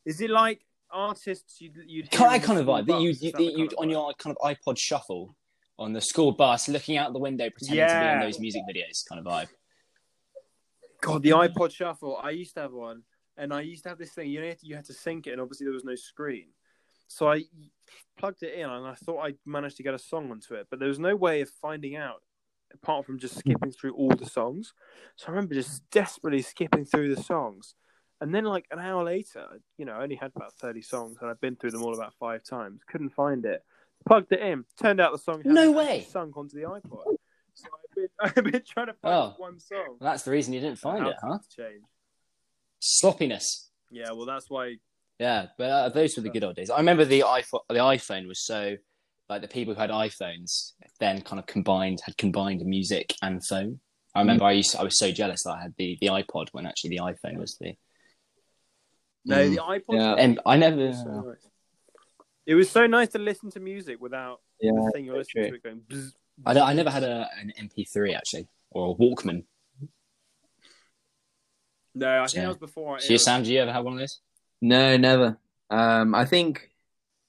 Is 0.05 0.21
it 0.21 0.29
like 0.31 0.61
artists 0.93 1.61
you'd 1.61 1.77
you'd 1.87 2.13
hear 2.13 2.27
of 2.29 2.67
vibe 2.67 2.87
that 2.87 3.01
you, 3.01 3.15
you, 3.39 3.69
on 3.79 3.89
your 3.89 4.13
kind 4.15 4.37
of 4.37 4.57
iPod 4.57 4.79
shuffle 4.79 5.35
on 5.81 5.95
the 5.95 6.01
school 6.01 6.33
bus, 6.33 6.69
looking 6.69 6.99
out 6.99 7.13
the 7.13 7.19
window, 7.19 7.49
pretending 7.49 7.89
to 7.89 8.01
be 8.01 8.13
in 8.13 8.21
those 8.21 8.39
music 8.39 8.63
videos, 8.71 9.03
kind 9.09 9.19
of 9.19 9.25
vibe. 9.25 9.49
God, 11.01 11.23
the 11.23 11.31
iPod 11.31 11.73
Shuffle. 11.73 12.21
I 12.23 12.31
used 12.31 12.55
to 12.55 12.61
have 12.61 12.73
one, 12.73 13.03
and 13.39 13.53
I 13.53 13.63
used 13.63 13.85
to 13.85 13.89
have 13.89 13.99
this 13.99 14.13
thing. 14.13 14.31
You 14.31 14.43
know, 14.43 14.53
you 14.61 14.77
had 14.77 14.85
to 14.85 14.93
sync 14.93 15.27
it, 15.27 15.33
and 15.33 15.41
obviously 15.41 15.65
there 15.65 15.73
was 15.73 15.85
no 15.85 15.95
screen. 15.95 16.49
So 17.09 17.33
I 17.33 17.45
plugged 18.19 18.43
it 18.43 18.55
in, 18.55 18.69
and 18.69 18.87
I 18.87 18.95
thought 18.95 19.27
I 19.27 19.35
managed 19.47 19.79
to 19.79 19.83
get 19.83 19.95
a 19.95 19.99
song 19.99 20.31
onto 20.31 20.55
it, 20.55 20.67
but 20.71 20.79
there 20.79 20.89
was 20.89 20.99
no 20.99 21.17
way 21.17 21.41
of 21.41 21.49
finding 21.49 21.97
out 21.97 22.23
apart 22.73 23.05
from 23.05 23.19
just 23.19 23.37
skipping 23.37 23.73
through 23.73 23.95
all 23.95 24.11
the 24.11 24.27
songs. 24.27 24.75
So 25.17 25.27
I 25.29 25.31
remember 25.31 25.55
just 25.55 25.89
desperately 25.91 26.43
skipping 26.43 26.85
through 26.85 27.15
the 27.15 27.23
songs, 27.23 27.75
and 28.21 28.35
then 28.35 28.45
like 28.45 28.67
an 28.71 28.79
hour 28.79 29.03
later, 29.05 29.47
you 29.79 29.85
know, 29.85 29.93
I 29.93 30.03
only 30.03 30.17
had 30.17 30.33
about 30.37 30.53
thirty 30.55 30.83
songs, 30.83 31.17
and 31.21 31.31
I'd 31.31 31.41
been 31.41 31.57
through 31.57 31.71
them 31.73 31.83
all 31.83 31.95
about 31.95 32.15
five 32.21 32.43
times. 32.45 32.81
Couldn't 32.91 33.11
find 33.11 33.45
it. 33.45 33.63
plugged 34.07 34.33
it 34.33 34.41
in. 34.41 34.65
Turned 34.81 35.01
out 35.01 35.13
the 35.13 35.19
song 35.19 35.43
No 35.45 35.73
way. 35.73 36.07
sunk 36.11 36.37
onto 36.37 36.57
the 36.57 36.63
iPod. 36.67 37.05
So 37.55 37.69
I've 37.75 37.95
been, 37.95 38.09
I've 38.21 38.53
been 38.53 38.63
trying 38.67 38.87
to 38.87 38.95
find 38.95 39.15
Oh. 39.15 39.35
one 39.39 39.59
song. 39.61 39.85
Well, 40.01 40.11
that's 40.11 40.23
the 40.23 40.31
reason 40.31 40.55
you 40.55 40.61
didn't 40.61 40.79
find 40.79 41.07
it, 41.07 41.17
huh? 41.23 41.39
Change. 41.55 41.83
Sloppiness. 42.79 43.71
Yeah, 43.91 44.13
well, 44.13 44.27
that's 44.27 44.49
why. 44.49 44.77
Yeah, 45.19 45.47
but 45.59 45.65
uh, 45.71 45.89
those 45.91 46.17
were 46.17 46.23
the 46.23 46.31
good 46.31 46.45
old 46.45 46.57
days. 46.57 46.71
I 46.71 46.79
remember 46.79 47.05
the 47.05 47.21
iPhone. 47.21 47.61
The 47.69 47.75
iPhone 47.75 48.27
was 48.27 48.41
so 48.41 48.77
like 49.29 49.43
the 49.43 49.49
people 49.49 49.75
who 49.75 49.81
had 49.81 49.91
iPhones 49.91 50.73
then 50.99 51.21
kind 51.23 51.39
of 51.39 51.47
combined 51.47 52.01
had 52.05 52.17
combined 52.17 52.65
music 52.65 53.15
and 53.23 53.45
phone. 53.45 53.81
I 54.15 54.21
remember 54.21 54.45
I 54.45 54.53
used 54.53 54.75
I 54.77 54.83
was 54.83 54.99
so 54.99 55.13
jealous 55.13 55.43
that 55.45 55.51
I 55.53 55.61
had 55.63 55.75
the, 55.77 55.97
the 56.01 56.09
iPod 56.09 56.49
when 56.53 56.67
actually 56.67 56.91
the 56.91 57.01
iPhone 57.03 57.37
was 57.39 57.57
the. 57.61 57.75
No, 59.25 59.37
Mm. 59.37 59.51
the 59.55 59.61
iPod. 59.63 59.83
Yeah. 59.99 60.15
And 60.15 60.41
I 60.47 60.57
never. 60.57 60.77
was 60.89 60.99
so 61.03 61.11
nice. 61.21 61.47
It 62.47 62.55
was 62.55 62.71
so 62.71 62.87
nice 62.87 63.09
to 63.11 63.19
listen 63.19 63.51
to 63.53 63.61
music 63.61 64.01
without 64.01 64.41
Yeah, 64.61 64.73
the 64.75 64.91
thing 64.93 65.05
you're 65.05 65.17
listening 65.19 65.45
true. 65.45 65.51
to 65.51 65.57
it 65.57 65.63
going. 65.63 65.81
Bzz. 65.89 66.13
I, 66.47 66.55
don't- 66.55 66.69
I 66.69 66.73
never 66.73 66.91
had 66.91 67.03
a, 67.05 67.29
an 67.39 67.53
MP3 67.59 68.15
actually 68.17 68.49
or 68.71 68.93
a 68.93 68.95
Walkman. 68.95 69.45
No, 71.95 72.23
I 72.23 72.27
think 72.27 72.35
Yeah. 72.37 72.43
that 72.43 72.49
was 72.49 72.57
before. 72.59 72.97
I 72.97 73.01
So 73.01 73.13
you, 73.13 73.19
Sam, 73.19 73.43
do 73.43 73.53
you 73.53 73.61
ever 73.61 73.73
have 73.73 73.85
one 73.85 73.95
of 73.95 73.99
those? 73.99 74.21
No, 74.61 74.97
never. 74.97 75.39
Um, 75.71 76.15
I 76.15 76.25
think, 76.25 76.71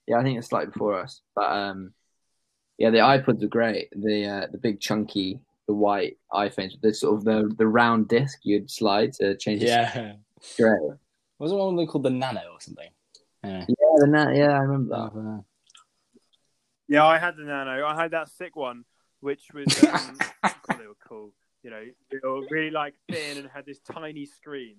yeah, 0.08 0.18
I 0.18 0.24
think 0.24 0.38
it's 0.38 0.48
slightly 0.48 0.72
before 0.72 1.00
us. 1.00 1.22
But 1.36 1.52
um, 1.52 1.94
yeah, 2.78 2.90
the 2.90 3.00
iPods 3.00 3.44
are 3.44 3.48
great. 3.48 3.90
The 3.92 4.26
uh, 4.26 4.48
the 4.52 4.58
big 4.58 4.80
chunky, 4.80 5.40
the 5.68 5.74
white 5.74 6.18
iPhones, 6.32 6.80
the 6.82 6.94
sort 6.94 7.18
of 7.18 7.24
the 7.24 7.54
the 7.58 7.68
round 7.68 8.08
disc 8.08 8.40
you'd 8.44 8.70
slide 8.72 9.14
to 9.14 9.36
change. 9.38 9.64
Yeah. 9.64 10.14
it's 10.38 10.56
great. 11.42 11.44
Wasn't 11.44 11.60
one 11.60 11.74
of 11.74 11.78
them 11.78 11.88
called 11.88 12.04
the 12.04 12.10
Nano 12.10 12.42
or 12.54 12.62
something? 12.62 12.90
Yeah. 13.44 13.66
Yeah, 13.68 13.96
the 13.98 14.08
na- 14.08 14.32
yeah, 14.32 14.54
I 14.54 14.60
remember 14.60 14.96
that. 14.96 15.20
Uh, 15.20 15.42
Yeah, 16.88 17.06
I 17.06 17.18
had 17.18 17.38
the 17.38 17.44
Nano. 17.44 17.86
I 17.86 18.02
had 18.02 18.12
that 18.12 18.30
sick 18.30 18.56
one, 18.56 18.86
which 19.22 19.52
was 19.54 19.68
um, 19.84 20.18
God, 20.44 20.80
they 20.80 20.88
were 20.88 20.94
cool. 21.08 21.34
You 21.64 21.70
know, 21.70 21.84
they 22.12 22.18
were 22.24 22.46
really 22.50 22.72
like 22.72 22.96
thin 23.10 23.38
and 23.38 23.50
had 23.54 23.66
this 23.66 23.80
tiny 23.80 24.26
screen, 24.26 24.76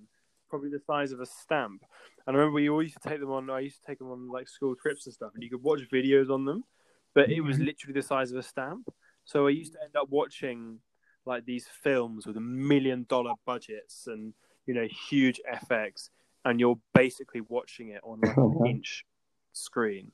probably 0.50 0.70
the 0.70 0.80
size 0.80 1.12
of 1.12 1.20
a 1.20 1.26
stamp. 1.26 1.82
And 2.26 2.36
I 2.36 2.38
remember 2.38 2.54
we 2.56 2.68
all 2.68 2.82
used 2.82 3.00
to 3.02 3.08
take 3.08 3.20
them 3.20 3.30
on. 3.30 3.50
I 3.50 3.60
used 3.60 3.80
to 3.80 3.86
take 3.86 3.98
them 3.98 4.10
on 4.10 4.28
like 4.28 4.48
school 4.48 4.74
trips 4.74 5.06
and 5.06 5.14
stuff, 5.14 5.32
and 5.34 5.42
you 5.42 5.50
could 5.50 5.62
watch 5.62 5.80
videos 5.92 6.30
on 6.30 6.44
them, 6.44 6.64
but 7.14 7.30
it 7.30 7.40
was 7.40 7.58
literally 7.58 7.94
the 7.94 8.02
size 8.02 8.30
of 8.30 8.38
a 8.38 8.42
stamp. 8.42 8.88
So 9.24 9.46
I 9.46 9.50
used 9.50 9.72
to 9.74 9.82
end 9.82 9.96
up 9.96 10.08
watching 10.10 10.80
like 11.24 11.44
these 11.44 11.66
films 11.82 12.26
with 12.26 12.36
a 12.36 12.40
million 12.40 13.06
dollar 13.08 13.34
budgets 13.46 14.08
and 14.08 14.34
you 14.66 14.74
know 14.74 14.86
huge 15.08 15.40
FX, 15.70 16.10
and 16.44 16.58
you're 16.60 16.78
basically 16.94 17.40
watching 17.48 17.90
it 17.90 18.00
on 18.04 18.20
like 18.20 18.36
an 18.36 18.66
inch 18.66 19.04
screen. 19.52 20.12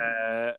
Uh, 0.00 0.52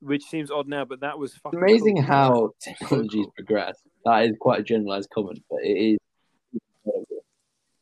which 0.00 0.24
seems 0.24 0.50
odd 0.50 0.68
now, 0.68 0.84
but 0.84 1.00
that 1.00 1.18
was 1.18 1.34
fucking 1.34 1.58
amazing 1.58 1.96
cool. 1.96 2.04
how 2.04 2.50
technology's 2.60 3.24
cool. 3.24 3.32
progressed. 3.36 3.80
That 4.04 4.24
is 4.24 4.36
quite 4.40 4.60
a 4.60 4.62
generalized 4.62 5.08
comment, 5.10 5.42
but 5.50 5.60
it 5.62 5.92
is. 5.92 5.98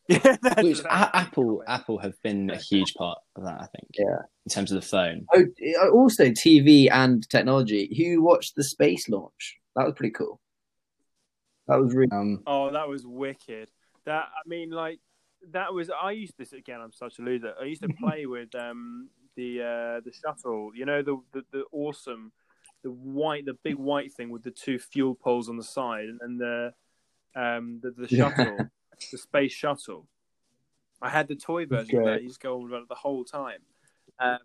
Yeah, 0.07 0.37
which 0.61 0.81
A- 0.81 1.17
Apple. 1.17 1.63
Apple 1.67 1.97
have 1.99 2.13
been 2.23 2.51
a 2.51 2.59
huge 2.59 2.93
part 2.93 3.17
of 3.37 3.45
that, 3.45 3.55
I 3.55 3.67
think. 3.75 3.89
Yeah. 3.99 4.19
In 4.45 4.51
terms 4.51 4.71
of 4.71 4.83
the 4.83 4.87
phone. 4.87 5.25
Oh, 5.35 5.45
uh, 5.83 5.89
also 5.93 6.27
TV 6.27 6.91
and 6.93 7.27
technology. 7.31 7.91
Who 7.97 8.23
watched 8.23 8.55
the 8.55 8.65
space 8.65 9.09
launch? 9.09 9.57
That 9.77 9.87
was 9.87 9.95
pretty 9.97 10.13
cool. 10.13 10.43
That 11.69 11.81
was 11.81 11.95
really. 11.95 12.11
Um, 12.13 12.43
Oh, 12.47 12.71
that 12.73 12.87
was 12.87 13.07
wicked. 13.07 13.69
That 14.05 14.27
I 14.29 14.47
mean, 14.47 14.69
like 14.71 15.01
that 15.53 15.73
was. 15.73 15.91
I 15.91 16.13
used 16.13 16.35
this 16.39 16.53
again. 16.53 16.81
I'm 16.81 16.93
such 16.93 17.19
a 17.19 17.23
loser. 17.23 17.55
I 17.61 17.65
used 17.65 17.83
to 17.83 17.89
play 18.01 18.27
with 18.27 18.55
um 18.55 19.09
the 19.37 19.61
uh 19.61 20.01
the 20.05 20.13
shuttle. 20.13 20.73
You 20.75 20.87
know 20.87 21.03
the 21.03 21.19
the, 21.33 21.45
the 21.53 21.65
awesome, 21.73 22.33
the 22.83 22.91
white, 22.91 23.45
the 23.47 23.55
big 23.63 23.77
white 23.77 24.13
thing 24.13 24.31
with 24.31 24.43
the 24.43 24.51
two 24.51 24.79
fuel 24.79 25.15
poles 25.15 25.49
on 25.49 25.57
the 25.57 25.65
side, 25.65 26.05
and, 26.07 26.21
and 26.21 26.41
the 26.41 26.73
um 27.37 27.81
the, 27.83 27.91
the 27.91 28.09
Yeah. 28.09 28.31
shuttle, 28.31 28.71
the 29.11 29.19
space 29.19 29.53
shuttle. 29.53 30.07
I 31.03 31.11
had 31.11 31.29
the 31.29 31.37
toy 31.37 31.67
version 31.67 31.99
of 31.99 32.05
that. 32.05 32.11
Great. 32.13 32.23
You 32.23 32.29
just 32.29 32.41
go 32.41 32.57
on 32.57 32.63
with 32.65 32.73
it 32.73 32.89
the 32.89 32.95
whole 32.95 33.25
time. 33.25 33.59
Um, 34.19 34.39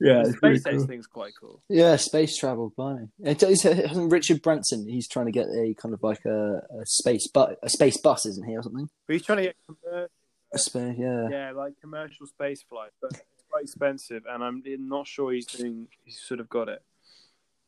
Yeah, 0.00 0.22
the 0.22 0.28
it's 0.30 0.38
pretty 0.38 0.60
cool. 0.60 0.86
thing's 0.86 1.06
quite 1.08 1.32
cool. 1.40 1.60
yeah, 1.68 1.96
space 1.96 2.36
travel. 2.36 2.72
Blimey. 2.76 3.08
It, 3.20 3.42
it's, 3.42 3.62
hasn't 3.64 4.12
Richard 4.12 4.42
Branson. 4.42 4.88
He's 4.88 5.08
trying 5.08 5.26
to 5.26 5.32
get 5.32 5.46
a 5.48 5.74
kind 5.74 5.92
of 5.92 6.02
like 6.02 6.24
a, 6.24 6.62
a 6.80 6.86
space 6.86 7.26
but 7.26 7.58
a 7.62 7.68
space 7.68 7.96
bus, 8.00 8.24
isn't 8.26 8.46
he, 8.46 8.56
or 8.56 8.62
something? 8.62 8.88
But 9.06 9.12
he's 9.14 9.24
trying 9.24 9.38
to 9.38 9.44
get 9.44 9.56
commercial 9.66 10.08
A 10.52 10.58
space, 10.58 10.96
yeah. 10.98 11.28
yeah, 11.30 11.50
like 11.52 11.72
commercial 11.80 12.26
space 12.26 12.62
flight, 12.62 12.90
but 13.02 13.10
it's 13.12 13.44
quite 13.50 13.64
expensive, 13.64 14.22
and 14.30 14.44
I'm 14.44 14.62
not 14.88 15.08
sure 15.08 15.32
he's 15.32 15.46
doing. 15.46 15.88
He's 16.04 16.20
sort 16.20 16.38
of 16.40 16.48
got 16.48 16.68
it. 16.68 16.80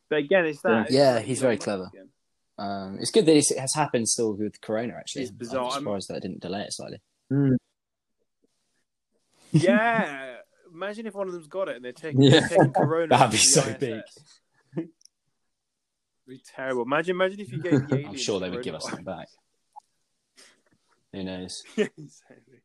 But 0.09 0.19
again, 0.19 0.45
it's 0.45 0.61
that. 0.61 0.85
it's 0.87 0.93
Yeah, 0.95 1.15
like 1.15 1.25
he's 1.25 1.41
very 1.41 1.57
clever. 1.57 1.89
again. 1.93 2.09
Um, 2.57 2.97
it's 3.01 3.11
good 3.11 3.25
that 3.25 3.35
it 3.35 3.59
has 3.59 3.73
happened 3.75 4.07
still 4.07 4.33
with 4.33 4.61
Corona. 4.61 4.93
Actually, 4.97 5.23
It's 5.23 5.31
bizarre. 5.31 5.65
I'm 5.65 5.71
I'm- 5.71 5.79
surprised 5.83 6.07
that 6.09 6.15
it 6.17 6.21
didn't 6.21 6.39
delay 6.41 6.61
it 6.61 6.71
slightly. 6.73 7.01
Mm. 7.31 7.57
Yeah, 9.53 10.30
imagine 10.73 11.05
if 11.07 11.13
one 11.15 11.27
of 11.27 11.33
them's 11.33 11.47
got 11.47 11.67
it 11.69 11.75
and 11.75 11.85
they're 11.85 11.91
taking, 11.91 12.21
Yeah. 12.21 12.47
taking 12.47 12.71
Corona. 12.73 13.07
That'd 13.17 13.31
be 13.31 13.37
so 13.37 13.61
the 13.61 13.73
big. 13.77 14.01
ISS. 14.07 14.39
Be 16.27 16.41
terrible. 16.55 16.83
Imagine, 16.83 17.15
imagine 17.15 17.39
if 17.41 17.51
you 17.51 17.61
gave 17.61 17.87
the. 17.89 18.05
I'm 18.07 18.15
sure 18.15 18.39
they 18.39 18.49
would 18.49 18.63
give 18.63 18.75
us 18.75 18.83
coronavirus. 18.85 18.89
something 18.89 19.05
back. 19.05 19.27
Who 21.13 21.23
knows? 21.23 21.61
Yeah, 21.75 21.87
exactly. 21.97 22.59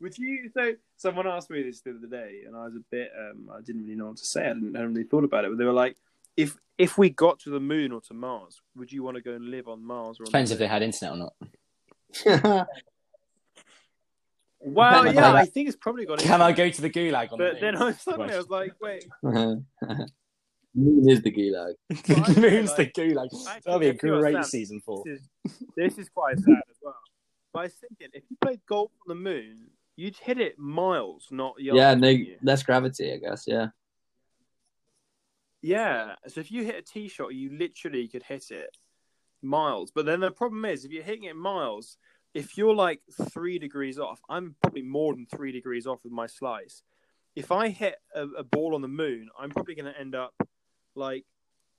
Would 0.00 0.18
you? 0.18 0.50
So 0.52 0.72
someone 0.96 1.26
asked 1.28 1.50
me 1.50 1.62
this 1.62 1.82
the 1.82 1.90
other 1.90 2.06
day, 2.08 2.40
and 2.46 2.56
I 2.56 2.64
was 2.64 2.74
a 2.74 2.80
bit. 2.90 3.10
Um, 3.16 3.50
I 3.56 3.60
didn't 3.60 3.82
really 3.82 3.94
know 3.94 4.06
what 4.06 4.16
to 4.16 4.24
say. 4.24 4.46
I 4.46 4.54
didn't, 4.54 4.74
I 4.74 4.80
hadn't 4.80 4.94
really 4.94 5.06
thought 5.06 5.22
about 5.22 5.44
it, 5.44 5.50
but 5.50 5.58
they 5.58 5.64
were 5.64 5.72
like, 5.72 5.96
"If 6.36 6.56
if 6.78 6.98
we 6.98 7.10
got 7.10 7.38
to 7.40 7.50
the 7.50 7.60
moon 7.60 7.92
or 7.92 8.00
to 8.00 8.14
Mars, 8.14 8.60
would 8.74 8.90
you 8.90 9.04
want 9.04 9.16
to 9.16 9.22
go 9.22 9.32
and 9.34 9.44
live 9.50 9.68
on 9.68 9.84
Mars 9.84 10.18
or 10.18 10.22
on 10.24 10.26
Depends 10.26 10.50
the 10.50 10.54
if 10.54 10.58
they 10.58 10.66
had 10.66 10.82
internet 10.82 11.14
or 11.14 11.30
not. 12.26 12.66
Well, 14.64 15.12
yeah, 15.12 15.32
I 15.32 15.44
think 15.44 15.68
it's 15.68 15.76
probably 15.76 16.06
got. 16.06 16.20
To 16.20 16.24
Can 16.26 16.40
I 16.40 16.52
go 16.52 16.70
to 16.70 16.82
the 16.82 16.90
gulag 16.90 17.32
on 17.32 17.38
But 17.38 17.54
the 17.54 17.60
then? 17.60 17.76
I 17.76 17.92
suddenly 17.92 18.34
I 18.34 18.38
was 18.38 18.48
like, 18.48 18.74
wait, 18.80 19.04
Moon 20.74 21.08
is 21.08 21.20
the 21.22 21.30
gulag. 21.30 21.74
the 21.90 22.40
moon's 22.40 22.74
the 22.74 22.82
like- 22.84 22.94
gulag. 22.94 23.24
Actually, 23.26 23.60
That'll 23.64 23.80
be 23.80 23.86
a 23.88 23.90
if 23.90 24.02
you 24.02 24.12
were 24.12 24.20
great 24.20 24.44
season 24.44 24.80
four. 24.84 25.02
this 25.04 25.20
is, 25.20 25.28
this 25.76 25.98
is 25.98 26.08
quite 26.08 26.38
sad 26.38 26.62
as 26.70 26.76
well. 26.82 26.94
But 27.52 27.58
I 27.58 27.62
was 27.64 27.74
thinking, 27.74 28.08
if 28.14 28.22
you 28.30 28.36
played 28.40 28.60
golf 28.66 28.90
on 29.06 29.16
the 29.16 29.20
moon, 29.22 29.66
you'd 29.96 30.16
hit 30.16 30.40
it 30.40 30.58
miles, 30.58 31.26
not 31.30 31.60
yards. 31.60 31.76
Yeah, 31.76 31.94
no, 31.94 32.16
less 32.42 32.62
gravity, 32.62 33.12
I 33.12 33.18
guess. 33.18 33.44
Yeah. 33.46 33.68
Yeah. 35.60 36.14
So 36.28 36.40
if 36.40 36.50
you 36.50 36.64
hit 36.64 36.76
a 36.76 36.82
tee 36.82 37.08
shot, 37.08 37.34
you 37.34 37.50
literally 37.56 38.08
could 38.08 38.22
hit 38.22 38.50
it 38.50 38.76
miles. 39.42 39.92
But 39.94 40.06
then 40.06 40.20
the 40.20 40.30
problem 40.30 40.64
is, 40.64 40.84
if 40.84 40.92
you're 40.92 41.02
hitting 41.02 41.24
it 41.24 41.36
miles, 41.36 41.98
if 42.34 42.56
you're 42.56 42.74
like 42.74 43.00
three 43.30 43.58
degrees 43.58 43.98
off, 43.98 44.20
I'm 44.28 44.56
probably 44.62 44.82
more 44.82 45.14
than 45.14 45.26
three 45.26 45.52
degrees 45.52 45.86
off 45.86 46.00
with 46.04 46.12
my 46.12 46.26
slice. 46.26 46.82
If 47.34 47.50
I 47.50 47.68
hit 47.68 47.96
a, 48.14 48.26
a 48.38 48.44
ball 48.44 48.74
on 48.74 48.82
the 48.82 48.88
moon, 48.88 49.28
I'm 49.38 49.50
probably 49.50 49.74
going 49.74 49.92
to 49.92 49.98
end 49.98 50.14
up 50.14 50.34
like 50.94 51.24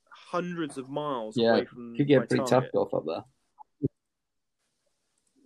hundreds 0.09 0.77
of 0.77 0.89
miles 0.89 1.35
Yeah, 1.37 1.51
away 1.51 1.65
from 1.65 1.95
Could 1.95 2.07
get 2.07 2.29
pretty 2.29 2.43
target. 2.43 2.49
tough 2.49 2.71
golf 2.73 2.93
up 2.93 3.03
there. 3.05 3.23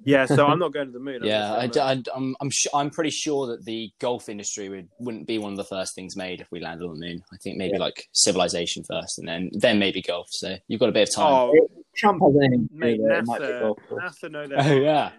Yeah, 0.03 0.25
so 0.25 0.45
I'm 0.47 0.59
not 0.65 0.73
going 0.73 0.87
to 0.87 0.93
the 0.93 0.99
moon. 0.99 1.21
Yeah, 1.23 1.53
I, 1.53 1.67
gonna 1.67 1.73
stay 1.73 1.79
on 1.81 2.03
I, 2.13 2.15
I'm 2.15 2.35
I'm 2.39 2.51
su 2.51 2.69
I'm 2.73 2.89
pretty 2.89 3.09
sure 3.09 3.47
that 3.47 3.65
the 3.65 3.91
golf 3.99 4.29
industry 4.29 4.69
would 4.69 4.87
wouldn't 4.99 5.27
be 5.27 5.37
one 5.37 5.51
of 5.51 5.57
the 5.57 5.63
first 5.65 5.95
things 5.95 6.15
made 6.15 6.39
if 6.39 6.47
we 6.51 6.61
landed 6.61 6.85
on 6.85 6.99
the 6.99 7.05
moon. 7.05 7.23
I 7.33 7.37
think 7.37 7.57
maybe 7.57 7.77
like 7.77 8.07
civilization 8.13 8.83
first, 8.89 9.19
and 9.19 9.27
then 9.27 9.49
then 9.53 9.79
maybe 9.79 10.01
golf. 10.01 10.27
So 10.29 10.55
you've 10.67 10.79
got 10.79 10.89
a 10.89 10.93
bit 10.93 11.09
of 11.09 11.15
time. 11.15 11.33
Oh, 11.33 11.67
Trump 11.97 12.21
has 12.21 12.35
anything 12.35 12.67
to 12.67 12.73
do 12.73 12.79
mate, 12.79 13.01
with 13.01 13.11
it. 13.11 13.17
It 13.17 13.25
might 13.25 13.39
be 13.39 13.45
NASA. 13.45 13.75
NASA 13.91 14.31
know 14.31 14.47
that. 14.47 14.65
Oh, 14.65 14.75
yeah. 14.75 15.11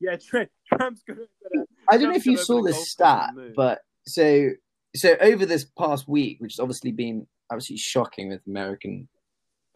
yeah. 0.00 0.16
Trump, 0.28 0.50
Trump's 0.72 1.02
gonna. 1.02 1.20
gonna 1.52 1.66
I 1.90 1.96
don't 1.96 2.10
know 2.10 2.16
if 2.16 2.26
you 2.26 2.36
saw 2.36 2.62
this 2.62 2.90
stat, 2.90 3.30
on 3.30 3.34
the 3.34 3.42
moon. 3.42 3.52
but 3.56 3.80
so 4.06 4.50
so 4.94 5.16
over 5.20 5.44
this 5.44 5.64
past 5.64 6.08
week, 6.08 6.40
which 6.40 6.54
has 6.54 6.60
obviously 6.60 6.92
been 6.92 7.26
absolutely 7.52 7.78
shocking 7.78 8.28
with 8.28 8.40
American 8.46 9.08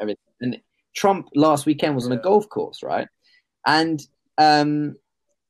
everything, 0.00 0.22
and 0.40 0.60
Trump 0.94 1.28
last 1.34 1.66
weekend 1.66 1.94
was 1.94 2.06
on 2.06 2.12
a 2.12 2.16
golf 2.16 2.48
course, 2.48 2.82
right? 2.82 3.08
And 3.66 4.00
um, 4.38 4.96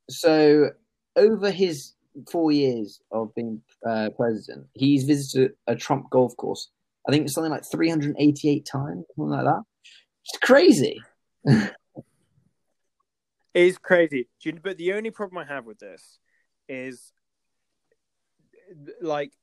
so 0.09 0.71
over 1.15 1.51
his 1.51 1.93
four 2.31 2.51
years 2.51 2.99
of 3.11 3.33
being 3.35 3.61
uh, 3.87 4.09
president, 4.17 4.67
he's 4.73 5.03
visited 5.03 5.53
a 5.67 5.75
Trump 5.75 6.09
golf 6.09 6.35
course. 6.37 6.69
I 7.07 7.11
think 7.11 7.25
it's 7.25 7.33
something 7.33 7.51
like 7.51 7.65
388 7.65 8.65
times, 8.65 9.05
something 9.15 9.29
like 9.29 9.45
that. 9.45 9.63
It's 10.29 10.37
crazy. 10.41 11.01
It's 13.53 13.77
crazy. 13.79 14.27
But 14.63 14.77
the 14.77 14.93
only 14.93 15.09
problem 15.09 15.39
I 15.39 15.45
have 15.45 15.65
with 15.65 15.79
this 15.79 16.19
is, 16.67 17.11
like, 19.01 19.33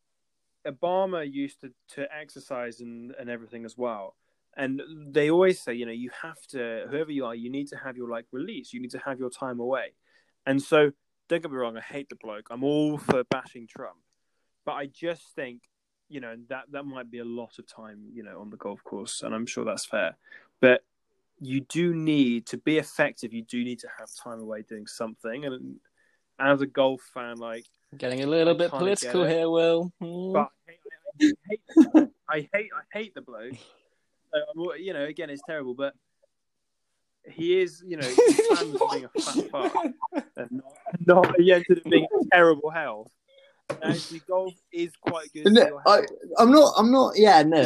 Obama 0.66 1.28
used 1.30 1.60
to, 1.62 1.72
to 1.94 2.06
exercise 2.14 2.80
and, 2.80 3.12
and 3.18 3.28
everything 3.28 3.64
as 3.64 3.76
well. 3.76 4.14
And 4.56 4.80
they 5.08 5.30
always 5.30 5.60
say, 5.60 5.74
you 5.74 5.86
know, 5.86 5.92
you 5.92 6.10
have 6.22 6.40
to, 6.50 6.86
whoever 6.88 7.10
you 7.10 7.26
are, 7.26 7.34
you 7.34 7.50
need 7.50 7.68
to 7.68 7.76
have 7.76 7.96
your, 7.96 8.08
like, 8.08 8.26
release. 8.30 8.72
You 8.72 8.80
need 8.80 8.92
to 8.92 8.98
have 9.04 9.18
your 9.18 9.30
time 9.30 9.58
away. 9.58 9.94
And 10.46 10.62
so, 10.62 10.92
don't 11.28 11.42
get 11.42 11.50
me 11.50 11.56
wrong, 11.56 11.76
I 11.76 11.80
hate 11.80 12.08
the 12.08 12.16
bloke. 12.16 12.46
I'm 12.50 12.62
all 12.62 12.98
for 12.98 13.24
bashing 13.24 13.66
Trump. 13.66 13.98
But 14.64 14.72
I 14.74 14.86
just 14.86 15.22
think 15.34 15.62
you 16.08 16.20
know 16.20 16.36
that 16.48 16.64
that 16.70 16.84
might 16.84 17.10
be 17.10 17.18
a 17.18 17.24
lot 17.24 17.58
of 17.58 17.66
time, 17.66 18.10
you 18.12 18.22
know, 18.22 18.40
on 18.40 18.50
the 18.50 18.56
golf 18.56 18.82
course, 18.84 19.22
and 19.22 19.34
I'm 19.34 19.46
sure 19.46 19.64
that's 19.64 19.84
fair. 19.84 20.16
But 20.60 20.82
you 21.40 21.60
do 21.60 21.94
need 21.94 22.46
to 22.46 22.56
be 22.56 22.78
effective. 22.78 23.32
You 23.32 23.42
do 23.42 23.62
need 23.62 23.80
to 23.80 23.88
have 23.98 24.08
time 24.22 24.40
away 24.40 24.62
doing 24.62 24.86
something, 24.86 25.44
and 25.44 25.76
as 26.38 26.60
a 26.60 26.66
golf 26.66 27.02
fan, 27.14 27.36
like 27.36 27.64
Getting 27.96 28.22
a 28.22 28.26
little 28.26 28.54
I 28.54 28.58
bit 28.58 28.70
political 28.70 29.24
here, 29.24 29.48
Will. 29.48 29.92
Hmm. 30.00 30.32
But 30.32 30.48
I 30.68 30.72
hate, 31.18 31.60
I 31.78 31.98
hate, 31.98 32.08
I 32.28 32.48
hate, 32.52 32.70
I 32.74 32.98
hate 32.98 33.14
the 33.14 33.22
bloke. 33.22 33.54
So, 34.54 34.74
you 34.74 34.92
know, 34.92 35.04
again, 35.04 35.30
it's 35.30 35.40
terrible, 35.46 35.72
but 35.72 35.94
he 37.26 37.58
is, 37.58 37.82
you 37.86 37.96
know, 37.96 38.06
his 38.06 38.40
plan 38.48 38.72
was 38.72 38.82
being 38.92 39.04
a 39.04 39.20
fat 39.20 39.50
fuck 39.50 39.74
and 40.36 40.50
not, 41.06 41.24
not 41.24 41.40
he 41.40 41.52
ended 41.52 41.78
up 41.78 41.84
being 41.84 42.06
terrible 42.30 42.68
health. 42.68 43.08
And 43.70 43.92
Actually, 43.92 44.20
golf 44.28 44.52
is 44.72 44.92
quite 45.00 45.32
good. 45.32 45.50
No, 45.52 45.80
I. 45.86 46.02
I'm 46.38 46.50
not. 46.50 46.74
I'm 46.76 46.90
not. 46.92 47.14
Yeah, 47.16 47.44
no. 47.44 47.62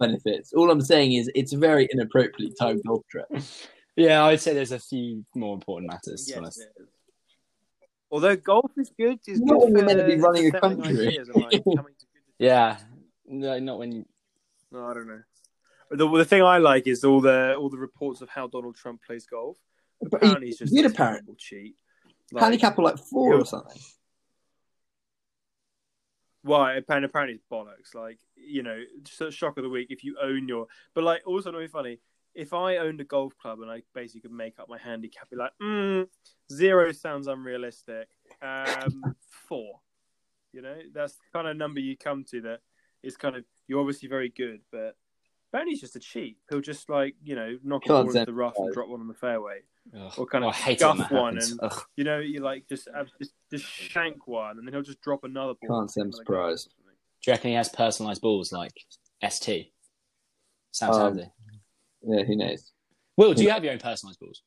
I'm 0.00 0.08
not 0.08 0.12
health 0.14 0.22
benefits. 0.24 0.52
All 0.52 0.70
I'm 0.70 0.80
saying 0.80 1.12
is 1.12 1.30
it's 1.34 1.52
a 1.52 1.58
very 1.58 1.88
inappropriately 1.90 2.52
timed 2.58 2.82
golf 2.86 3.06
trip. 3.10 3.26
yeah, 3.96 4.24
I'd 4.24 4.40
say 4.40 4.54
there's 4.54 4.72
a 4.72 4.78
few 4.78 5.24
more 5.34 5.54
important 5.54 5.90
matters. 5.92 6.24
To 6.26 6.30
Yes, 6.30 6.38
honest. 6.38 6.60
it 6.60 6.82
is. 6.82 6.88
Although 8.10 8.36
golf 8.36 8.72
is 8.76 8.90
good, 8.98 9.18
it's 9.26 9.40
Not 9.40 9.60
good 9.60 9.64
when 9.66 9.76
you're 9.76 9.86
meant 9.86 9.98
to 10.00 10.06
be 10.06 10.16
running 10.20 10.46
a 10.54 10.60
country. 10.60 11.08
ideas 11.08 11.28
like, 11.28 11.62
coming 11.64 11.74
to 11.74 12.06
good 12.12 12.22
Yeah, 12.38 12.78
no, 13.26 13.58
not 13.58 13.78
when 13.78 13.92
you. 13.92 14.06
No, 14.72 14.86
I 14.86 14.94
don't 14.94 15.06
know. 15.08 15.20
The, 15.92 16.08
the 16.18 16.24
thing 16.24 16.42
I 16.42 16.58
like 16.58 16.86
is 16.86 17.04
all 17.04 17.20
the 17.20 17.54
all 17.56 17.68
the 17.68 17.76
reports 17.76 18.20
of 18.20 18.28
how 18.28 18.46
Donald 18.46 18.76
Trump 18.76 19.02
plays 19.06 19.26
golf. 19.26 19.58
But 20.00 20.14
Apparently, 20.14 20.46
he 20.46 20.50
he's 20.50 20.58
just 20.58 20.72
did 20.74 20.84
a 20.84 20.88
apparently. 20.88 21.18
terrible 21.18 21.34
cheat. 21.36 21.76
Like, 22.32 22.42
Handicap 22.44 22.78
are 22.78 22.82
like 22.82 22.98
four 22.98 23.34
or 23.34 23.44
something. 23.44 23.80
Why? 26.42 26.74
Apparently, 26.74 27.06
apparently 27.06 27.34
it's 27.34 27.44
bollocks. 27.50 27.94
Like 27.94 28.18
you 28.36 28.62
know, 28.62 28.82
shock 29.30 29.56
of 29.56 29.64
the 29.64 29.70
week 29.70 29.88
if 29.90 30.04
you 30.04 30.16
own 30.22 30.48
your. 30.48 30.66
But 30.94 31.04
like, 31.04 31.22
also 31.26 31.50
not 31.50 31.58
be 31.58 31.66
funny. 31.66 32.00
If 32.34 32.54
I 32.54 32.76
owned 32.76 33.00
a 33.00 33.04
golf 33.04 33.36
club 33.36 33.60
and 33.60 33.70
I 33.70 33.82
basically 33.92 34.20
could 34.20 34.32
make 34.32 34.58
up 34.60 34.68
my 34.68 34.78
handicap, 34.78 35.28
be 35.30 35.36
like, 35.36 35.50
mm, 35.60 36.06
zero 36.52 36.92
sounds 36.92 37.26
unrealistic. 37.26 38.08
Um, 38.40 39.16
four. 39.48 39.80
You 40.52 40.62
know, 40.62 40.76
that's 40.94 41.14
the 41.14 41.22
kind 41.32 41.48
of 41.48 41.56
number 41.56 41.80
you 41.80 41.96
come 41.96 42.24
to 42.30 42.40
that 42.42 42.60
is 43.02 43.16
kind 43.16 43.36
of 43.36 43.44
you're 43.66 43.80
obviously 43.80 44.08
very 44.08 44.28
good, 44.28 44.60
but 44.70 44.96
apparently 45.50 45.72
he's 45.72 45.80
just 45.80 45.96
a 45.96 46.00
cheat. 46.00 46.38
He'll 46.48 46.60
just 46.60 46.88
like 46.88 47.14
you 47.22 47.34
know 47.34 47.58
knock 47.62 47.84
a 47.84 47.88
Can't 47.88 48.06
ball 48.06 48.16
into 48.16 48.24
the 48.26 48.32
rough 48.34 48.54
and 48.56 48.72
drop 48.72 48.88
one 48.88 49.00
on 49.00 49.08
the 49.08 49.14
fairway. 49.14 49.60
Ugh. 49.96 50.12
Or 50.18 50.26
kind 50.26 50.44
Oh, 50.44 50.48
of 50.48 50.54
I 50.54 50.58
hate 50.58 50.72
it 50.76 50.80
guff 50.80 51.10
one 51.10 51.34
happens. 51.34 51.50
and 51.52 51.60
Ugh. 51.62 51.82
you 51.96 52.04
know 52.04 52.18
you 52.18 52.40
like 52.40 52.68
just 52.68 52.88
have, 52.94 53.08
just 53.18 53.32
just 53.50 53.64
shank 53.64 54.26
one 54.26 54.58
and 54.58 54.66
then 54.66 54.72
he'll 54.74 54.82
just 54.82 55.00
drop 55.00 55.24
another 55.24 55.54
ball. 55.60 55.80
Can't 55.80 55.90
say 55.90 56.02
I'm 56.02 56.12
surprised. 56.12 56.68
or. 56.84 56.90
Do 57.22 57.30
you 57.30 57.34
reckon 57.34 57.50
he 57.50 57.56
has 57.56 57.68
personalised 57.70 58.20
balls 58.20 58.52
like 58.52 58.72
ST? 59.28 59.72
Sounds 60.70 60.96
Um, 60.96 61.02
handy. 61.18 61.30
Yeah, 62.02 62.22
who 62.22 62.36
knows? 62.36 62.72
Will, 63.16 63.34
do 63.34 63.42
you 63.42 63.50
have 63.50 63.62
your 63.64 63.72
own 63.74 63.78
personalised 63.78 64.18
balls? 64.20 64.42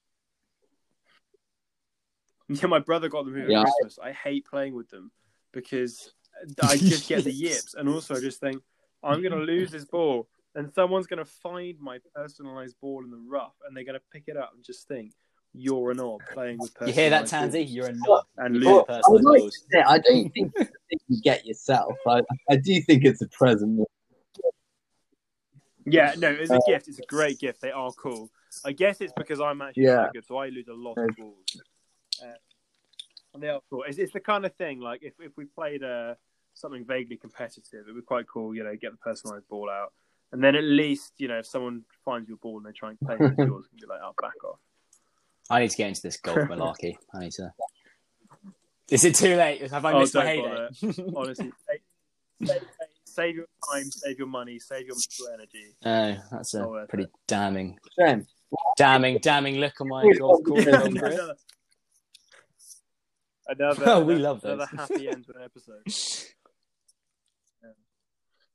Yeah, 2.49 2.67
my 2.67 2.79
brother 2.79 3.09
got 3.09 3.25
them 3.25 3.35
here 3.35 3.49
Yeah. 3.49 3.61
at 3.61 3.65
Christmas. 3.65 3.99
I 3.99 4.11
hate 4.11 4.45
playing 4.45 4.75
with 4.75 4.89
them 4.89 5.11
because 5.51 6.13
I 6.63 6.77
just 6.77 7.07
get 7.07 7.23
the 7.23 7.31
yips, 7.31 7.73
and 7.75 7.87
also 7.87 8.15
I 8.15 8.19
just 8.19 8.39
think 8.39 8.61
I'm 9.03 9.21
going 9.21 9.33
to 9.33 9.37
lose 9.39 9.71
this 9.71 9.85
ball, 9.85 10.27
and 10.55 10.71
someone's 10.73 11.07
going 11.07 11.19
to 11.19 11.25
find 11.25 11.79
my 11.79 11.99
personalized 12.15 12.75
ball 12.81 13.03
in 13.03 13.11
the 13.11 13.17
rough, 13.17 13.55
and 13.65 13.75
they're 13.75 13.83
going 13.83 13.99
to 13.99 14.05
pick 14.11 14.23
it 14.27 14.37
up 14.37 14.51
and 14.55 14.63
just 14.63 14.87
think 14.87 15.13
you're 15.53 15.91
a 15.91 15.93
knob 15.93 16.21
playing 16.33 16.59
with. 16.59 16.73
Personalized. 16.73 16.97
You 16.97 17.01
hear 17.01 17.09
that, 17.11 17.25
Tansy? 17.25 17.63
balls 17.63 17.71
You're 17.71 17.87
a 17.87 17.93
knob. 17.93 18.25
And 18.37 18.57
lose. 18.57 18.85
I 18.89 19.01
like 19.07 19.41
balls. 19.41 19.65
say, 19.71 19.81
I 19.81 19.99
don't 19.99 20.29
think 20.29 20.53
a 20.57 20.67
you 21.07 21.21
get 21.21 21.45
yourself. 21.45 21.95
I, 22.07 22.21
I 22.49 22.55
do 22.55 22.81
think 22.81 23.05
it's 23.05 23.21
a 23.21 23.27
present. 23.27 23.79
Yeah, 25.85 26.15
no, 26.17 26.29
it's 26.29 26.51
a 26.51 26.59
gift. 26.65 26.87
It's 26.87 26.99
a 26.99 27.05
great 27.07 27.39
gift. 27.39 27.61
They 27.61 27.71
are 27.71 27.91
cool. 27.91 28.31
I 28.63 28.71
guess 28.71 29.01
it's 29.01 29.13
because 29.17 29.41
I'm 29.41 29.61
actually 29.61 29.83
Yeah. 29.83 30.09
good, 30.13 30.25
so 30.25 30.37
I 30.37 30.49
lose 30.49 30.67
a 30.67 30.73
lot 30.73 30.97
of 30.97 31.15
balls. 31.17 31.61
Uh, 32.21 32.27
and 33.33 33.43
they 33.43 33.49
are 33.49 33.59
cool. 33.69 33.83
It's, 33.83 33.97
it's 33.97 34.13
the 34.13 34.19
kind 34.19 34.45
of 34.45 34.55
thing 34.55 34.79
like 34.79 35.01
if, 35.03 35.13
if 35.19 35.35
we 35.35 35.45
played 35.45 35.83
uh, 35.83 36.15
something 36.53 36.85
vaguely 36.85 37.17
competitive, 37.17 37.81
it'd 37.83 37.95
be 37.95 38.01
quite 38.01 38.27
cool. 38.27 38.55
You 38.55 38.63
know, 38.63 38.75
get 38.75 38.91
the 38.91 38.97
personalized 38.97 39.47
ball 39.49 39.69
out, 39.69 39.91
and 40.34 40.43
then 40.43 40.55
at 40.55 40.63
least 40.65 41.13
you 41.17 41.29
know 41.29 41.38
if 41.39 41.45
someone 41.45 41.84
finds 42.03 42.27
your 42.27 42.38
ball 42.39 42.57
and 42.57 42.65
they 42.65 42.71
try 42.73 42.89
and 42.89 42.99
play 42.99 43.15
it 43.15 43.21
as 43.21 43.38
yours, 43.38 43.65
you 43.71 43.79
can 43.79 43.88
be 43.88 43.88
like, 43.88 44.01
"Oh, 44.03 44.13
back 44.21 44.43
off." 44.43 44.59
I 45.49 45.59
need 45.61 45.69
to 45.71 45.77
get 45.77 45.88
into 45.89 46.01
this 46.01 46.17
golf 46.17 46.38
malarkey. 46.49 46.95
I 47.13 47.19
need 47.19 47.31
to. 47.34 47.53
Is 48.91 49.05
it 49.05 49.15
too 49.15 49.36
late? 49.38 49.69
Have 49.71 49.86
I 49.86 49.93
Oh, 49.93 49.99
missed 50.01 50.13
my 50.15 50.25
heyday? 50.25 50.67
Honestly, 51.15 51.51
save, 51.69 52.47
save, 52.49 52.61
save 53.05 53.36
your 53.36 53.45
time, 53.71 53.89
save 53.89 54.17
your 54.17 54.27
money, 54.27 54.59
save 54.59 54.86
your 54.88 54.95
mental 54.95 55.34
energy. 55.34 55.75
No, 55.86 56.17
that's 56.31 56.53
a 56.53 56.67
worth 56.67 56.89
pretty 56.89 57.05
it. 57.05 57.11
damning, 57.27 57.79
Shame. 57.97 58.27
damning, 58.77 59.19
damning 59.21 59.55
look 59.55 59.79
on 59.79 59.88
my 59.88 60.03
golf 60.19 60.43
course. 60.43 60.65
Yeah, 60.65 60.71
golf 60.71 60.86
another, 60.88 61.36
another, 63.47 63.84
Oh, 63.86 63.99
we 64.03 64.13
another- 64.15 64.19
love 64.29 64.41
those. 64.41 64.53
Another 64.53 64.77
happy 64.77 65.07
end 65.07 65.25
to 65.27 65.34
an 65.38 65.43
episode. 65.43 66.31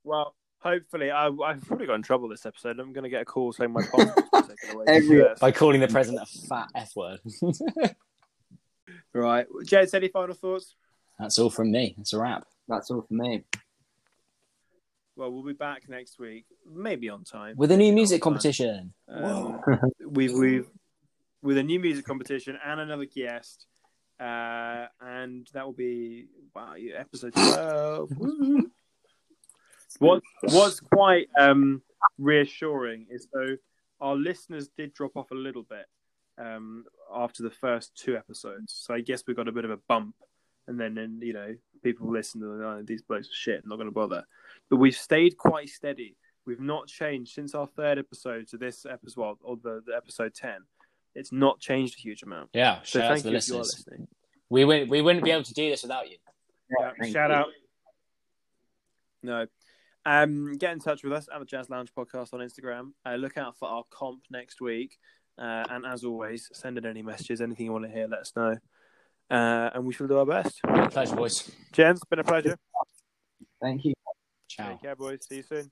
Well, 0.04 0.34
hopefully, 0.60 1.10
I, 1.10 1.28
I've 1.28 1.64
probably 1.66 1.86
got 1.86 1.94
in 1.94 2.02
trouble 2.02 2.28
this 2.28 2.46
episode. 2.46 2.78
I'm 2.80 2.92
going 2.92 3.04
to 3.04 3.10
get 3.10 3.22
a 3.22 3.24
call 3.24 3.52
saying 3.52 3.72
my 3.72 3.82
passport's 3.94 4.48
taken 4.48 4.74
away. 4.76 4.84
Every- 4.88 5.18
Yes. 5.18 5.38
By 5.38 5.52
calling 5.52 5.80
the 5.80 5.88
president 5.88 6.22
a 6.22 6.46
fat 6.48 6.68
F 6.74 6.94
word. 6.96 7.20
Right. 9.14 9.46
Jed, 9.64 9.88
any 9.94 10.08
final 10.08 10.34
thoughts? 10.34 10.74
That's 11.18 11.38
all 11.38 11.50
from 11.50 11.70
me. 11.70 11.94
It's 11.98 12.12
a 12.12 12.18
wrap. 12.18 12.46
That's 12.68 12.90
all 12.90 13.02
for 13.02 13.14
me. 13.14 13.42
Well, 15.16 15.32
we'll 15.32 15.42
be 15.44 15.52
back 15.54 15.88
next 15.88 16.18
week, 16.18 16.44
maybe 16.70 17.08
on 17.08 17.24
time. 17.24 17.56
With 17.56 17.72
a 17.72 17.76
new 17.76 17.92
music 17.92 18.22
competition. 18.22 18.92
Um, 19.08 19.60
we've 20.06 20.32
we've 20.32 20.68
with 21.42 21.58
a 21.58 21.62
new 21.62 21.80
music 21.80 22.04
competition 22.04 22.56
and 22.64 22.80
another 22.80 23.06
guest, 23.06 23.66
uh, 24.20 24.86
and 25.00 25.48
that 25.54 25.64
will 25.64 25.72
be 25.72 26.26
wow, 26.54 26.74
yeah, 26.76 27.00
episode 27.00 27.32
twelve. 27.34 28.10
Woo. 28.16 28.70
What 29.98 30.22
what's 30.42 30.80
quite 30.80 31.28
um, 31.38 31.82
reassuring 32.18 33.06
is 33.10 33.28
though 33.32 33.56
our 34.00 34.14
listeners 34.14 34.68
did 34.76 34.94
drop 34.94 35.16
off 35.16 35.30
a 35.30 35.34
little 35.34 35.62
bit 35.64 35.86
um, 36.38 36.84
after 37.12 37.42
the 37.42 37.50
first 37.50 37.94
two 37.96 38.16
episodes, 38.16 38.72
so 38.72 38.94
I 38.94 39.00
guess 39.00 39.24
we 39.26 39.34
got 39.34 39.48
a 39.48 39.52
bit 39.52 39.64
of 39.64 39.70
a 39.72 39.78
bump, 39.88 40.14
and 40.66 40.78
then 40.78 40.94
then 40.94 41.20
you 41.22 41.32
know 41.32 41.54
people 41.82 42.10
listen 42.10 42.40
to 42.40 42.46
oh, 42.46 42.82
these 42.84 43.02
blokes 43.02 43.28
are 43.28 43.34
shit, 43.34 43.60
I'm 43.62 43.68
not 43.68 43.76
going 43.76 43.88
to 43.88 43.92
bother, 43.94 44.24
but 44.70 44.76
we've 44.76 44.96
stayed 44.96 45.36
quite 45.36 45.68
steady. 45.68 46.16
We've 46.46 46.60
not 46.60 46.86
changed 46.86 47.32
since 47.34 47.54
our 47.54 47.66
third 47.66 47.98
episode 47.98 48.48
to 48.48 48.56
this 48.56 48.86
episode, 48.86 49.20
well, 49.20 49.38
or 49.42 49.56
the, 49.62 49.82
the 49.86 49.94
episode 49.94 50.32
ten. 50.34 50.60
It's 51.14 51.32
not 51.32 51.58
changed 51.60 51.98
a 51.98 52.00
huge 52.00 52.22
amount. 52.22 52.50
Yeah, 52.54 52.78
So 52.84 53.00
shout 53.00 53.02
out 53.02 53.08
thank 53.08 53.22
to 53.22 53.24
the 53.24 53.30
you 53.32 53.36
if 53.38 53.48
you 53.48 53.54
are 53.54 53.58
listeners. 53.58 53.84
listening. 53.88 54.08
We 54.48 54.64
wouldn't, 54.64 54.88
we 54.88 55.02
wouldn't 55.02 55.24
be 55.24 55.30
able 55.32 55.42
to 55.42 55.54
do 55.54 55.68
this 55.68 55.82
without 55.82 56.08
you. 56.08 56.16
Yeah, 56.78 56.92
shout 57.10 57.30
you. 57.30 57.36
out. 57.36 57.46
No. 59.22 59.46
Um, 60.08 60.56
get 60.56 60.72
in 60.72 60.78
touch 60.78 61.02
with 61.04 61.12
us 61.12 61.28
at 61.30 61.38
the 61.38 61.44
Jazz 61.44 61.68
Lounge 61.68 61.92
Podcast 61.94 62.32
on 62.32 62.40
Instagram. 62.40 62.92
Uh, 63.04 63.16
look 63.16 63.36
out 63.36 63.58
for 63.58 63.68
our 63.68 63.84
comp 63.90 64.22
next 64.30 64.58
week. 64.58 64.96
Uh, 65.36 65.64
and 65.68 65.84
as 65.84 66.02
always, 66.02 66.48
send 66.54 66.78
in 66.78 66.86
any 66.86 67.02
messages, 67.02 67.42
anything 67.42 67.66
you 67.66 67.72
want 67.72 67.84
to 67.84 67.90
hear, 67.90 68.08
let 68.08 68.20
us 68.20 68.32
know. 68.34 68.56
Uh, 69.30 69.70
and 69.74 69.84
we 69.84 69.92
shall 69.92 70.06
do 70.06 70.16
our 70.16 70.24
best. 70.24 70.62
Pleasure, 70.90 71.14
boys. 71.14 71.50
Jens, 71.72 71.98
it's 71.98 72.08
been 72.08 72.20
a 72.20 72.24
pleasure. 72.24 72.56
Thank 73.60 73.84
you. 73.84 73.92
Ciao. 74.48 74.70
Take 74.70 74.80
care, 74.80 74.96
boys. 74.96 75.26
See 75.28 75.36
you 75.36 75.42
soon. 75.42 75.70